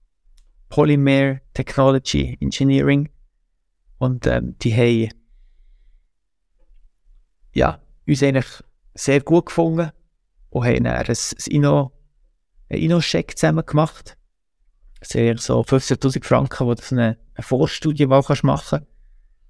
Polymer 0.69 1.39
Technology 1.53 2.35
Engineering. 2.41 3.10
Und 4.01 4.25
ähm, 4.25 4.55
die 4.57 4.73
haben 4.73 5.13
ja, 7.53 7.79
uns 8.07 8.23
eigentlich 8.23 8.47
sehr 8.95 9.21
gut 9.21 9.45
gefunden 9.45 9.91
und 10.49 10.65
haben 10.65 10.85
dann 10.85 10.95
ein, 10.95 11.07
ein 11.07 11.51
Inno, 11.51 11.91
einen 12.67 12.81
Inno-Check 12.81 13.37
zusammen 13.37 13.63
gemacht. 13.63 14.17
Das 14.99 15.09
sind 15.09 15.39
so 15.39 15.61
15.000 15.61 16.23
Franken, 16.23 16.65
wo 16.65 16.73
du 16.73 16.81
eine, 16.89 17.19
eine 17.35 17.43
Vorstudie 17.43 18.07
mal 18.07 18.23
kannst 18.23 18.43
machen 18.43 18.87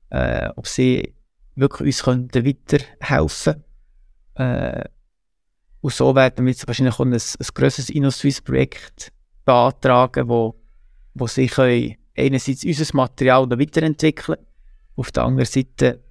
äh, 0.09 0.49
ob 0.57 0.67
sie 0.67 1.15
wirklich 1.55 1.87
uns 1.87 2.03
können 2.03 2.29
weiterhelfen 2.33 3.63
können. 4.35 4.83
Äh, 4.83 4.83
und 5.79 5.93
so 5.93 6.13
werden 6.13 6.45
wir 6.45 6.51
jetzt 6.51 6.67
wahrscheinlich 6.67 6.99
ein, 6.99 7.13
ein 7.13 7.47
grosses 7.53 7.89
InnoSwiss-Projekt 7.89 9.13
beantragen, 9.45 10.27
wo, 10.27 10.61
wo 11.13 11.25
sie 11.27 11.47
können 11.47 12.00
einerseits 12.15 12.63
unser 12.63 12.95
Material 12.95 13.49
weiterentwickeln, 13.49 14.39
auf 14.95 15.11
der 15.11 15.23
anderen 15.23 15.45
Seite 15.45 16.03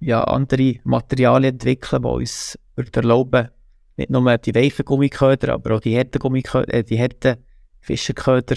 ja, 0.00 0.24
andere 0.24 0.80
Materialien 0.84 1.54
entwickeln, 1.54 2.02
die 2.02 2.08
uns 2.08 2.58
erlauben, 2.92 3.48
nicht 3.96 4.10
nur 4.10 4.38
die 4.38 4.54
weichen 4.54 4.84
Gummiköder, 4.84 5.54
aber 5.54 5.76
auch 5.76 5.80
die 5.80 5.96
harten 5.96 6.18
Gummiköder, 6.18 6.72
äh, 6.74 6.84
die 6.84 6.98
harten 6.98 7.36
Fischerköder 7.80 8.56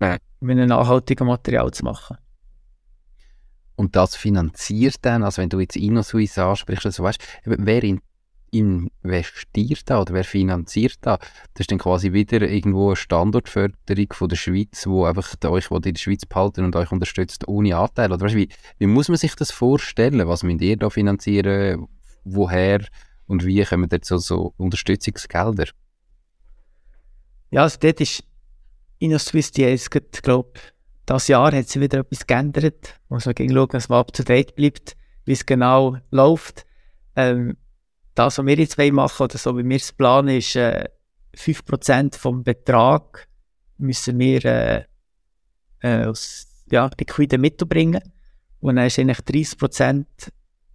ja. 0.00 0.16
mit 0.40 0.58
einem 0.58 0.68
nachhaltigen 0.68 1.26
Material 1.26 1.70
zu 1.72 1.84
machen. 1.84 2.16
Und 3.76 3.94
das 3.94 4.16
finanziert 4.16 4.96
dann, 5.02 5.22
also 5.22 5.40
wenn 5.40 5.50
du 5.50 5.60
jetzt 5.60 5.76
InnoSwiss 5.76 6.38
ansprichst, 6.38 6.86
also 6.86 7.02
weißt, 7.04 7.20
wer 7.44 7.84
in, 7.84 8.00
investiert 8.50 9.82
da 9.90 10.00
oder 10.00 10.14
wer 10.14 10.24
finanziert 10.24 10.98
da? 11.00 11.18
Das 11.54 11.60
ist 11.60 11.70
dann 11.70 11.78
quasi 11.78 12.12
wieder 12.12 12.42
irgendwo 12.42 12.88
eine 12.88 12.96
Standortförderung 12.96 14.12
von 14.12 14.28
der 14.28 14.36
Schweiz, 14.36 14.86
wo 14.86 15.04
einfach 15.04 15.34
euch 15.44 15.70
in 15.70 15.80
der 15.82 15.94
Schweiz 15.96 16.26
behalten 16.26 16.64
und 16.64 16.76
euch 16.76 16.92
unterstützt 16.92 17.46
ohne 17.48 17.76
Anteil. 17.76 18.12
Oder 18.12 18.26
weißt, 18.26 18.34
wie, 18.34 18.48
wie 18.78 18.86
muss 18.86 19.08
man 19.08 19.16
sich 19.16 19.34
das 19.34 19.50
vorstellen? 19.50 20.26
Was 20.26 20.42
müsst 20.42 20.62
ihr 20.62 20.76
da 20.76 20.90
finanzieren? 20.90 21.86
Woher 22.24 22.80
und 23.26 23.44
wie 23.44 23.62
kommen 23.64 23.88
dort 23.88 24.04
so, 24.04 24.54
Unterstützungsgelder? 24.56 25.66
Ja, 27.50 27.62
also 27.62 27.78
dort 27.80 28.00
ist 28.00 28.24
InnoSwiss, 28.98 29.52
die 29.52 29.64
ist, 29.64 29.90
glaube 29.90 30.52
das 31.08 31.26
Jahr 31.28 31.52
hat 31.52 31.68
sich 31.68 31.80
wieder 31.80 32.00
etwas 32.00 32.26
geändert. 32.26 33.00
Muss 33.08 33.24
man 33.24 33.34
schauen, 33.34 33.68
dass 33.68 33.88
man 33.88 34.00
up 34.00 34.12
to 34.12 34.22
date 34.22 34.54
bleibt, 34.54 34.94
wie 35.24 35.32
es 35.32 35.46
genau 35.46 35.96
läuft. 36.10 36.66
Ähm, 37.16 37.56
das, 38.18 38.38
was 38.38 38.46
wir 38.46 38.56
jetzt 38.56 38.78
machen 38.78 39.22
oder 39.22 39.38
so 39.38 39.56
wie 39.56 39.68
wir 39.68 39.76
es 39.76 39.92
planen, 39.92 40.36
ist 40.36 40.56
äh, 40.56 40.88
5% 41.36 42.16
vom 42.16 42.42
Betrag 42.42 43.28
müssen 43.76 44.18
wir 44.18 44.44
äh, 44.44 44.84
äh, 45.80 46.04
aus 46.04 46.48
ja, 46.70 46.90
liquiden 46.98 47.40
Mitteln 47.40 47.68
bringen. 47.68 48.02
Und 48.60 48.76
dann 48.76 48.86
ist 48.86 48.98
eigentlich 48.98 49.18
30% 49.18 50.04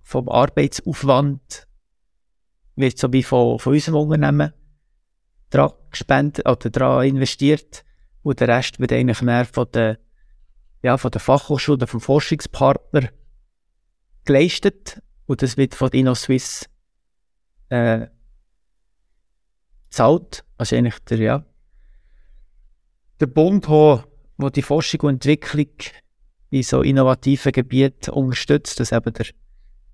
vom 0.03 0.29
Arbeitsaufwand 0.29 1.67
wird 2.75 2.97
so 2.97 3.11
wie 3.11 3.23
von, 3.23 3.59
von 3.59 3.73
unserem 3.73 3.97
Unternehmen 3.97 4.53
dran 5.49 5.71
gespendet 5.91 6.47
oder 6.47 6.69
dran 6.69 7.05
investiert. 7.05 7.83
Und 8.21 8.39
der 8.39 8.47
Rest 8.47 8.79
wird 8.79 8.93
eigentlich 8.93 9.21
mehr 9.21 9.45
von 9.45 9.67
der, 9.73 9.99
ja, 10.81 10.97
von 10.97 11.11
der 11.11 11.19
Fachhochschule 11.19 11.75
oder 11.75 11.87
vom 11.87 11.99
Forschungspartner 11.99 13.09
geleistet. 14.23 15.01
Und 15.25 15.41
das 15.41 15.57
wird 15.57 15.75
von 15.75 15.89
InnoSwiss 15.89 16.69
äh, 17.73 18.07
zahlt. 19.89 20.43
Also 20.57 20.79
der, 20.79 21.17
ja, 21.17 21.45
der 23.19 23.25
Bund, 23.27 23.67
wo, 23.67 24.03
wo 24.37 24.49
die 24.49 24.61
Forschung 24.61 25.01
und 25.01 25.25
Entwicklung 25.25 25.71
in 26.51 26.63
so 26.63 26.81
innovativen 26.81 27.51
Gebieten 27.51 28.11
unterstützt, 28.11 28.79
dass 28.79 28.91
eben 28.91 29.11
der, 29.13 29.25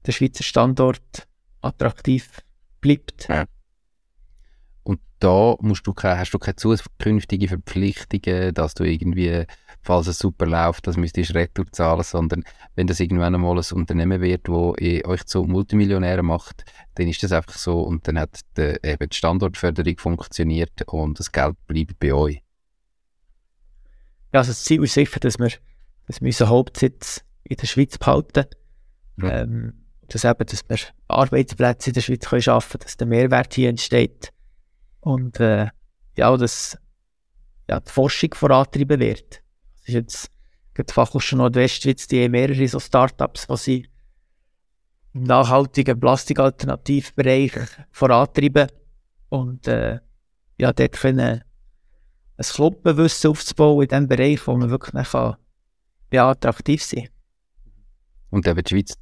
der 0.06 0.12
Schweizer 0.12 0.44
Standort 0.44 1.28
attraktiv 1.62 2.42
bleibt. 2.82 3.30
Ja. 3.30 3.46
Und 4.84 5.00
da 5.20 5.56
musst 5.62 5.88
du 5.88 5.94
hast 5.96 6.32
du 6.32 6.40
keine 6.40 6.58
zukünftige 6.58 7.48
Verpflichtungen, 7.48 8.54
dass 8.54 8.74
du 8.74 8.84
irgendwie, 8.84 9.46
falls 9.82 10.08
es 10.08 10.20
super 10.20 10.46
läuft, 10.46 10.88
das 10.88 10.98
müsstest 10.98 11.32
du 11.32 11.36
retour 11.36 11.66
zahlen, 11.72 12.04
sondern 12.04 12.44
wenn 12.76 12.88
das 12.88 13.00
irgendwann 13.00 13.36
einmal 13.36 13.58
ein 13.58 13.66
Unternehmen 13.74 14.22
wird, 14.22 14.50
wo 14.50 14.76
euch 14.80 15.26
zu 15.26 15.44
Multimillionären 15.44 16.26
macht, 16.26 16.66
dann 16.96 17.08
ist 17.08 17.24
das 17.24 17.32
einfach 17.32 17.56
so 17.56 17.82
und 17.82 18.08
dann 18.08 18.20
hat 18.20 18.42
die, 18.58 18.78
eben 18.84 19.10
die 19.10 19.16
Standortförderung 19.16 19.98
funktioniert 19.98 20.82
und 20.88 21.20
das 21.20 21.32
Geld 21.32 21.56
bleibt 21.68 22.00
bei 22.00 22.14
euch. 22.14 22.42
Ja, 24.34 24.42
also 24.42 24.52
das 24.52 24.64
Ziel 24.64 24.84
ist 24.84 24.94
sicher, 24.94 25.20
dass 25.20 25.40
wir, 25.40 25.50
dass 26.08 26.22
wir 26.22 26.28
unseren 26.28 26.50
Hauptsitz 26.50 27.24
in 27.44 27.58
der 27.58 27.68
Schweiz 27.68 27.98
behalten. 27.98 28.46
Ja. 29.18 29.42
Ähm, 29.42 29.74
dass, 30.08 30.24
eben, 30.24 30.46
dass 30.46 30.70
wir 30.70 30.78
Arbeitsplätze 31.08 31.90
in 31.90 31.94
der 31.94 32.02
Schweiz 32.02 32.28
können 32.28 32.42
schaffen 32.42 32.72
können, 32.72 32.84
dass 32.84 32.98
der 32.98 33.08
Mehrwert 33.08 33.54
hier 33.54 33.70
entsteht. 33.70 34.32
Und 35.02 35.40
äh, 35.40 35.68
ja, 36.18 36.38
dass 36.38 36.78
ja, 37.70 37.80
die 37.80 37.92
Forschung 37.92 38.34
vorantreiben 38.34 39.00
wird. 39.00 39.42
Das 39.90 39.96
ist 39.96 40.02
jetzt 40.02 40.32
die 40.78 40.94
Fachhochschule 40.94 41.42
Nordwestschweiz, 41.42 42.08
die 42.08 42.24
haben 42.24 42.32
mehrere 42.32 42.68
so 42.68 42.80
Startups, 42.80 43.48
die 43.48 43.58
sie 43.58 43.88
im 45.14 45.24
nachhaltigen 45.24 46.00
Plastikalternativbereich 46.00 47.54
vorantreiben. 47.90 48.68
Und 49.30 49.68
äh, 49.68 50.00
ja, 50.60 50.72
dort 50.72 50.92
können 50.94 51.42
ein 52.38 52.46
Klumpenwissen 52.46 53.32
aufzubauen 53.32 53.82
in 53.82 53.88
dem 53.88 54.08
Bereich, 54.08 54.46
wo 54.46 54.56
man 54.56 54.70
wirklich 54.70 55.10
kann, 55.10 55.38
ja, 56.14 56.30
attraktiv 56.30 56.84
sein 56.84 57.10
Und 58.30 58.48
eben 58.48 58.64
die 58.64 58.76
Schweiz, 58.76 58.94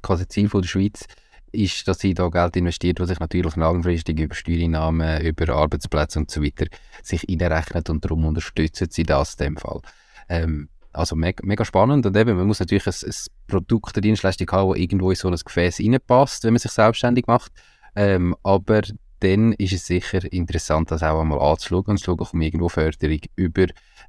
quasi 0.00 0.28
Ziel 0.28 0.48
von 0.48 0.62
der 0.62 0.68
Schweiz 0.68 1.04
ist, 1.50 1.88
dass 1.88 1.98
sie 1.98 2.14
da 2.14 2.28
Geld 2.28 2.56
investiert, 2.56 3.00
was 3.00 3.08
sich 3.08 3.18
natürlich 3.18 3.56
langfristig 3.56 4.20
über 4.20 4.36
Steuereinnahmen, 4.36 5.20
über 5.22 5.52
Arbeitsplätze 5.52 6.20
und 6.20 6.30
so 6.30 6.42
weiter 6.44 6.66
sich 7.02 7.28
einrechnet 7.28 7.90
und 7.90 8.04
darum 8.04 8.24
unterstützen 8.24 8.88
sie 8.90 9.02
das 9.02 9.34
in 9.34 9.46
dem 9.46 9.56
Fall. 9.56 9.80
Ähm, 10.28 10.68
also 10.92 11.14
mega, 11.14 11.44
mega, 11.44 11.64
spannend 11.64 12.06
und 12.06 12.16
eben, 12.16 12.36
man 12.36 12.46
muss 12.46 12.60
natürlich 12.60 12.86
ein, 12.86 12.94
ein 13.04 13.14
Produkt, 13.46 13.96
eine 13.96 14.02
Dienstleistung 14.02 14.50
haben, 14.50 14.74
die 14.74 14.82
irgendwo 14.82 15.10
in 15.10 15.16
so 15.16 15.28
ein 15.28 15.36
Gefäß 15.36 15.80
reinpasst, 15.80 16.44
wenn 16.44 16.54
man 16.54 16.58
sich 16.58 16.72
selbstständig 16.72 17.26
macht. 17.26 17.52
Ähm, 17.94 18.34
aber 18.42 18.82
dann 19.20 19.52
ist 19.54 19.72
es 19.72 19.86
sicher 19.86 20.32
interessant, 20.32 20.90
das 20.90 21.02
auch 21.02 21.20
einmal 21.20 21.40
anzuschauen 21.40 21.86
und 21.86 21.98
zu 21.98 22.04
schauen, 22.04 22.18
kommt 22.18 22.42
irgendwo 22.42 22.68
Förderung 22.68 23.20
über, 23.36 23.66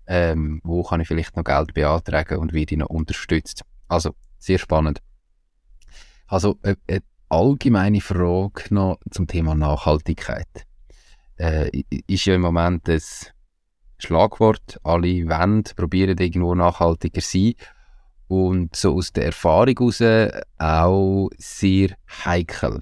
ähm, 0.08 0.62
wo 0.64 0.84
kann 0.84 1.02
ich 1.02 1.08
vielleicht 1.08 1.36
noch 1.36 1.44
Geld 1.44 1.74
beantragen 1.74 2.38
und 2.38 2.54
wie 2.54 2.66
die 2.66 2.78
noch 2.78 2.90
unterstützt. 2.90 3.64
Also, 3.88 4.14
sehr 4.38 4.60
spannend. 4.60 5.02
Also, 6.28 6.60
äh, 6.62 6.76
eine 6.88 7.02
allgemeine 7.30 8.02
Frage 8.02 8.64
noch 8.70 9.00
zum 9.10 9.28
Thema 9.28 9.56
Nachhaltigkeit. 9.56 10.48
Äh, 11.38 11.84
ist 12.08 12.26
ja 12.26 12.36
im 12.36 12.42
Moment 12.42 12.88
das 12.88 13.32
Schlagwort, 14.00 14.80
alle 14.84 15.28
wollen, 15.28 15.64
probieren 15.76 16.18
irgendwo 16.18 16.56
nachhaltiger 16.56 17.22
sein 17.22 17.54
und 18.28 18.76
so 18.76 18.96
aus 18.96 19.12
der 19.12 19.26
Erfahrung 19.26 19.76
heraus 19.78 20.02
auch 20.58 21.30
sehr 21.38 21.90
heikel. 22.26 22.82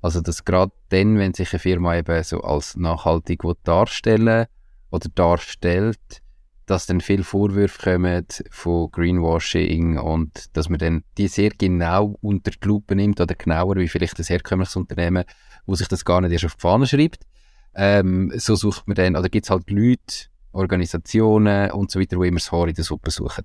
Also 0.00 0.20
dass 0.20 0.44
gerade 0.44 0.72
dann, 0.90 1.18
wenn 1.18 1.34
sich 1.34 1.52
eine 1.52 1.58
Firma 1.58 1.96
eben 1.96 2.22
so 2.22 2.40
als 2.40 2.76
nachhaltig 2.76 3.42
darstellen 3.64 4.46
oder 4.90 5.08
darstellt, 5.14 6.22
dass 6.66 6.86
dann 6.86 7.00
viele 7.00 7.24
Vorwürfe 7.24 7.92
kommen 7.92 8.26
von 8.50 8.90
Greenwashing 8.90 9.98
und 9.98 10.56
dass 10.56 10.68
man 10.68 10.78
dann 10.78 11.04
die 11.16 11.28
sehr 11.28 11.50
genau 11.50 12.16
unter 12.20 12.50
die 12.50 12.66
Lupe 12.68 12.94
nimmt 12.96 13.20
oder 13.20 13.34
genauer 13.34 13.76
wie 13.76 13.88
vielleicht 13.88 14.18
ein 14.18 14.24
herkömmliches 14.24 14.76
Unternehmen, 14.76 15.24
wo 15.64 15.74
sich 15.74 15.88
das 15.88 16.04
gar 16.04 16.20
nicht 16.20 16.32
erst 16.32 16.44
auf 16.44 16.56
die 16.56 16.60
Fahne 16.60 16.86
schreibt. 16.86 17.24
Ähm, 17.74 18.32
so 18.36 18.56
sucht 18.56 18.88
man 18.88 18.96
dann, 18.96 19.16
oder 19.16 19.28
gibt 19.28 19.46
es 19.46 19.50
halt 19.50 19.70
Leute, 19.70 20.26
Organisationen 20.56 21.70
und 21.70 21.90
so 21.90 22.00
weiter, 22.00 22.18
die 22.18 22.28
immer 22.28 22.38
das 22.38 22.50
Haar 22.50 22.68
in 22.68 22.74
der 22.74 22.84
Suppe 22.84 23.10
suchen. 23.10 23.44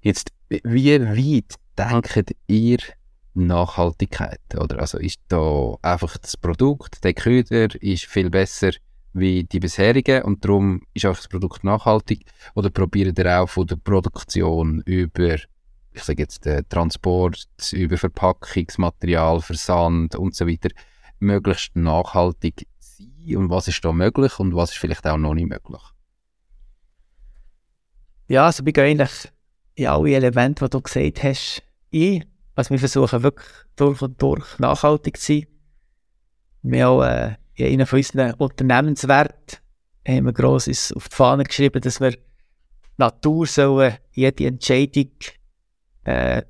Jetzt, 0.00 0.30
wie 0.48 1.00
weit 1.00 1.54
denkt 1.76 2.34
ihr 2.46 2.78
Nachhaltigkeit? 3.34 4.40
Oder 4.56 4.80
also 4.80 4.98
ist 4.98 5.20
da 5.28 5.74
einfach 5.82 6.16
das 6.18 6.36
Produkt, 6.36 7.04
der 7.04 7.14
Köder 7.14 7.68
ist 7.82 8.06
viel 8.06 8.30
besser 8.30 8.70
wie 9.12 9.44
die 9.44 9.60
bisherigen 9.60 10.22
und 10.22 10.44
darum 10.44 10.82
ist 10.94 11.06
auch 11.06 11.16
das 11.16 11.28
Produkt 11.28 11.64
nachhaltig 11.64 12.24
oder 12.54 12.70
probiert 12.70 13.18
ihr 13.18 13.40
auch 13.40 13.48
von 13.48 13.66
der 13.66 13.76
Produktion 13.76 14.82
über 14.84 15.36
ich 15.90 16.04
sage 16.04 16.22
jetzt 16.22 16.44
den 16.44 16.68
Transport, 16.68 17.48
über 17.72 17.96
Verpackungsmaterial, 17.96 19.40
Versand 19.40 20.14
und 20.14 20.34
so 20.34 20.46
weiter 20.46 20.68
möglichst 21.18 21.74
nachhaltig 21.74 22.68
sein 23.28 23.36
und 23.36 23.50
was 23.50 23.68
ist 23.68 23.84
da 23.84 23.92
möglich 23.92 24.38
und 24.38 24.54
was 24.54 24.70
ist 24.70 24.78
vielleicht 24.78 25.06
auch 25.06 25.16
noch 25.16 25.34
nicht 25.34 25.48
möglich? 25.48 25.82
Ja, 28.28 28.46
also 28.46 28.64
wir 28.64 28.72
gehen 28.72 29.00
eigentlich 29.00 29.32
in 29.74 29.86
alle 29.86 30.14
Elemente, 30.14 30.64
die 30.64 30.70
du 30.70 30.80
gesagt 30.80 31.22
hast, 31.22 31.62
ein. 31.94 32.24
Also 32.54 32.70
wir 32.70 32.78
versuchen 32.78 33.22
wirklich 33.22 33.48
durch 33.76 34.02
und 34.02 34.20
durch 34.20 34.58
nachhaltig 34.58 35.16
zu 35.16 35.34
sein. 35.34 35.46
Wir 36.62 36.86
haben 36.86 37.00
auch 37.00 37.04
äh, 37.04 37.36
in 37.54 37.74
einem 37.74 37.86
von 37.86 37.98
unseren 37.98 38.34
Unternehmenswerten 38.34 39.58
haben 40.06 40.24
wir 40.24 40.32
grosses 40.32 40.92
auf 40.92 41.08
die 41.08 41.16
Fahne 41.16 41.44
geschrieben, 41.44 41.80
dass 41.80 42.00
wir 42.00 42.16
Natur 42.96 43.46
sollen 43.46 43.96
jede 44.12 44.46
Entscheidung 44.46 45.10
äh, 46.04 46.42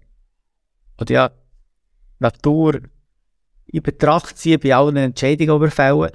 oder 0.99 1.13
ja, 1.13 1.31
Natur 2.19 2.81
in 3.67 3.83
Betracht 3.83 4.39
ziehen 4.39 4.61
bei 4.61 4.75
allen 4.75 4.97
Entscheidungen, 4.97 5.57
die 5.57 5.61
wir 5.61 5.71
fällen. 5.71 6.11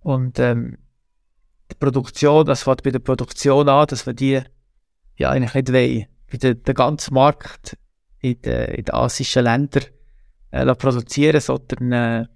Und 0.00 0.38
ähm, 0.38 0.78
die 1.70 1.74
Produktion, 1.74 2.46
das 2.46 2.62
fängt 2.62 2.82
bei 2.82 2.90
der 2.90 2.98
Produktion 2.98 3.68
an, 3.68 3.86
dass 3.86 4.06
wir 4.06 4.14
die 4.14 4.40
ja 5.16 5.30
eigentlich 5.30 5.54
nicht 5.54 5.72
wollen, 5.72 6.06
bei 6.30 6.38
der, 6.38 6.54
der 6.54 6.74
ganzen 6.74 7.14
Markt 7.14 7.76
in 8.20 8.40
den, 8.42 8.74
in 8.74 8.84
den 8.84 8.94
asischen 8.94 9.44
Ländern 9.44 9.84
äh, 10.50 10.74
produzieren, 10.74 11.40
sondern 11.40 11.92
äh, 11.92 12.26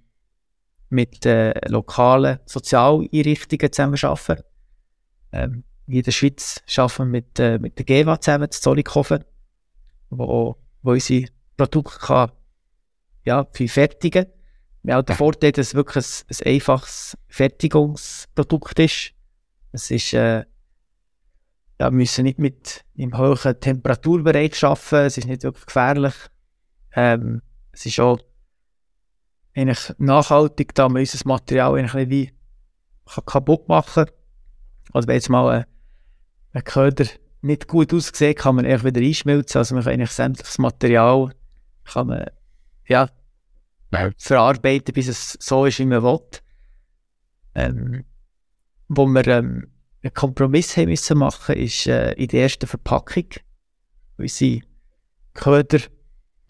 mit 0.89 1.25
äh, 1.25 1.53
lokalen 1.67 2.39
Sozialeinrichtungen 2.45 3.71
zusammenarbeiten. 3.71 4.43
Ähm, 5.31 5.63
in 5.87 6.03
der 6.03 6.11
Schweiz 6.11 6.61
arbeiten 6.77 6.99
wir 6.99 7.05
mit, 7.05 7.39
äh, 7.39 7.59
mit 7.59 7.77
der 7.77 7.85
GEWA 7.85 8.21
zusammen, 8.21 8.51
zu 8.51 8.61
Zollikofen, 8.61 9.23
wo, 10.09 10.55
wo 10.81 10.91
unsere 10.91 11.29
Produkte 11.57 11.99
kann, 11.99 12.31
ja, 13.25 13.47
viel 13.51 13.69
fertigen 13.69 14.27
Wir 14.83 14.95
haben 14.95 15.05
den 15.05 15.15
Vorteil, 15.15 15.53
dass 15.53 15.67
es 15.67 15.75
wirklich 15.75 16.05
ein, 16.05 16.35
ein 16.37 16.53
einfaches 16.53 17.17
Fertigungsprodukt 17.27 18.79
ist. 18.79 19.13
Es 19.71 19.89
ist, 19.89 20.13
äh, 20.13 20.39
ja, 21.79 21.89
wir 21.89 21.91
müssen 21.91 22.23
nicht 22.25 22.37
mit 22.37 22.83
im 22.93 23.17
hohen 23.17 23.59
Temperaturbereich 23.59 24.63
arbeiten, 24.63 25.07
es 25.07 25.17
ist 25.17 25.27
nicht 25.27 25.43
wirklich 25.43 25.65
gefährlich. 25.65 26.13
Ähm, 26.95 27.41
es 27.71 27.85
ist 27.85 27.99
auch 27.99 28.19
eigentlich 29.55 29.93
nachhaltig, 29.97 30.75
da 30.75 30.89
man 30.89 30.99
unser 30.99 31.27
Material 31.27 31.75
eigentlich 31.75 32.09
wie 32.09 32.33
kann 33.05 33.25
kaputt 33.25 33.67
machen 33.67 34.05
kann. 34.05 34.13
Also 34.93 35.07
wenn 35.07 35.15
jetzt 35.15 35.29
mal 35.29 35.49
ein, 35.49 35.65
ein 36.53 36.63
Köder 36.63 37.05
nicht 37.41 37.67
gut 37.67 37.93
aussieht, 37.93 38.37
kann 38.37 38.55
man 38.55 38.65
einfach 38.65 38.85
wieder 38.85 39.01
einschmelzen. 39.01 39.59
Also 39.59 39.75
man 39.75 39.83
kann 39.83 39.93
eigentlich 39.93 40.11
sämtliches 40.11 40.57
Material 40.57 41.33
kann 41.85 42.07
man, 42.07 42.25
ja, 42.87 43.09
verarbeiten, 44.17 44.93
bis 44.93 45.07
es 45.07 45.37
so 45.39 45.65
ist, 45.65 45.79
wie 45.79 45.85
man 45.85 46.03
will. 46.03 46.19
Ähm, 47.55 48.05
wo 48.87 49.05
wir 49.05 49.27
ähm, 49.27 49.67
einen 50.03 50.13
Kompromiss 50.13 50.75
haben 50.75 50.89
müssen 50.89 51.17
machen, 51.17 51.55
ist 51.55 51.87
äh, 51.87 52.13
in 52.13 52.27
der 52.27 52.43
ersten 52.43 52.67
Verpackung. 52.67 53.27
Unsere 54.17 54.61
Köder 55.33 55.79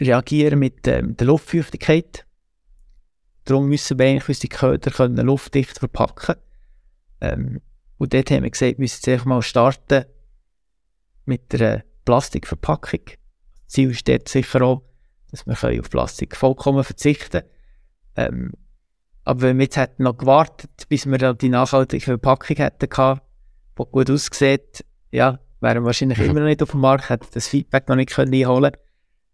reagieren 0.01 0.59
mit, 0.59 0.87
äh, 0.87 1.01
mit 1.01 1.19
der 1.19 1.27
Luftfeuchtigkeit. 1.27 2.25
Darum 3.45 3.67
müssen 3.67 3.99
wir 3.99 4.05
eigentlich 4.05 4.29
unsere 4.29 4.47
Köder 4.47 4.91
können 4.91 5.25
luftdicht 5.25 5.77
verpacken. 5.77 6.35
Ähm, 7.21 7.61
und 7.97 8.13
dort 8.13 8.31
haben 8.31 8.43
wir 8.43 8.49
gesagt, 8.49 8.77
wir 8.77 8.83
müssen 8.83 8.97
jetzt 8.97 9.07
einfach 9.07 9.25
mal 9.25 9.41
starten 9.41 10.05
mit 11.25 11.53
einer 11.53 11.83
Plastikverpackung. 12.05 13.01
Das 13.05 13.67
Ziel 13.67 13.91
ist 13.91 14.07
dort 14.07 14.27
sicher 14.27 14.61
auch, 14.61 14.83
dass 15.34 15.47
wir 15.47 15.79
auf 15.79 15.89
Plastik 15.89 16.36
vollkommen 16.36 16.84
verzichten 16.84 17.41
ähm, 18.15 18.53
Aber 19.23 19.41
wenn 19.41 19.57
wir 19.57 19.63
jetzt 19.63 19.77
hätten 19.77 20.03
noch 20.03 20.15
gewartet, 20.15 20.88
bis 20.89 21.07
wir 21.07 21.34
die 21.34 21.49
nachhaltige 21.49 22.05
Verpackung 22.05 22.57
hätten 22.57 22.88
gehabt, 22.88 23.23
die 23.79 23.84
gut 23.91 24.11
aussieht, 24.11 24.86
ja, 25.09 25.39
wären 25.59 25.81
wir 25.81 25.86
wahrscheinlich 25.86 26.19
immer 26.19 26.41
noch 26.41 26.47
nicht 26.47 26.61
auf 26.61 26.71
dem 26.71 26.81
Markt, 26.81 27.09
hätten 27.09 27.25
das 27.34 27.47
Feedback 27.47 27.89
noch 27.89 27.95
nicht 27.95 28.11
können 28.11 28.31
einholen 28.31 28.77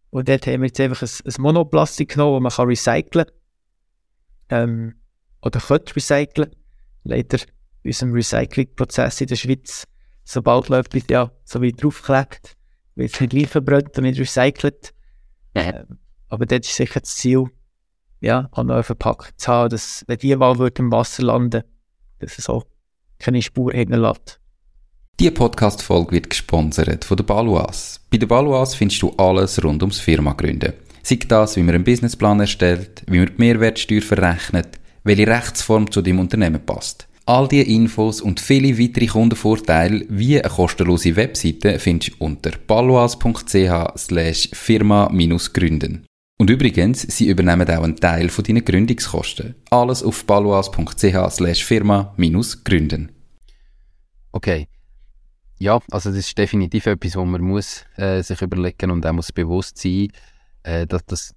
Und 0.09 0.29
dort 0.29 0.47
haben 0.47 0.61
wir 0.61 0.67
jetzt 0.67 0.79
einfach 0.79 1.01
ein, 1.01 1.09
ein 1.25 1.41
Monoplastik 1.41 2.13
genommen, 2.13 2.43
das 2.45 2.57
man 2.57 2.57
kann 2.57 2.67
recyceln 2.69 3.25
kann. 3.25 4.69
Ähm, 4.69 4.95
oder 5.41 5.59
könnte 5.59 5.95
recyceln. 5.97 6.55
Leider 7.03 7.39
in 7.83 7.89
unserem 7.89 8.13
Recyclingprozess 8.13 9.19
in 9.19 9.27
der 9.27 9.35
Schweiz, 9.35 9.85
sobald 10.23 10.69
man 10.69 10.79
etwas 10.79 11.03
ja, 11.09 11.29
so 11.43 11.61
wie 11.61 11.73
draufklebt, 11.73 12.55
wird 12.95 13.13
es 13.13 13.33
nicht 13.33 13.49
verbrannt 13.49 13.97
und 13.97 14.03
nicht 14.05 14.19
recycelt. 14.19 14.93
Ähm, 15.55 15.99
aber 16.27 16.45
dort 16.45 16.65
ist 16.65 16.75
sicher 16.75 16.99
das 16.99 17.15
Ziel, 17.15 17.45
ja, 18.21 18.49
an 18.51 18.69
einer 18.69 18.83
Verpackung 18.83 19.27
zu 19.37 19.51
haben, 19.51 19.69
dass, 19.69 20.03
wenn 20.07 20.17
die 20.17 20.35
mal 20.35 20.71
im 20.77 20.91
Wasser 20.91 21.23
landen, 21.23 21.63
dass 22.19 22.37
es 22.37 22.49
auch 22.49 22.65
keine 23.17 23.41
Spur 23.41 23.71
hinterlässt. 23.71 24.39
Diese 25.19 25.31
Podcast-Folge 25.31 26.13
wird 26.13 26.29
gesponsert 26.29 27.03
von 27.03 27.17
der 27.17 27.25
Baluas. 27.25 27.99
Bei 28.09 28.17
der 28.17 28.27
Baluas 28.27 28.75
findest 28.75 29.01
du 29.01 29.09
alles 29.17 29.61
rund 29.61 29.83
ums 29.83 29.99
Firma 29.99 30.31
gründen. 30.31 30.73
Sei 31.03 31.19
das, 31.27 31.57
wie 31.57 31.63
man 31.63 31.75
einen 31.75 31.83
Businessplan 31.83 32.39
erstellt, 32.39 33.03
wie 33.07 33.19
man 33.19 33.27
die 33.27 33.33
Mehrwertsteuer 33.37 34.01
verrechnet, 34.01 34.79
welche 35.03 35.27
Rechtsform 35.27 35.91
zu 35.91 36.01
deinem 36.01 36.19
Unternehmen 36.19 36.65
passt. 36.65 37.08
All 37.29 37.47
diese 37.47 37.65
Infos 37.65 38.21
und 38.21 38.39
viele 38.39 38.79
weitere 38.79 39.05
Kundenvorteile 39.05 40.03
wie 40.09 40.41
eine 40.41 40.49
kostenlose 40.49 41.15
Webseite 41.15 41.77
findest 41.77 42.13
du 42.13 42.25
unter 42.25 42.49
paloas.ch 42.49 43.97
slash 43.99 44.49
firma-gründen. 44.51 46.07
Und 46.39 46.49
übrigens, 46.49 47.03
sie 47.03 47.27
übernehmen 47.27 47.69
auch 47.69 47.83
einen 47.83 47.97
Teil 47.97 48.29
von 48.29 48.43
deinen 48.45 48.65
Gründungskosten. 48.65 49.53
Alles 49.69 50.01
auf 50.01 50.25
paloas.ch 50.25 51.29
slash 51.29 51.63
firma-gründen. 51.63 53.11
Okay. 54.31 54.67
Ja, 55.59 55.79
also 55.91 56.09
das 56.09 56.17
ist 56.17 56.35
definitiv 56.35 56.87
etwas, 56.87 57.15
wo 57.15 57.25
man 57.25 57.41
muss 57.41 57.85
äh, 57.97 58.23
sich 58.23 58.41
überlegen 58.41 58.89
und 58.89 59.05
auch 59.05 59.13
muss 59.13 59.31
bewusst 59.31 59.77
sein, 59.77 60.07
äh, 60.63 60.87
dass 60.87 61.05
das 61.05 61.35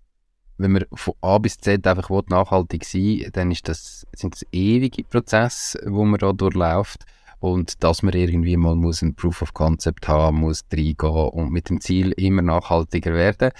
wenn 0.62 0.72
man 0.72 0.84
von 0.92 1.14
A 1.20 1.38
bis 1.38 1.58
Z 1.58 1.86
einfach 1.86 2.10
nachhaltig 2.28 2.84
sein 2.84 3.02
will, 3.02 3.30
dann 3.32 3.50
ist 3.50 3.68
das, 3.68 4.06
sind 4.14 4.34
das 4.34 4.46
ewige 4.52 5.04
Prozesse, 5.04 5.80
wo 5.86 6.04
man 6.04 6.18
da 6.18 6.32
durchläuft. 6.32 7.04
Und 7.40 7.82
dass 7.82 8.04
man 8.04 8.14
irgendwie 8.14 8.56
mal 8.56 8.76
muss 8.76 9.02
ein 9.02 9.16
Proof 9.16 9.42
of 9.42 9.52
Concept 9.52 10.06
haben 10.06 10.38
muss, 10.38 10.62
reingehen 10.72 11.28
und 11.30 11.50
mit 11.50 11.68
dem 11.70 11.80
Ziel 11.80 12.12
immer 12.12 12.40
nachhaltiger 12.42 13.14
werden. 13.14 13.50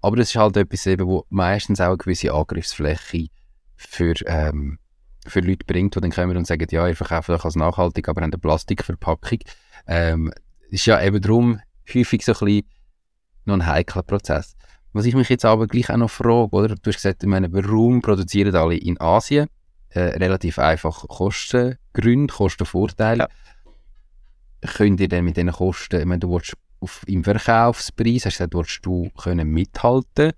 Aber 0.00 0.16
das 0.16 0.30
ist 0.30 0.36
halt 0.36 0.56
etwas 0.56 0.86
eben, 0.86 1.06
wo 1.06 1.26
meistens 1.28 1.80
auch 1.80 1.88
eine 1.88 1.96
gewisse 1.96 2.32
Angriffsfläche 2.32 3.26
für, 3.74 4.14
ähm, 4.26 4.78
für 5.26 5.40
Leute 5.40 5.64
bringt, 5.66 5.96
die 5.96 6.00
dann 6.00 6.12
kommen 6.12 6.36
und 6.36 6.46
sagen, 6.46 6.66
ja, 6.70 6.86
ihr 6.86 6.94
verkauft 6.94 7.30
euch 7.30 7.44
als 7.44 7.56
nachhaltig, 7.56 8.08
aber 8.08 8.22
habt 8.22 8.32
eine 8.32 8.40
Plastikverpackung. 8.40 9.38
Ähm, 9.88 10.32
ist 10.70 10.86
ja 10.86 11.02
eben 11.02 11.20
darum 11.20 11.60
häufig 11.92 12.24
so 12.24 12.32
ein 12.32 12.38
bisschen 12.38 12.66
noch 13.44 13.54
ein 13.54 13.66
heikler 13.66 14.02
Prozess. 14.02 14.56
Was 14.92 15.06
ich 15.06 15.14
mich 15.14 15.28
jetzt 15.30 15.44
aber 15.44 15.66
gleich 15.66 15.90
auch 15.90 15.96
noch 15.96 16.10
frage, 16.10 16.54
oder? 16.54 16.68
Du 16.68 16.88
hast 16.88 16.96
gesagt, 16.96 17.22
ich 17.22 17.28
meine, 17.28 17.52
warum 17.52 18.02
produzieren 18.02 18.54
alle 18.54 18.76
in 18.76 19.00
Asien? 19.00 19.48
Äh, 19.88 20.00
relativ 20.00 20.58
einfach 20.58 21.06
Kostengründe, 21.08 22.32
Kostenvorteile. 22.32 23.28
Ja. 24.62 24.70
Könnt 24.74 25.00
ihr 25.00 25.08
denn 25.08 25.24
mit 25.24 25.36
diesen 25.36 25.52
Kosten, 25.52 26.00
ich 26.00 26.06
meine, 26.06 26.20
du 26.20 26.30
willst 26.30 26.54
auf, 26.80 27.02
im 27.06 27.24
Verkaufspreis, 27.24 28.26
hast 28.26 28.38
du 28.40 28.44
gesagt, 28.44 28.54
willst 28.54 28.86
du 28.86 29.10
können 29.16 29.48
mithalten 29.48 30.32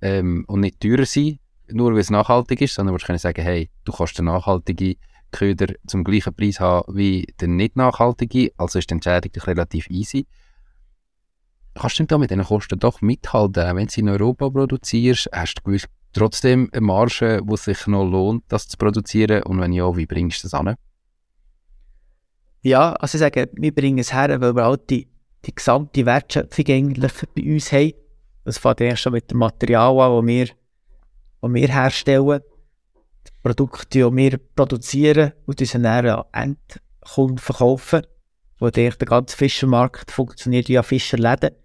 ähm, 0.00 0.44
und 0.48 0.60
nicht 0.60 0.80
teurer 0.80 1.06
sein, 1.06 1.38
nur 1.68 1.92
weil 1.92 2.00
es 2.00 2.10
nachhaltig 2.10 2.60
ist, 2.62 2.74
sondern 2.74 2.94
willst 2.94 3.06
können 3.06 3.18
sagen, 3.18 3.42
hey, 3.42 3.70
du 3.84 3.92
kannst 3.92 4.18
den 4.18 4.26
nachhaltigen 4.26 4.96
Köder 5.30 5.74
zum 5.86 6.02
gleichen 6.02 6.34
Preis 6.34 6.58
haben 6.58 6.96
wie 6.96 7.26
den 7.40 7.56
nicht 7.56 7.76
nachhaltigen, 7.76 8.50
also 8.56 8.78
ist 8.78 8.90
die 8.90 8.94
Entscheidung 8.94 9.32
relativ 9.44 9.88
easy 9.88 10.26
kannst 11.80 11.98
du 11.98 12.04
da 12.04 12.18
mit 12.18 12.30
diesen 12.30 12.44
Kosten 12.44 12.78
doch 12.78 13.00
mithalten? 13.00 13.76
Wenn 13.76 13.86
du 13.86 14.00
in 14.00 14.08
Europa 14.08 14.50
produzierst, 14.50 15.30
hast 15.32 15.62
du 15.64 15.76
trotzdem 16.12 16.68
eine 16.72 16.80
Marge, 16.82 17.40
wo 17.44 17.54
es 17.54 17.64
sich 17.64 17.86
noch 17.86 18.04
lohnt, 18.04 18.44
das 18.48 18.68
zu 18.68 18.76
produzieren? 18.76 19.42
Und 19.44 19.60
wenn 19.60 19.72
ja, 19.72 19.96
wie 19.96 20.06
bringst 20.06 20.44
du 20.44 20.48
das 20.48 20.54
an? 20.54 20.76
Ja, 22.62 22.92
also 22.92 23.16
ich 23.16 23.20
sage, 23.20 23.48
wir 23.54 23.74
bringen 23.74 23.98
es 23.98 24.12
her, 24.12 24.40
weil 24.40 24.54
wir 24.54 24.64
halt 24.64 24.90
die, 24.90 25.08
die 25.46 25.54
gesamte 25.54 26.04
Wertschöpfung 26.04 26.66
eigentlich 26.68 27.12
bei 27.34 27.54
uns 27.54 27.72
haben. 27.72 27.92
Das 28.44 28.58
fängt 28.58 28.80
erst 28.82 29.02
schon 29.02 29.12
mit 29.14 29.30
dem 29.30 29.38
Material 29.38 29.98
an, 30.00 30.26
das 30.26 30.26
wir, 30.26 30.48
wir 31.54 31.68
herstellen. 31.68 32.40
Die 33.26 33.30
Produkte, 33.42 33.86
die 33.88 34.16
wir 34.16 34.38
produzieren 34.54 35.32
und 35.46 35.60
diese 35.60 35.78
dann 35.78 36.06
an 36.06 36.24
Endkunden 36.32 37.38
verkaufen. 37.38 38.06
Wo 38.58 38.68
der, 38.68 38.92
ganze 38.92 39.34
Fischermarkt 39.34 40.10
funktioniert 40.10 40.68
via 40.68 40.82
Fischerläden 40.82 41.50
gibt 41.50 41.59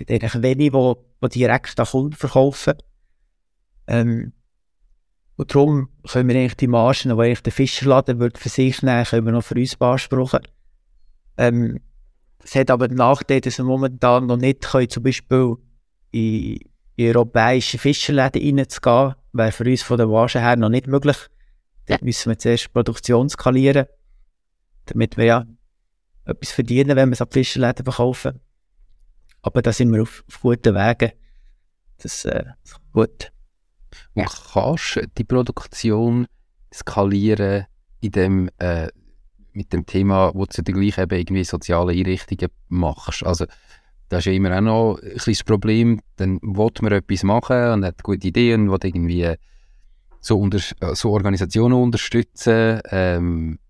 eigentlich 0.00 0.42
wenige, 0.42 0.96
die, 1.22 1.28
die 1.28 1.38
direkt 1.38 1.78
an 1.80 1.86
Kunden 1.86 2.16
verkaufen. 2.16 2.74
Ähm, 3.86 4.32
und 5.36 5.54
darum 5.54 5.90
können 6.08 6.28
wir 6.28 6.36
eigentlich 6.36 6.56
die 6.56 6.66
Margen, 6.66 7.10
die 7.10 7.22
eigentlich 7.22 7.42
der 7.42 7.52
Fischerladen 7.52 8.18
würde 8.18 8.40
für 8.40 8.48
sich 8.48 8.82
nehmen, 8.82 9.04
können 9.04 9.26
wir 9.26 9.32
noch 9.32 9.44
für 9.44 9.54
uns 9.54 9.76
beanspruchen. 9.76 10.40
Ähm, 11.36 11.80
es 12.42 12.54
hat 12.54 12.70
aber 12.70 12.88
den 12.88 12.96
Nachteil, 12.96 13.40
dass 13.40 13.58
wir 13.58 13.64
momentan 13.64 14.26
noch 14.26 14.36
nicht 14.36 14.62
können, 14.62 14.88
zum 14.88 15.02
Beispiel 15.02 15.56
in, 16.12 16.58
in 16.96 17.16
europäische 17.16 17.78
Fischerläden 17.78 18.58
reinzugehen. 18.58 19.14
Wäre 19.32 19.52
für 19.52 19.64
uns 19.64 19.82
von 19.82 19.98
der 19.98 20.06
Marge 20.06 20.40
her 20.40 20.56
noch 20.56 20.70
nicht 20.70 20.86
möglich. 20.86 21.16
Dort 21.86 22.02
müssen 22.02 22.30
wir 22.30 22.38
zuerst 22.38 22.72
Produktion 22.72 23.28
skalieren, 23.28 23.86
damit 24.86 25.16
wir 25.16 25.24
ja 25.24 25.46
etwas 26.24 26.50
verdienen, 26.50 26.96
wenn 26.96 27.10
wir 27.10 27.14
es 27.14 27.20
ab 27.20 27.32
Fischerläden 27.32 27.84
verkaufen. 27.84 28.40
Aber 29.46 29.62
da 29.62 29.72
sind 29.72 29.92
wir 29.92 30.02
auf, 30.02 30.24
auf 30.26 30.40
guten 30.40 30.74
Wegen. 30.74 31.12
Das 31.98 32.24
äh, 32.24 32.42
ist 32.64 32.80
gut. 32.92 33.30
Und 34.14 34.26
kannst 34.52 34.96
du 34.96 35.06
die 35.16 35.22
Produktion 35.22 36.26
skalieren 36.74 37.66
in 38.00 38.10
dem, 38.10 38.50
äh, 38.58 38.88
mit 39.52 39.72
dem 39.72 39.86
Thema, 39.86 40.34
wo 40.34 40.46
du 40.46 40.62
gleich 40.64 40.98
eben 40.98 41.16
irgendwie 41.16 41.44
soziale 41.44 41.92
Einrichtungen 41.92 42.50
machst? 42.68 43.24
Also, 43.24 43.46
das 44.08 44.18
ist 44.18 44.24
ja 44.26 44.32
immer 44.32 44.56
auch 44.56 44.62
noch 44.62 44.98
ein 45.00 45.16
kleines 45.16 45.44
Problem. 45.44 46.00
Dann 46.16 46.40
will 46.42 46.70
man 46.80 46.92
etwas 46.92 47.22
machen 47.22 47.70
und 47.70 47.84
hat 47.84 48.02
gute 48.02 48.26
Ideen 48.26 48.68
und 48.68 48.72
will 48.72 48.90
irgendwie 48.90 49.32
so, 50.20 50.40
unter, 50.40 50.58
so 50.96 51.12
Organisationen 51.12 51.74
unterstützen. 51.74 52.80
Ähm, 52.90 53.60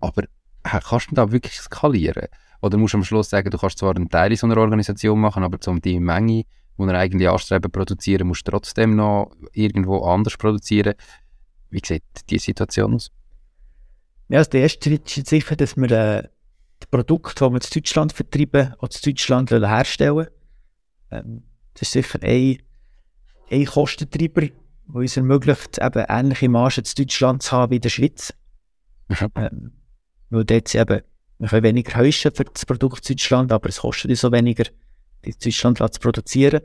aber 0.00 0.24
kannst 0.64 1.12
du 1.12 1.14
da 1.14 1.30
wirklich 1.30 1.60
skalieren? 1.60 2.26
Oder 2.64 2.78
musst 2.78 2.94
du 2.94 2.98
am 2.98 3.04
Schluss 3.04 3.28
sagen, 3.28 3.50
du 3.50 3.58
kannst 3.58 3.78
zwar 3.78 3.94
einen 3.94 4.08
Teil 4.08 4.30
in 4.30 4.38
so 4.38 4.46
einer 4.46 4.56
Organisation 4.56 5.20
machen, 5.20 5.44
aber 5.44 5.58
um 5.66 5.82
die 5.82 6.00
Menge, 6.00 6.44
die 6.78 6.82
wir 6.82 6.94
eigentlich 6.94 7.28
anstreben, 7.28 7.70
produzieren, 7.70 8.26
musst 8.26 8.48
du 8.48 8.52
trotzdem 8.52 8.96
noch 8.96 9.36
irgendwo 9.52 10.02
anders 10.06 10.38
produzieren. 10.38 10.94
Wie 11.68 11.82
sieht 11.84 12.02
die 12.30 12.38
Situation 12.38 12.94
aus? 12.94 13.10
Ja, 14.28 14.38
also 14.38 14.50
der 14.50 14.62
erste 14.62 14.88
Schritt 14.88 15.14
ist 15.14 15.26
sicher, 15.26 15.56
dass 15.56 15.76
wir 15.76 15.90
äh, 15.90 16.22
das 16.80 16.88
Produkt, 16.90 17.38
das 17.38 17.50
wir 17.50 17.60
in 17.62 17.70
Deutschland 17.74 18.14
vertreiben, 18.14 18.74
auch 18.78 18.88
in 18.88 19.12
Deutschland 19.12 19.50
herstellen 19.50 20.28
ähm, 21.10 21.42
Das 21.74 21.82
ist 21.82 21.92
sicher 21.92 22.18
ein, 22.22 22.62
ein 23.50 23.66
Kostentreiber, 23.66 24.40
der 24.40 24.50
uns 24.88 25.18
ermöglicht, 25.18 25.76
eben 25.82 26.04
ähnliche 26.08 26.48
Margen 26.48 26.82
in 26.82 27.04
Deutschland 27.04 27.42
zu 27.42 27.52
haben 27.52 27.72
wie 27.72 27.76
in 27.76 27.82
der 27.82 27.90
Schweiz. 27.90 28.32
Ja. 29.10 29.28
Ähm, 29.34 29.72
weil 30.30 30.46
dort 30.46 30.74
eben, 30.74 31.02
wir 31.38 31.48
können 31.48 31.64
weniger 31.64 31.96
heischen 31.96 32.32
für 32.34 32.44
das 32.44 32.64
Produkt 32.64 33.08
in 33.10 33.16
Deutschland, 33.16 33.52
aber 33.52 33.68
es 33.68 33.80
kostet 33.80 34.10
uns 34.10 34.20
so 34.20 34.30
weniger, 34.32 34.64
in 35.22 35.34
Deutschland 35.42 35.78
zu 35.78 36.00
produzieren. 36.00 36.62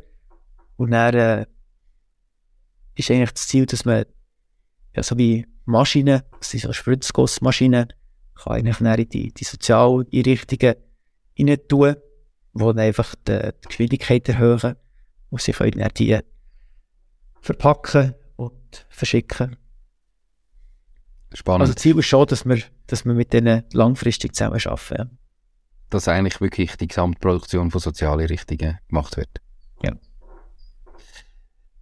Und 0.78 0.92
dann 0.92 1.16
äh, 1.16 1.46
ist 2.96 3.10
eigentlich 3.10 3.32
das 3.32 3.48
Ziel, 3.48 3.66
dass 3.66 3.86
man 3.86 4.06
ja, 4.96 5.04
so 5.04 5.18
wie 5.18 5.46
Maschinen, 5.66 6.22
das 6.40 6.52
sind 6.52 6.62
so 6.62 6.74
Spritzgussmaschinen, 6.74 7.94
kann 8.36 8.54
eigentlich 8.54 8.78
dann 8.78 9.00
in 9.00 9.10
die, 9.10 9.34
die 9.34 9.44
Sozialeinrichtungen 9.44 10.76
rein 11.38 11.68
tun, 11.68 11.96
die 12.54 12.60
dann 12.60 12.80
einfach 12.80 13.16
die, 13.28 13.40
die 13.40 13.68
Geschwindigkeit 13.68 14.28
erhöhen 14.30 14.76
und 15.30 15.42
sie 15.42 15.52
können 15.52 15.80
dann 15.80 15.92
die 15.96 16.20
verpacken 17.42 18.16
und 18.36 18.86
verschicken. 18.90 19.58
Spannend. 21.34 21.62
Also 21.62 21.74
Ziel 21.74 21.98
ist 22.00 22.08
schon, 22.08 22.26
dass 22.26 22.46
wir, 22.46 22.62
dass 22.88 23.06
wir 23.06 23.14
mit 23.14 23.34
denen 23.34 23.64
langfristig 23.74 24.36
zusammen 24.36 24.60
arbeiten. 24.66 24.96
Ja. 24.98 25.06
Dass 25.90 26.08
eigentlich 26.08 26.42
wirklich 26.42 26.76
die 26.78 26.88
Gesamtproduktion 26.88 27.72
von 27.72 27.82
Sozialeinrichtungen 27.82 28.80
gemacht 28.88 29.18
wird. 29.18 29.30
Ja. 29.84 29.94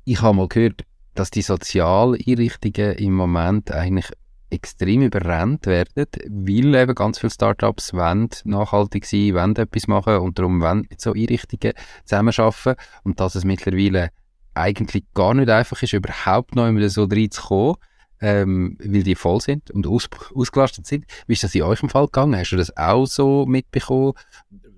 Ich 0.05 0.21
habe 0.21 0.35
mal 0.35 0.47
gehört, 0.47 0.83
dass 1.15 1.31
die 1.31 1.41
Sozialeinrichtungen 1.41 2.93
im 2.93 3.13
Moment 3.13 3.71
eigentlich 3.71 4.11
extrem 4.49 5.01
überrannt 5.01 5.65
werden, 5.65 6.05
weil 6.29 6.75
eben 6.75 6.95
ganz 6.95 7.19
viele 7.19 7.31
Startups 7.31 7.93
wollen 7.93 8.29
nachhaltig 8.45 9.05
sein, 9.05 9.33
wollen 9.33 9.55
etwas 9.55 9.87
machen 9.87 10.17
und 10.17 10.39
darum 10.39 10.61
wollen 10.61 10.87
mit 10.89 11.01
so 11.01 11.11
Einrichtungen 11.11 11.73
zusammenarbeiten 12.05 12.75
und 13.03 13.19
dass 13.19 13.35
es 13.35 13.43
mittlerweile 13.43 14.09
eigentlich 14.53 15.03
gar 15.13 15.33
nicht 15.33 15.49
einfach 15.49 15.81
ist, 15.83 15.93
überhaupt 15.93 16.55
noch 16.55 16.67
immer 16.67 16.87
so 16.89 17.03
reinzukommen, 17.03 17.75
ähm, 18.21 18.77
weil 18.79 19.03
die 19.03 19.15
voll 19.15 19.41
sind 19.41 19.71
und 19.71 19.87
aus, 19.87 20.09
ausgelastet 20.33 20.87
sind. 20.87 21.05
Wie 21.27 21.33
ist 21.33 21.43
das 21.43 21.55
in 21.55 21.63
eurem 21.63 21.89
Fall 21.89 22.05
gegangen? 22.05 22.35
Hast 22.35 22.51
du 22.51 22.57
das 22.57 22.75
auch 22.75 23.05
so 23.05 23.45
mitbekommen? 23.45 24.13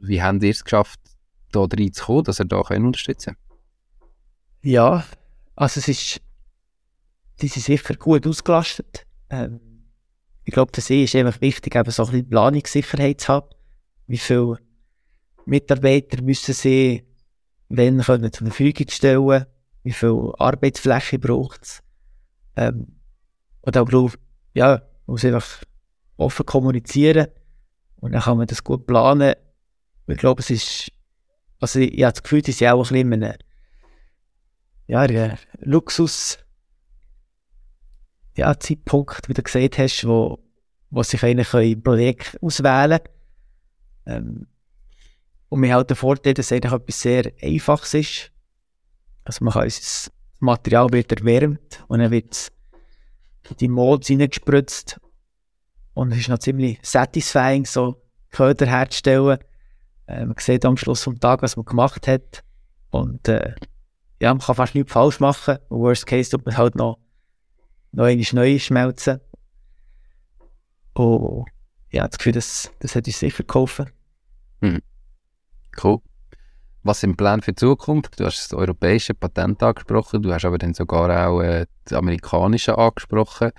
Wie 0.01 0.21
habt 0.21 0.43
ihr 0.43 0.51
es 0.51 0.63
geschafft, 0.63 0.99
da 1.51 1.61
reinzukommen, 1.61 2.23
dass 2.23 2.39
ihr 2.39 2.45
da 2.45 2.57
unterstützen 2.57 3.35
Ja, 4.61 5.05
also 5.55 5.79
es 5.79 5.87
ist, 5.87 6.21
die 7.41 7.47
sind 7.47 7.63
sicher 7.63 7.95
gut 7.95 8.27
ausgelastet. 8.27 9.05
Ähm, 9.29 9.59
ich 10.43 10.53
glaube, 10.53 10.71
für 10.73 10.81
sie 10.81 11.03
ist 11.03 11.15
einfach 11.15 11.41
wichtig, 11.41 11.75
eben 11.75 11.91
so 11.91 12.03
ein 12.03 12.11
bisschen 12.11 12.29
Planungssicherheit 12.29 13.21
zu 13.21 13.27
haben. 13.33 13.49
Wie 14.07 14.17
viele 14.17 14.57
Mitarbeiter 15.45 16.21
müssen 16.21 16.53
sie 16.53 17.03
wenn 17.69 18.01
können 18.01 18.33
zur 18.33 18.47
Verfügung 18.47 18.87
stellen, 18.89 19.45
wie 19.83 19.93
viel 19.93 20.33
Arbeitsfläche 20.37 21.19
braucht 21.19 21.63
es. 21.63 21.83
Ähm, 22.55 22.98
und 23.61 23.77
auch, 23.77 23.85
glaube 23.85 24.13
ja, 24.53 24.81
man 25.05 25.13
muss 25.13 25.25
einfach 25.25 25.63
offen 26.17 26.45
kommunizieren 26.45 27.27
und 27.97 28.11
dann 28.11 28.21
kann 28.21 28.37
man 28.37 28.47
das 28.47 28.63
gut 28.63 28.85
planen. 28.85 29.35
Ich 30.07 30.17
glaube, 30.17 30.41
es 30.41 30.49
ist, 30.49 30.91
also 31.59 31.79
ich, 31.79 31.93
ich 31.93 32.03
habe 32.03 32.13
das 32.13 32.23
Gefühl, 32.23 32.41
die 32.41 32.51
sind 32.51 32.67
auch 32.69 32.77
ein 32.77 32.81
bisschen 32.81 33.13
in 33.13 33.23
einem, 33.23 33.37
ja, 34.87 35.05
in 35.05 35.37
Luxus, 35.59 36.39
ja, 38.35 38.57
Zeitpunkt, 38.57 39.27
wie 39.27 39.33
du 39.33 39.43
gesagt 39.43 39.77
hast, 39.77 40.07
wo, 40.07 40.39
wo 40.89 41.03
sich 41.03 41.23
eigentlich 41.23 41.53
ein 41.53 41.83
Projekt 41.83 42.37
auswählen 42.41 42.99
ähm, 44.05 44.47
Und 45.49 45.61
wir 45.61 45.73
haben 45.73 45.87
den 45.87 45.95
Vorteil, 45.95 46.33
dass 46.33 46.51
eigentlich 46.51 46.73
etwas 46.73 47.01
sehr 47.01 47.31
Einfaches 47.41 47.93
ist. 47.93 48.31
Also 49.25 49.43
man 49.45 49.53
kann 49.53 49.65
das 49.65 50.11
Material 50.39 50.91
wird 50.91 51.11
erwärmt 51.11 51.83
und 51.87 51.99
dann 51.99 52.11
wird 52.11 52.33
es 52.33 52.51
die 53.59 53.67
Molds 53.67 54.09
reingespritzt. 54.09 54.99
Und 55.93 56.11
es 56.11 56.19
ist 56.19 56.29
noch 56.29 56.39
ziemlich 56.39 56.79
satisfying, 56.81 57.65
so 57.65 58.01
Köder 58.31 58.67
herzustellen. 58.67 59.39
Äh, 60.07 60.25
man 60.25 60.35
sieht 60.37 60.65
am 60.65 60.77
Schluss 60.77 61.03
vom 61.03 61.19
Tag, 61.19 61.41
was 61.41 61.55
man 61.55 61.65
gemacht 61.65 62.07
hat. 62.07 62.43
Und 62.89 63.27
äh, 63.27 63.55
ja, 64.19 64.33
man 64.33 64.41
kann 64.41 64.55
fast 64.55 64.75
nichts 64.75 64.91
falsch 64.91 65.19
machen. 65.19 65.57
Im 65.69 65.77
Worst 65.77 66.05
Case 66.05 66.31
tut 66.31 66.45
man 66.45 66.57
halt 66.57 66.75
noch, 66.75 66.99
noch 67.91 68.05
einmal 68.05 68.25
neu 68.31 68.59
schmelzen. 68.59 69.19
Und 70.93 71.45
ja, 71.91 72.07
das 72.07 72.17
Gefühl, 72.17 72.33
das, 72.33 72.71
das 72.79 72.95
hat 72.95 73.07
uns 73.07 73.19
sicher 73.19 73.43
geholfen. 73.43 73.89
Hm. 74.61 74.81
Cool. 75.81 75.99
Was 76.83 77.01
sind 77.01 77.17
Pläne 77.17 77.41
für 77.41 77.51
die 77.51 77.55
Zukunft? 77.55 78.19
Du 78.19 78.25
hast 78.25 78.37
das 78.37 78.57
europäische 78.57 79.13
Patent 79.13 79.61
angesprochen, 79.61 80.21
du 80.21 80.33
hast 80.33 80.45
aber 80.45 80.57
dann 80.57 80.73
sogar 80.73 81.27
auch 81.27 81.41
äh, 81.41 81.65
das 81.83 81.93
amerikanische 81.93 82.77
angesprochen. 82.77 83.51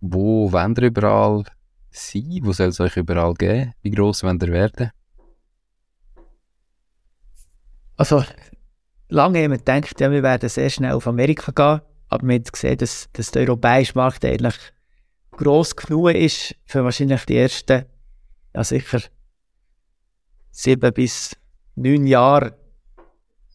Wo 0.00 0.52
wollt 0.52 0.78
ihr 0.78 0.88
überall 0.88 1.44
sein? 1.90 2.40
Wo 2.42 2.52
soll 2.52 2.68
es 2.68 2.80
euch 2.80 2.96
überall 2.96 3.34
geben? 3.34 3.72
Wie 3.82 3.90
gross 3.90 4.22
wollt 4.22 4.42
ihr 4.42 4.52
werden? 4.52 4.90
Also, 7.96 8.24
lange 9.08 9.42
haben 9.42 9.52
wir 9.52 9.58
gedacht, 9.58 10.00
ja, 10.00 10.10
wir 10.10 10.22
werden 10.22 10.48
sehr 10.48 10.68
schnell 10.70 10.92
auf 10.92 11.06
Amerika 11.06 11.52
gehen, 11.52 11.86
aber 12.08 12.26
wir 12.26 12.34
haben 12.34 12.44
gesehen, 12.44 12.78
dass, 12.78 13.08
dass 13.12 13.30
der 13.30 13.42
europäische 13.42 13.94
Markt 13.94 14.24
eigentlich 14.24 14.58
gross 15.30 15.74
genug 15.76 16.10
ist, 16.10 16.54
für 16.66 16.84
wahrscheinlich 16.84 17.24
die 17.24 17.36
ersten, 17.36 17.84
ja 18.54 18.64
sicher, 18.64 19.00
sieben 20.50 20.92
bis 20.92 21.36
neun 21.74 22.06
Jahre 22.06 22.56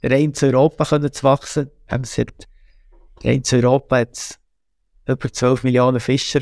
rein 0.04 0.34
zu 0.34 0.48
Europa 0.48 0.86
können 0.86 1.12
zu 1.12 1.24
wachsen. 1.24 1.72
Ähm, 1.88 2.02
es 2.02 2.18
hat, 2.18 2.48
rein 3.24 3.44
zu 3.44 3.58
Europa 3.58 3.98
hat 4.00 4.40
über 5.08 5.32
12 5.32 5.64
Millionen 5.64 6.00
Fischer. 6.00 6.42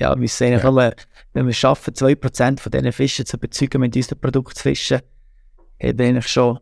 Ja, 0.00 0.10
wir 0.10 0.16
müssen 0.16 0.44
eigentlich 0.44 0.62
Ja. 0.62 0.70
nur, 0.70 0.94
wenn 1.32 1.46
wir 1.46 1.50
es 1.50 1.56
schaffen, 1.56 1.94
2% 1.94 2.60
von 2.60 2.70
diesen 2.70 2.92
Fischen 2.92 3.26
zu 3.26 3.36
überzeugen, 3.36 3.80
mit 3.80 3.96
unserem 3.96 4.20
Produkt 4.20 4.56
zu 4.56 4.62
fischen, 4.62 5.00
haben 5.82 5.98
wir 5.98 6.06
eigentlich 6.06 6.28
schon 6.28 6.60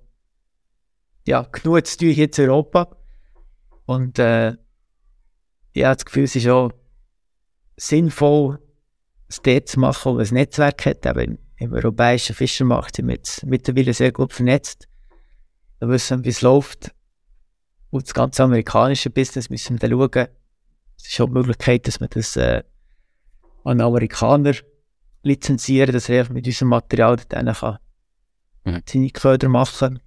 ja, 1.27 1.43
genug 1.43 1.87
zu 1.87 1.99
tun 1.99 2.09
hier 2.11 2.31
in 2.39 2.49
Europa. 2.49 2.97
Und 3.85 4.19
äh, 4.19 4.57
ja, 5.75 5.95
das 5.95 6.05
Gefühl, 6.05 6.25
es 6.25 6.37
ist 6.37 6.49
auch 6.49 6.71
sinnvoll, 7.77 8.59
es 9.29 9.43
dort 9.43 9.69
zu 9.69 9.81
machen, 9.81 10.15
wo 10.15 10.19
ein 10.19 10.29
Netzwerk 10.33 10.87
hat. 10.87 11.05
Eben 11.05 11.39
im, 11.59 11.73
europäischen 11.73 12.35
Fischermarkt 12.35 12.97
sind 12.97 13.09
wir 13.09 13.19
mittlerweile 13.45 13.95
sehr 13.95 14.13
gut 14.13 14.33
vernetzt. 14.33 14.89
Da 15.81 15.89
wissen 15.89 16.19
wir, 16.19 16.25
wie 16.25 16.29
es 16.31 16.43
läuft. 16.43 16.95
Und 17.91 18.07
das 18.07 18.15
ganze 18.15 18.43
amerikanische 18.43 19.11
Business 19.11 19.51
müssen 19.51 19.81
wir 19.81 19.89
dann 19.89 19.99
schauen. 19.99 20.29
Es 20.99 21.07
ist 21.09 21.21
auch 21.21 21.27
die 21.27 21.33
Möglichkeit, 21.33 21.87
dass 21.87 22.01
wir 22.01 22.09
das 22.09 22.37
äh, 22.37 22.63
an 23.65 23.81
Amerikaner 23.81 24.55
lizenzieren, 25.23 25.93
dass 25.93 26.09
er 26.09 26.31
mit 26.33 26.47
unserem 26.47 26.69
Material 26.69 27.17
dann 27.29 27.53
kann 27.53 27.79
Mhm. 28.67 28.83
seine 28.85 29.11
Köder 29.11 29.49
machen 29.49 30.01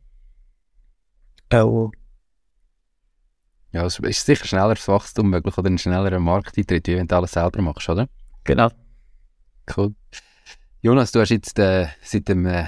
Auch 1.49 1.91
Ja, 3.71 3.85
es 3.85 3.97
ist 3.99 4.25
sicher 4.25 4.45
schnelleres 4.45 4.85
Wachstum 4.87 5.29
möglich 5.29 5.57
oder 5.57 5.69
ein 5.69 5.77
schnellerer 5.77 6.19
Markteintritt, 6.19 6.87
wenn 6.89 7.07
du 7.07 7.15
alles 7.15 7.31
selber 7.31 7.61
machst, 7.61 7.87
oder? 7.87 8.09
genau. 8.43 8.69
Cool. 9.75 9.95
Jonas, 10.81 11.11
du 11.11 11.19
hast 11.19 11.31
jetzt 11.31 11.59
äh, 11.59 11.87
seit 12.01 12.29
dem, 12.29 12.45
äh, 12.45 12.67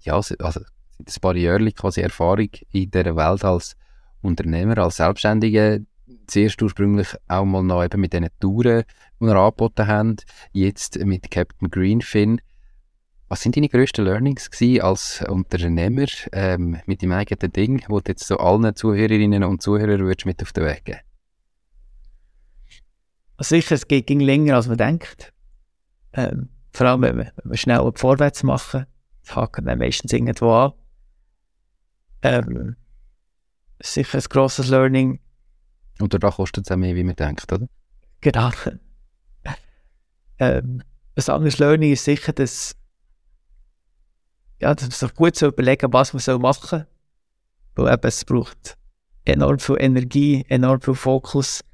ja, 0.00 0.14
also 0.14 0.34
seit 0.36 0.58
ein 0.58 1.20
paar 1.22 1.34
Jahren 1.34 1.72
quasi 1.72 2.02
Erfahrung 2.02 2.50
in 2.72 2.90
dieser 2.90 3.16
Welt 3.16 3.42
als 3.42 3.74
Unternehmer, 4.20 4.76
als 4.76 4.96
Selbstständiger. 4.96 5.78
zuerst 6.26 6.60
ursprünglich 6.60 7.08
auch 7.26 7.46
mal 7.46 7.62
noch 7.62 7.82
eben 7.82 8.02
mit 8.02 8.12
diesen 8.12 8.28
Touren, 8.38 8.84
die 9.18 9.24
wir 9.24 9.34
angeboten 9.34 9.86
haben, 9.86 10.16
jetzt 10.52 10.98
mit 10.98 11.30
Captain 11.30 11.70
Greenfin. 11.70 12.42
Was 13.28 13.40
sind 13.40 13.56
deine 13.56 13.70
grössten 13.70 14.04
Learnings 14.04 14.50
als 14.82 15.24
Unternehmer 15.26 16.06
ähm, 16.32 16.78
mit 16.84 17.00
dem 17.00 17.12
eigenen 17.12 17.52
Ding, 17.52 17.82
wo 17.88 18.00
du 18.00 18.10
jetzt 18.10 18.26
so 18.26 18.36
allen 18.36 18.74
Zuhörerinnen 18.76 19.42
und 19.42 19.62
Zuhörern 19.62 20.00
würdest 20.00 20.26
mit 20.26 20.42
auf 20.42 20.52
den 20.52 20.64
Weg 20.64 20.84
geben? 20.84 21.00
Sicher, 23.40 23.74
es 23.74 23.88
ging 23.88 24.20
länger, 24.20 24.56
als 24.56 24.66
man 24.66 24.76
denkt. 24.76 25.32
Ähm, 26.12 26.50
vor 26.72 26.86
allem, 26.86 27.02
wenn 27.02 27.16
wir, 27.18 27.32
wenn 27.44 27.56
schnell 27.56 27.90
vorwärts 27.94 28.42
machen, 28.42 28.86
das 29.22 29.36
haken 29.36 29.66
dann 29.66 29.78
meistens 29.78 30.12
irgendwo 30.12 30.52
an. 30.52 30.72
Ähm, 32.22 32.76
sicher 33.80 34.18
ein 34.18 34.24
grosses 34.28 34.68
Learning. 34.68 35.20
Und 36.00 36.14
da 36.14 36.30
kostet 36.30 36.66
es 36.66 36.72
auch 36.72 36.76
mehr, 36.76 36.94
wie 36.94 37.04
man 37.04 37.16
denkt, 37.16 37.52
oder? 37.52 37.68
Genau. 38.20 38.50
ähm, 40.38 40.82
ein 41.14 41.28
anderes 41.28 41.58
Learning 41.58 41.92
ist 41.92 42.04
sicher, 42.04 42.32
dass 42.32 42.76
ja, 44.60 44.74
dass 44.74 44.84
man 44.84 44.90
sich 44.90 45.14
gut 45.14 45.36
zu 45.36 45.46
überlegen, 45.46 45.92
was 45.92 46.12
man 46.12 46.20
soll 46.20 46.38
machen 46.38 46.68
soll. 46.68 46.86
Weil 47.76 47.94
eben, 47.94 48.08
es 48.08 48.24
braucht 48.24 48.76
enorm 49.24 49.58
viel 49.58 49.76
Energie, 49.78 50.44
enorm 50.48 50.80
viel 50.80 50.94
Fokus. 50.94 51.64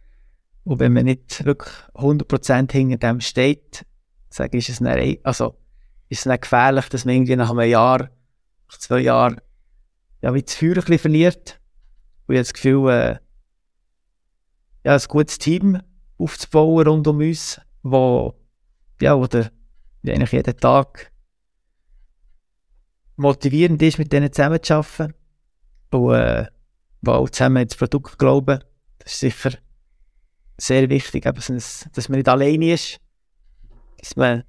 Und 0.65 0.81
wenn 0.81 0.93
man 0.93 1.05
nicht 1.05 1.45
wirklich 1.45 1.75
100% 1.95 2.73
hinter 2.73 2.97
dem 2.97 3.21
steht, 3.21 3.87
sage 4.35 4.59
ich, 4.59 4.69
ist 4.69 4.81
es 4.81 4.85
dann, 4.85 5.17
also, 5.23 5.57
ist 6.09 6.19
es 6.19 6.25
dann 6.25 6.41
gefährlich, 6.41 6.89
dass 6.89 7.05
man 7.05 7.15
irgendwie 7.15 7.37
nach 7.37 7.51
einem 7.51 7.69
Jahr, 7.69 8.11
nach 8.69 8.79
zwei 8.79 9.01
Jahren, 9.01 9.41
ja, 10.23 10.35
wie 10.35 10.43
das 10.43 10.55
Feuer 10.55 10.71
ein 10.71 10.75
bisschen 10.75 10.99
verliert. 10.99 11.61
Und 12.27 12.35
ich 12.35 12.39
habe 12.39 12.45
das 12.45 12.53
Gefühl, 12.55 12.91
äh, 12.91 13.19
ja, 14.85 14.95
ein 14.95 15.03
gutes 15.09 15.39
Team 15.39 15.81
aufzubauen 16.19 16.87
rund 16.87 17.07
um 17.07 17.19
uns, 17.19 17.61
wo, 17.83 18.35
ja, 19.01 19.17
wo 19.17 19.27
der, 19.27 19.51
eigentlich 20.07 20.33
jeden 20.33 20.57
Tag 20.57 21.13
motivierend 23.17 23.81
ist, 23.83 23.99
mit 23.99 24.13
denen 24.13 24.33
zusammen 24.33 24.63
zu 24.63 24.75
arbeiten. 24.75 25.15
Und, 25.91 26.15
äh, 26.15 26.47
wo 27.03 27.13
auch 27.13 27.31
zusammen 27.31 27.63
ins 27.63 27.77
Produkt 27.77 28.19
glauben. 28.19 28.65
Das 28.99 29.13
ist 29.13 29.21
sicher 29.21 29.59
sehr 30.57 30.89
wichtig, 30.89 31.25
dass 31.25 32.09
man 32.09 32.19
nicht 32.19 32.29
alleine 32.29 32.73
ist. 32.73 33.01
Dass 34.05 34.17
man 34.17 34.45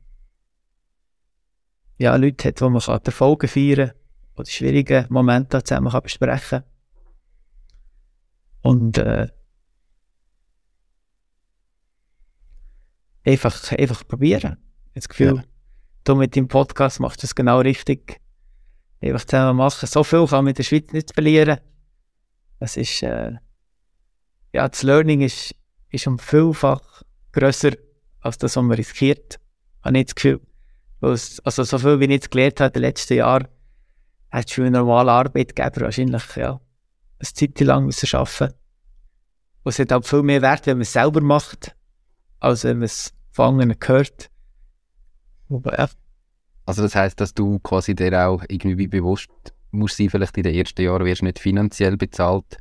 ja, 1.97 2.13
Leute 2.17 2.49
hat, 2.49 2.61
wo 2.61 2.69
man 2.69 2.81
kann 2.81 2.99
Erfolge 3.05 3.47
feiern 3.47 3.87
kann 3.87 3.97
oder 4.35 4.49
schwierige 4.49 5.05
Momente 5.09 5.63
zusammen 5.63 5.91
kann 5.91 6.03
besprechen 6.03 6.63
Und 8.61 8.97
äh, 8.97 9.29
einfach, 13.25 13.71
einfach 13.71 14.05
probieren. 14.05 14.57
Das 14.93 15.07
Gefühl, 15.07 15.37
ja. 15.37 15.43
du 16.03 16.15
mit 16.15 16.35
deinem 16.35 16.49
Podcast 16.49 16.99
machst 16.99 17.23
du 17.23 17.25
es 17.25 17.33
genau 17.33 17.59
richtig 17.59 18.19
einfach 19.01 19.23
zusammen 19.23 19.55
machen. 19.55 19.87
So 19.87 20.03
viel 20.03 20.27
kann 20.27 20.43
man 20.43 20.51
in 20.51 20.55
der 20.55 20.63
Schweiz 20.63 20.91
nicht 20.91 21.13
verlieren. 21.13 21.59
Das 22.59 22.75
ist, 22.75 23.03
äh, 23.03 23.31
ja, 24.51 24.67
das 24.67 24.83
Learning 24.83 25.21
ist, 25.21 25.55
ist 25.91 26.07
um 26.07 26.19
vielfach 26.19 27.03
grösser 27.31 27.71
als 28.19 28.37
das, 28.37 28.57
was 28.57 28.63
man 28.63 28.75
riskiert. 28.75 29.39
Habe 29.85 29.99
ich 29.99 30.05
das 30.05 30.15
Gefühl. 30.15 30.41
Also, 31.01 31.63
so 31.63 31.77
viel, 31.77 31.99
wie 31.99 32.05
ich 32.05 32.11
jetzt 32.11 32.31
gelernt 32.31 32.59
habe 32.59 32.69
in 32.69 32.73
den 32.73 32.81
letzten 32.81 33.13
Jahren, 33.13 33.47
hat 34.31 34.49
schon 34.49 34.65
ein 34.65 34.73
normaler 34.73 35.11
Arbeitgeber 35.11 35.81
wahrscheinlich, 35.81 36.35
ja, 36.35 36.59
eine 37.19 37.33
Zeit 37.33 37.59
lang 37.61 37.85
müssen 37.85 38.13
arbeiten. 38.15 38.55
Und 39.63 39.69
es 39.69 39.79
hat 39.79 39.93
auch 39.93 40.03
viel 40.03 40.23
mehr 40.23 40.41
Wert, 40.41 40.65
wenn 40.65 40.77
man 40.77 40.81
es 40.81 40.93
selber 40.93 41.21
macht, 41.21 41.75
als 42.39 42.63
wenn 42.63 42.77
man 42.77 42.85
es 42.85 43.13
von 43.31 43.59
anderen 43.59 43.75
hört. 43.85 44.29
Aber, 45.49 45.77
ja, 45.77 45.87
also 46.65 46.81
das 46.81 46.95
heißt, 46.95 47.19
dass 47.21 47.33
du 47.33 47.59
quasi 47.59 47.95
dir 47.95 48.27
auch 48.27 48.43
irgendwie 48.47 48.87
bewusst 48.87 49.29
musst 49.71 49.97
sein, 49.97 50.09
vielleicht 50.09 50.37
in 50.37 50.43
den 50.43 50.55
ersten 50.55 50.81
Jahren 50.81 51.05
wirst 51.05 51.21
du 51.21 51.25
nicht 51.25 51.39
finanziell 51.39 51.97
bezahlt 51.97 52.57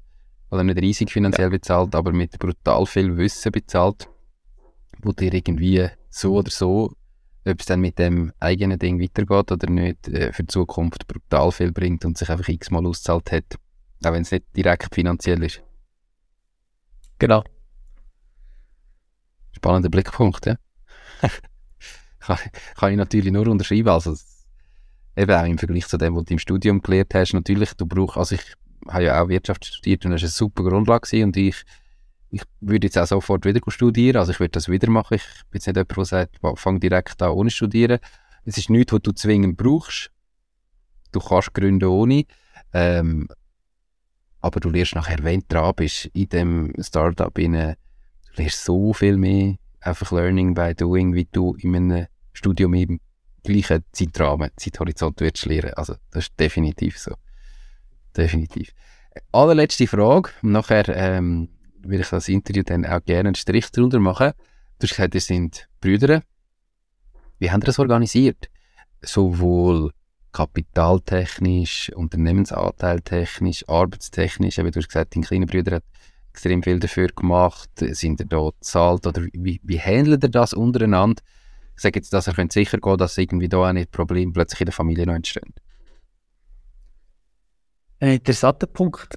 oder 0.51 0.65
nicht 0.65 0.81
riesig 0.81 1.11
finanziell 1.11 1.47
ja. 1.47 1.51
bezahlt, 1.51 1.95
aber 1.95 2.13
mit 2.13 2.39
brutal 2.39 2.85
viel 2.87 3.17
Wissen 3.17 3.53
bezahlt, 3.53 4.09
wo 5.03 5.13
dir 5.13 5.33
irgendwie 5.33 5.89
so 6.11 6.35
oder 6.35 6.51
so, 6.51 6.95
ob 7.47 7.61
es 7.61 7.67
dann 7.67 7.81
mit 7.81 7.99
dem 7.99 8.33
eigenen 8.41 8.79
Ding 8.79 9.01
weitergeht 9.01 9.53
oder 9.53 9.71
nicht, 9.71 10.09
äh, 10.09 10.33
für 10.33 10.45
die 10.45 10.49
Zukunft 10.49 11.07
brutal 11.07 11.53
viel 11.53 11.73
bringt 11.73 12.05
und 12.05 12.17
sich 12.17 12.31
einfach 12.31 12.49
x-mal 12.49 12.87
auszahlt 12.87 13.33
hat, 13.33 13.57
auch 14.05 14.13
wenn 14.13 14.23
es 14.23 14.31
nicht 14.31 14.45
direkt 14.57 14.95
finanziell 14.95 15.43
ist. 15.43 15.63
Genau. 17.19 17.45
Spannender 19.53 19.91
Blickpunkt, 19.91 20.47
ja. 20.47 20.57
kann, 22.19 22.39
kann 22.77 22.91
ich 22.91 22.97
natürlich 22.97 23.33
nur 23.33 23.47
unterschreiben. 23.47 23.89
Also, 23.89 24.17
eben 25.17 25.33
auch 25.33 25.45
im 25.45 25.59
Vergleich 25.59 25.87
zu 25.87 25.97
dem, 25.97 26.17
was 26.17 26.25
du 26.25 26.35
im 26.35 26.39
Studium 26.39 26.81
gelernt 26.83 27.15
hast, 27.15 27.35
natürlich, 27.35 27.75
du 27.75 27.87
brauchst, 27.87 28.17
also 28.17 28.35
ich 28.35 28.55
habe 28.89 29.05
ja 29.05 29.23
auch 29.23 29.29
Wirtschaft 29.29 29.65
studiert 29.65 30.05
und 30.05 30.13
das 30.13 30.23
war 30.23 30.27
eine 30.27 30.31
super 30.31 30.65
Grundlage 30.65 31.07
gewesen 31.07 31.25
und 31.25 31.37
ich, 31.37 31.65
ich 32.35 32.43
würde 32.61 32.89
jetzt 32.89 32.99
auch 32.99 33.07
sofort 33.07 33.45
wieder 33.45 33.61
studieren, 33.69 34.17
also 34.17 34.33
ich 34.33 34.41
würde 34.41 34.51
das 34.51 34.69
wieder 34.69 34.91
machen. 34.91 35.15
Ich 35.15 35.25
bin 35.51 35.61
jetzt 35.61 35.67
nicht 35.69 35.77
jemand, 35.77 35.97
der 35.97 36.05
sagt, 36.05 36.41
fang 36.57 36.81
direkt 36.81 37.23
an 37.23 37.31
ohne 37.31 37.51
studieren. 37.51 38.01
Es 38.45 38.59
ist 38.59 38.71
nichts, 38.71 38.93
was 38.93 39.03
du 39.03 39.13
zwingend 39.13 39.57
brauchst. 39.57 40.11
Du 41.13 41.21
kannst 41.21 41.55
gründen 41.55 41.89
ohne. 41.89 42.25
Ähm, 42.73 43.29
aber 44.41 44.59
du 44.59 44.69
lernst 44.69 44.97
nachher, 44.97 45.23
wenn 45.23 45.41
du 45.41 45.47
dran 45.49 45.75
bist, 45.77 46.07
in 46.07 46.29
dem 46.29 46.73
Startup, 46.81 47.39
in, 47.39 47.53
du 47.53 47.77
lernst 48.37 48.65
so 48.65 48.93
viel 48.93 49.17
mehr 49.17 49.55
einfach 49.81 50.11
Learning 50.11 50.55
by 50.55 50.75
Doing, 50.75 51.15
wie 51.15 51.29
du 51.31 51.55
in 51.55 51.77
einem 51.77 52.07
Studium 52.33 52.75
im 52.75 53.01
gleichen 53.45 53.85
Zeitrahmen, 53.93 54.51
Zeithorizont 54.57 55.21
würdest 55.21 55.47
lernen. 55.47 55.75
Also 55.75 55.95
das 56.11 56.25
ist 56.25 56.41
definitiv 56.41 56.99
so. 56.99 57.15
Definitiv. 58.17 58.73
Allerletzte 59.31 59.87
Frage, 59.87 60.31
nachher 60.43 60.89
ähm, 60.89 61.49
würde 61.85 62.03
ich 62.03 62.09
das 62.09 62.29
Interview 62.29 62.63
dann 62.63 62.85
auch 62.87 63.05
gerne 63.05 63.29
einen 63.29 63.35
Strich 63.35 63.71
drunter 63.71 64.01
machen. 64.01 64.33
Du 64.79 64.87
hast 64.87 64.91
gesagt, 64.91 65.15
ihr 65.15 65.21
sind 65.21 65.69
Brüder. 65.81 66.23
Wie 67.39 67.51
haben 67.51 67.61
ihr 67.63 67.67
das 67.67 67.79
organisiert? 67.79 68.49
Sowohl 69.03 69.93
kapitaltechnisch, 70.33 71.93
unternehmensanteiltechnisch, 71.95 73.69
arbeitstechnisch, 73.69 74.59
wie 74.59 74.71
du 74.71 74.81
hast 74.81 74.89
gesagt, 74.89 75.15
dein 75.15 75.23
kleiner 75.23 75.47
Bruder 75.47 75.77
hat 75.77 75.85
extrem 76.31 76.63
viel 76.63 76.81
dafür 76.81 77.07
gemacht, 77.09 77.71
sind 77.77 78.21
ihr 78.21 78.27
da 78.27 78.51
zahlt 78.61 79.07
oder 79.07 79.23
wie, 79.33 79.61
wie 79.63 79.81
handelt 79.81 80.25
ihr 80.25 80.31
das 80.31 80.53
untereinander? 80.53 81.23
Ich 81.77 81.83
sage 81.83 81.99
jetzt, 81.99 82.13
dass 82.13 82.27
ihr 82.27 82.47
sicher 82.51 82.79
gehen 82.79 82.99
dass 82.99 83.19
irgendwie 83.19 83.49
da 83.49 83.59
auch 83.59 83.73
nicht 83.73 83.93
Probleme 83.93 84.33
plötzlich 84.33 84.61
in 84.61 84.67
der 84.67 84.73
Familie 84.73 85.07
noch 85.07 85.15
entstehen. 85.15 85.55
Ein 88.01 88.15
interessanter 88.15 88.67
Punkt. 88.67 89.15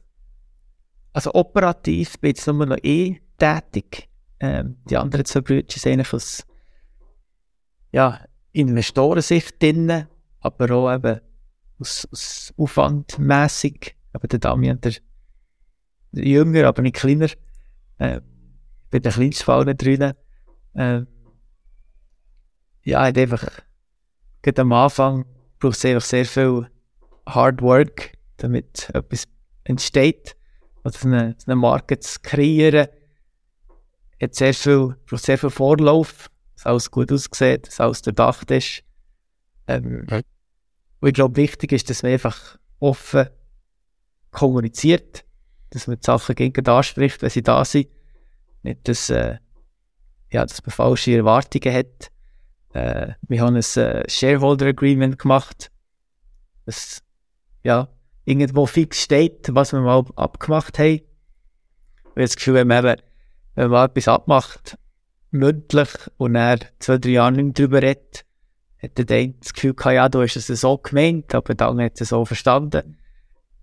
Also 1.14 1.34
operativ 1.34 2.20
bin 2.20 2.30
jetzt 2.30 2.48
nur 2.48 2.66
noch 2.66 2.78
eh 2.84 3.20
tätig. 3.38 4.10
Ähm, 4.40 4.78
die 4.90 4.98
anderen 4.98 5.26
zwei 5.26 5.42
Brüder 5.42 5.66
sind 5.70 5.92
eigentlich 5.92 6.14
aus 6.14 6.46
ja, 7.92 8.26
Investorensicht 8.52 9.62
drin, 9.62 10.08
aber 10.40 10.72
auch 10.72 10.94
eben 10.94 11.22
aus, 11.80 12.08
aus 12.12 12.54
Aufwandmässig. 12.58 13.96
Aber 14.14 14.28
der 14.28 14.40
Damian, 14.40 14.80
der, 14.82 14.94
der 16.12 16.26
jünger, 16.26 16.68
aber 16.68 16.82
nicht 16.82 16.96
kleiner, 16.96 17.30
äh, 17.98 18.22
bin 18.90 19.02
der 19.02 19.12
kleinste 19.12 19.44
Fall 19.44 19.66
drin. 19.76 20.14
Äh, 20.74 21.02
ja, 22.84 23.02
hat 23.06 23.18
einfach, 23.18 23.44
gerade 24.42 24.62
am 24.62 24.72
Anfang 24.72 25.26
braucht 25.60 25.76
es 25.76 25.86
einfach 25.86 26.06
sehr 26.06 26.26
viel 26.26 26.70
Hard 27.28 27.62
Work, 27.62 28.14
damit 28.38 28.90
etwas 28.94 29.26
entsteht. 29.66 30.37
Also 30.88 31.10
eine, 31.10 31.36
eine 31.46 31.56
Marke 31.58 32.00
zu 32.00 32.18
kreieren, 32.22 32.88
hat 34.22 34.36
sehr 34.36 34.54
viel, 34.54 34.96
braucht 35.06 35.22
sehr 35.22 35.38
viel 35.38 35.50
Vorlauf, 35.50 36.30
dass 36.56 36.66
alles 36.66 36.90
gut 36.90 37.12
aussieht, 37.12 37.68
dass 37.68 37.82
alles 37.82 38.02
durchdacht 38.04 38.50
ist. 38.52 38.84
Ähm, 39.68 40.04
okay. 40.06 40.22
Und 41.02 41.10
ich 41.10 41.14
glaube, 41.14 41.36
wichtig 41.36 41.74
ist, 41.74 41.90
dass 41.90 42.04
man 42.04 42.14
einfach 42.14 42.58
offen 42.80 43.28
kommuniziert, 44.32 45.26
dass 45.72 45.88
man 45.88 45.98
die 45.98 46.06
Sachen 46.06 46.36
gegen 46.36 46.66
anspricht, 46.66 47.22
wenn 47.22 47.32
sie 47.32 47.44
da 47.44 47.66
sind. 47.66 47.90
Nicht, 48.64 48.88
dass, 48.88 49.10
äh, 49.10 49.40
ja, 50.32 50.46
dass 50.46 50.66
man 50.66 50.72
falsche 50.72 51.18
Erwartungen 51.18 51.76
hat. 51.76 52.12
Äh, 52.72 53.14
wir 53.28 53.42
haben 53.42 53.58
ein 53.58 53.82
äh, 53.84 54.10
Shareholder 54.10 54.68
Agreement 54.68 55.20
gemacht, 55.20 55.70
das 56.66 57.04
ja, 57.64 57.90
irgendwo 58.28 58.66
fix 58.66 59.02
steht, 59.02 59.48
was 59.52 59.72
wir 59.72 59.80
mal 59.80 60.04
abgemacht 60.18 60.78
haben. 60.80 60.96
Ich 60.96 61.04
habe 62.10 62.22
das 62.22 62.36
Gefühl, 62.36 62.56
wenn 62.56 62.68
man, 62.68 62.86
eben, 62.86 63.02
wenn 63.56 63.70
man 63.70 63.90
etwas 63.90 64.10
abmacht, 64.10 64.78
mündlich, 65.32 65.90
und 66.18 66.36
er 66.36 66.60
zwei, 66.80 66.98
drei 66.98 67.12
Jahre 67.12 67.32
nicht 67.32 67.58
darüber 67.58 67.82
redet, 67.82 68.26
hat 68.84 68.98
der 68.98 69.18
eine 69.18 69.34
das 69.40 69.54
Gefühl 69.54 69.74
gehabt, 69.74 69.96
ja, 69.96 70.10
du 70.10 70.22
hast 70.22 70.36
es 70.36 70.48
so 70.48 70.78
gemeint, 70.78 71.34
aber 71.34 71.56
dann 71.56 71.82
hat 71.82 72.02
es 72.02 72.10
so 72.10 72.26
verstanden. 72.26 72.98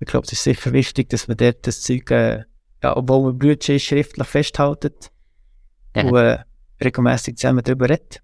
Ich 0.01 0.07
glaube, 0.07 0.27
es 0.27 0.33
ist 0.33 0.45
sicher 0.45 0.73
wichtig, 0.73 1.11
dass 1.11 1.29
man 1.29 1.37
dort 1.37 1.67
das 1.67 1.83
Zeug 1.83 2.11
äh, 2.11 2.45
ja, 2.83 2.97
obwohl 2.97 3.27
wir 3.27 3.33
Brüder 3.33 3.75
ist, 3.75 3.85
schriftlich 3.85 4.27
festhalten 4.27 4.95
und 5.95 6.17
äh, 6.17 6.39
regelmäßig 6.83 7.37
zusammen 7.37 7.63
darüber 7.63 7.91
reden. 7.91 8.19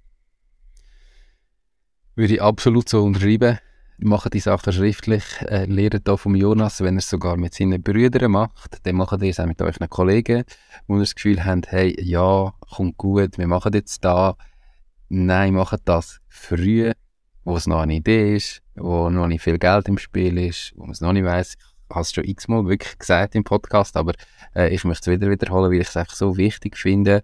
Würde 2.14 2.34
ich 2.34 2.42
absolut 2.42 2.88
so 2.88 3.02
unterschreiben. 3.02 3.58
Machen 4.02 4.30
die 4.30 4.40
Sachen 4.40 4.72
schriftlich, 4.72 5.24
äh, 5.42 5.66
lernt 5.66 6.06
hier 6.06 6.16
vom 6.16 6.34
Jonas, 6.34 6.80
wenn 6.80 6.96
er 6.96 7.00
es 7.00 7.10
sogar 7.10 7.36
mit 7.36 7.52
seinen 7.52 7.82
Brüdern 7.82 8.30
macht, 8.30 8.78
dann 8.84 8.96
macht 8.96 9.20
ihr 9.20 9.28
es 9.28 9.38
auch 9.38 9.44
mit 9.44 9.60
euren 9.60 9.90
Kollegen, 9.90 10.44
wo 10.86 10.94
ihr 10.94 11.00
das 11.00 11.14
Gefühl 11.14 11.44
habt, 11.44 11.70
hey, 11.70 11.94
ja, 12.02 12.54
kommt 12.60 12.96
gut, 12.96 13.36
wir 13.36 13.46
machen 13.46 13.74
jetzt 13.74 14.02
da. 14.02 14.36
Nein, 15.10 15.52
macht 15.52 15.82
das 15.84 16.20
früh, 16.28 16.92
wo 17.44 17.56
es 17.56 17.66
noch 17.66 17.80
eine 17.80 17.96
Idee 17.96 18.36
ist, 18.36 18.62
wo 18.74 19.10
noch 19.10 19.26
nicht 19.26 19.42
viel 19.42 19.58
Geld 19.58 19.86
im 19.88 19.98
Spiel 19.98 20.38
ist, 20.38 20.72
wo 20.76 20.84
man 20.84 20.92
es 20.92 21.02
noch 21.02 21.12
nicht 21.12 21.24
weiss. 21.24 21.56
Ich 21.58 21.94
habe 21.94 22.00
es 22.00 22.12
schon 22.12 22.24
x-mal 22.24 22.66
wirklich 22.66 22.98
gesagt 22.98 23.34
im 23.34 23.44
Podcast, 23.44 23.98
aber 23.98 24.14
äh, 24.56 24.74
ich 24.74 24.82
möchte 24.84 25.10
es 25.10 25.14
wieder 25.14 25.30
wiederholen, 25.30 25.70
weil 25.70 25.82
ich 25.82 25.88
es 25.88 25.96
einfach 25.98 26.14
so 26.14 26.38
wichtig 26.38 26.78
finde. 26.78 27.22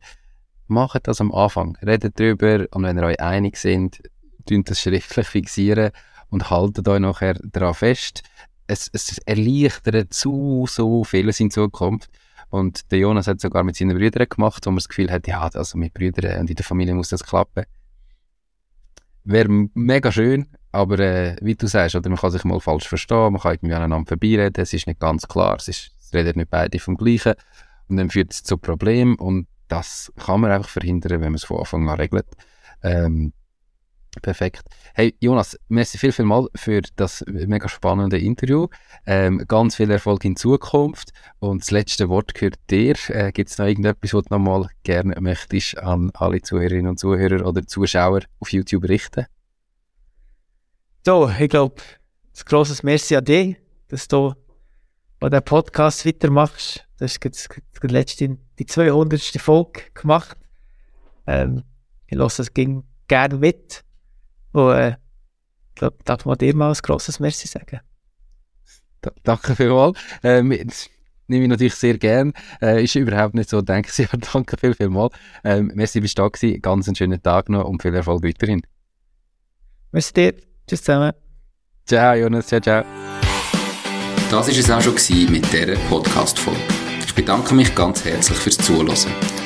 Macht 0.67 1.09
das 1.09 1.23
am 1.23 1.33
Anfang, 1.33 1.79
redet 1.83 2.21
drüber 2.21 2.67
und 2.73 2.83
wenn 2.83 2.99
ihr 2.99 3.05
euch 3.05 3.21
einig 3.21 3.57
sind, 3.57 4.03
tun 4.45 4.63
das 4.65 4.79
schriftlich 4.79 5.27
fixieren 5.27 5.91
und 6.31 6.51
haltet 6.51 6.89
euch 6.89 7.01
nachher 7.01 7.35
daran 7.35 7.75
fest. 7.75 8.23
Es, 8.67 8.91
es 8.93 9.19
erleichtert 9.19 10.13
so, 10.13 10.67
so 10.67 11.05
vieles 11.05 11.41
in 11.41 11.51
Zukunft. 11.51 12.11
Und 12.49 12.91
der 12.93 13.01
Jonas 13.01 13.27
hat 13.27 13.41
sogar 13.41 13.65
mit 13.65 13.77
seinen 13.77 13.97
Brüdern 13.97 14.29
gemacht, 14.29 14.65
wo 14.67 14.71
man 14.71 14.77
das 14.77 14.89
Gefühl 14.89 15.11
hat, 15.11 15.27
ja, 15.27 15.43
also 15.43 15.79
mit 15.79 15.95
Brüdern 15.95 16.41
und 16.41 16.51
in 16.51 16.57
der 16.57 16.65
Familie 16.65 16.95
muss 16.95 17.09
das 17.09 17.25
klappen. 17.25 17.65
Wäre 19.25 19.49
mega 19.75 20.13
schön, 20.13 20.47
aber 20.71 20.99
äh, 21.01 21.37
wie 21.41 21.57
du 21.57 21.67
sagst, 21.67 21.97
oder 21.97 22.09
man 22.09 22.19
kann 22.19 22.31
sich 22.31 22.45
mal 22.45 22.61
falsch 22.61 22.87
verstehen, 22.87 23.33
man 23.33 23.41
kann 23.41 23.55
irgendwie 23.55 23.75
aneinander 23.75 24.07
vorbeireden, 24.07 24.63
es 24.63 24.73
ist 24.73 24.87
nicht 24.87 25.01
ganz 25.01 25.27
klar, 25.27 25.57
es, 25.57 25.67
ist, 25.67 25.91
es 25.99 26.15
reden 26.15 26.39
nicht 26.39 26.51
beide 26.51 26.79
vom 26.79 26.97
Gleichen 26.97 27.35
und 27.89 27.97
dann 27.97 28.11
führt 28.11 28.33
es 28.33 28.45
zu 28.45 28.57
Problemen 28.57 29.17
und 29.17 29.49
das 29.67 30.13
kann 30.17 30.41
man 30.41 30.53
einfach 30.53 30.69
verhindern, 30.69 31.21
wenn 31.21 31.33
man 31.33 31.35
es 31.35 31.45
von 31.45 31.59
Anfang 31.59 31.89
an 31.89 31.97
regelt. 31.97 32.27
Ähm, 32.83 33.33
Perfekt. 34.23 34.63
Hey 34.95 35.15
Jonas, 35.21 35.59
merci 35.69 35.99
viel, 35.99 36.13
viel 36.13 36.25
mal 36.25 36.49
für 36.55 36.83
das 36.97 37.25
mega 37.27 37.69
spannende 37.69 38.19
Interview. 38.19 38.69
Ähm, 39.07 39.45
ganz 39.47 39.77
viel 39.77 39.91
Erfolg 39.91 40.25
in 40.25 40.37
Zukunft. 40.37 41.13
Und 41.39 41.63
das 41.63 41.71
letzte 41.71 42.09
Wort 42.09 42.35
gehört 42.35 42.59
dir. 42.71 42.97
Äh, 43.09 43.33
Gibt 43.33 43.51
es 43.51 43.59
noch 43.59 43.67
irgendetwas, 43.67 44.15
was 44.15 44.25
du 44.25 44.35
noch 44.35 44.39
mal 44.39 44.69
gerne 44.83 45.15
möchtest 45.21 45.79
an 45.79 46.11
alle 46.15 46.43
Zuhörerinnen 46.43 46.89
und 46.89 46.99
Zuhörer 46.99 47.47
oder 47.47 47.67
Zuschauer 47.67 48.21
auf 48.41 48.53
YouTube 48.53 48.89
richten? 48.89 49.27
So, 51.05 51.31
ich 51.31 51.49
glaube, 51.49 51.77
ein 52.37 52.43
grosses 52.47 52.83
Merci 52.83 53.17
an 53.17 53.25
dich, 53.25 53.57
dass 53.89 54.09
du 54.09 54.35
bei 55.21 55.29
diesem 55.29 55.45
Podcast 55.45 56.05
weitermachst. 56.05 56.85
Du 56.99 57.05
hast 57.05 57.23
jetzt 57.25 57.49
letzte, 57.83 58.39
die 58.59 58.67
200. 58.67 59.21
Folge 59.41 59.83
gemacht. 59.95 60.37
Ähm, 61.27 61.63
ich 62.07 62.17
lasse 62.17 62.43
es 62.43 62.53
gerne 62.53 63.37
mit. 63.37 63.85
Und 64.57 64.73
äh, 64.73 64.91
ich 64.91 65.75
glaube, 65.75 65.99
darf 66.05 66.25
man 66.25 66.39
dir 66.39 66.57
mal 66.57 66.71
ein 66.71 66.79
grosses 66.83 67.21
Merci 67.21 67.47
sagen. 67.47 67.81
Da, 69.03 69.11
danke 69.23 69.55
vielmals. 69.55 69.99
Äh, 70.23 70.43
nehme 70.43 71.45
ich 71.45 71.49
natürlich 71.49 71.75
sehr 71.75 71.99
gern. 71.99 72.33
Äh, 72.63 72.83
ist 72.83 72.95
überhaupt 72.95 73.35
nicht 73.35 73.51
so, 73.51 73.61
denke 73.61 73.91
ich. 73.91 73.99
Ja, 74.13 74.19
danke 74.33 74.57
viel, 74.57 74.75
viel 74.75 74.89
mal. 74.89 75.11
Ähm, 75.45 75.73
merci, 75.75 76.01
bist 76.01 76.17
du 76.19 76.23
da 76.23 76.29
gewesen. 76.29 76.63
Ganz 76.63 76.89
einen 76.89 76.97
schönen 76.97 77.23
Tag 77.23 77.51
noch 77.51 77.65
und 77.65 77.83
viel 77.83 77.95
Erfolg 77.95 78.25
weiterhin. 78.25 78.63
Merci 79.93 80.15
dir. 80.15 80.35
Tschüss 80.67 80.83
zusammen. 80.83 81.13
Ciao, 81.85 82.15
Jonas. 82.15 82.47
Ciao, 82.47 82.61
ciao. 82.61 82.83
Das 84.31 84.49
war 84.49 84.49
es 84.49 84.71
auch 84.71 84.81
schon 84.81 85.31
mit 85.31 85.53
dieser 85.53 85.79
Podcast-Folge. 85.91 86.61
Ich 87.07 87.15
bedanke 87.15 87.55
mich 87.55 87.75
ganz 87.75 88.07
herzlich 88.07 88.39
fürs 88.39 88.57
Zuhören. 88.57 89.46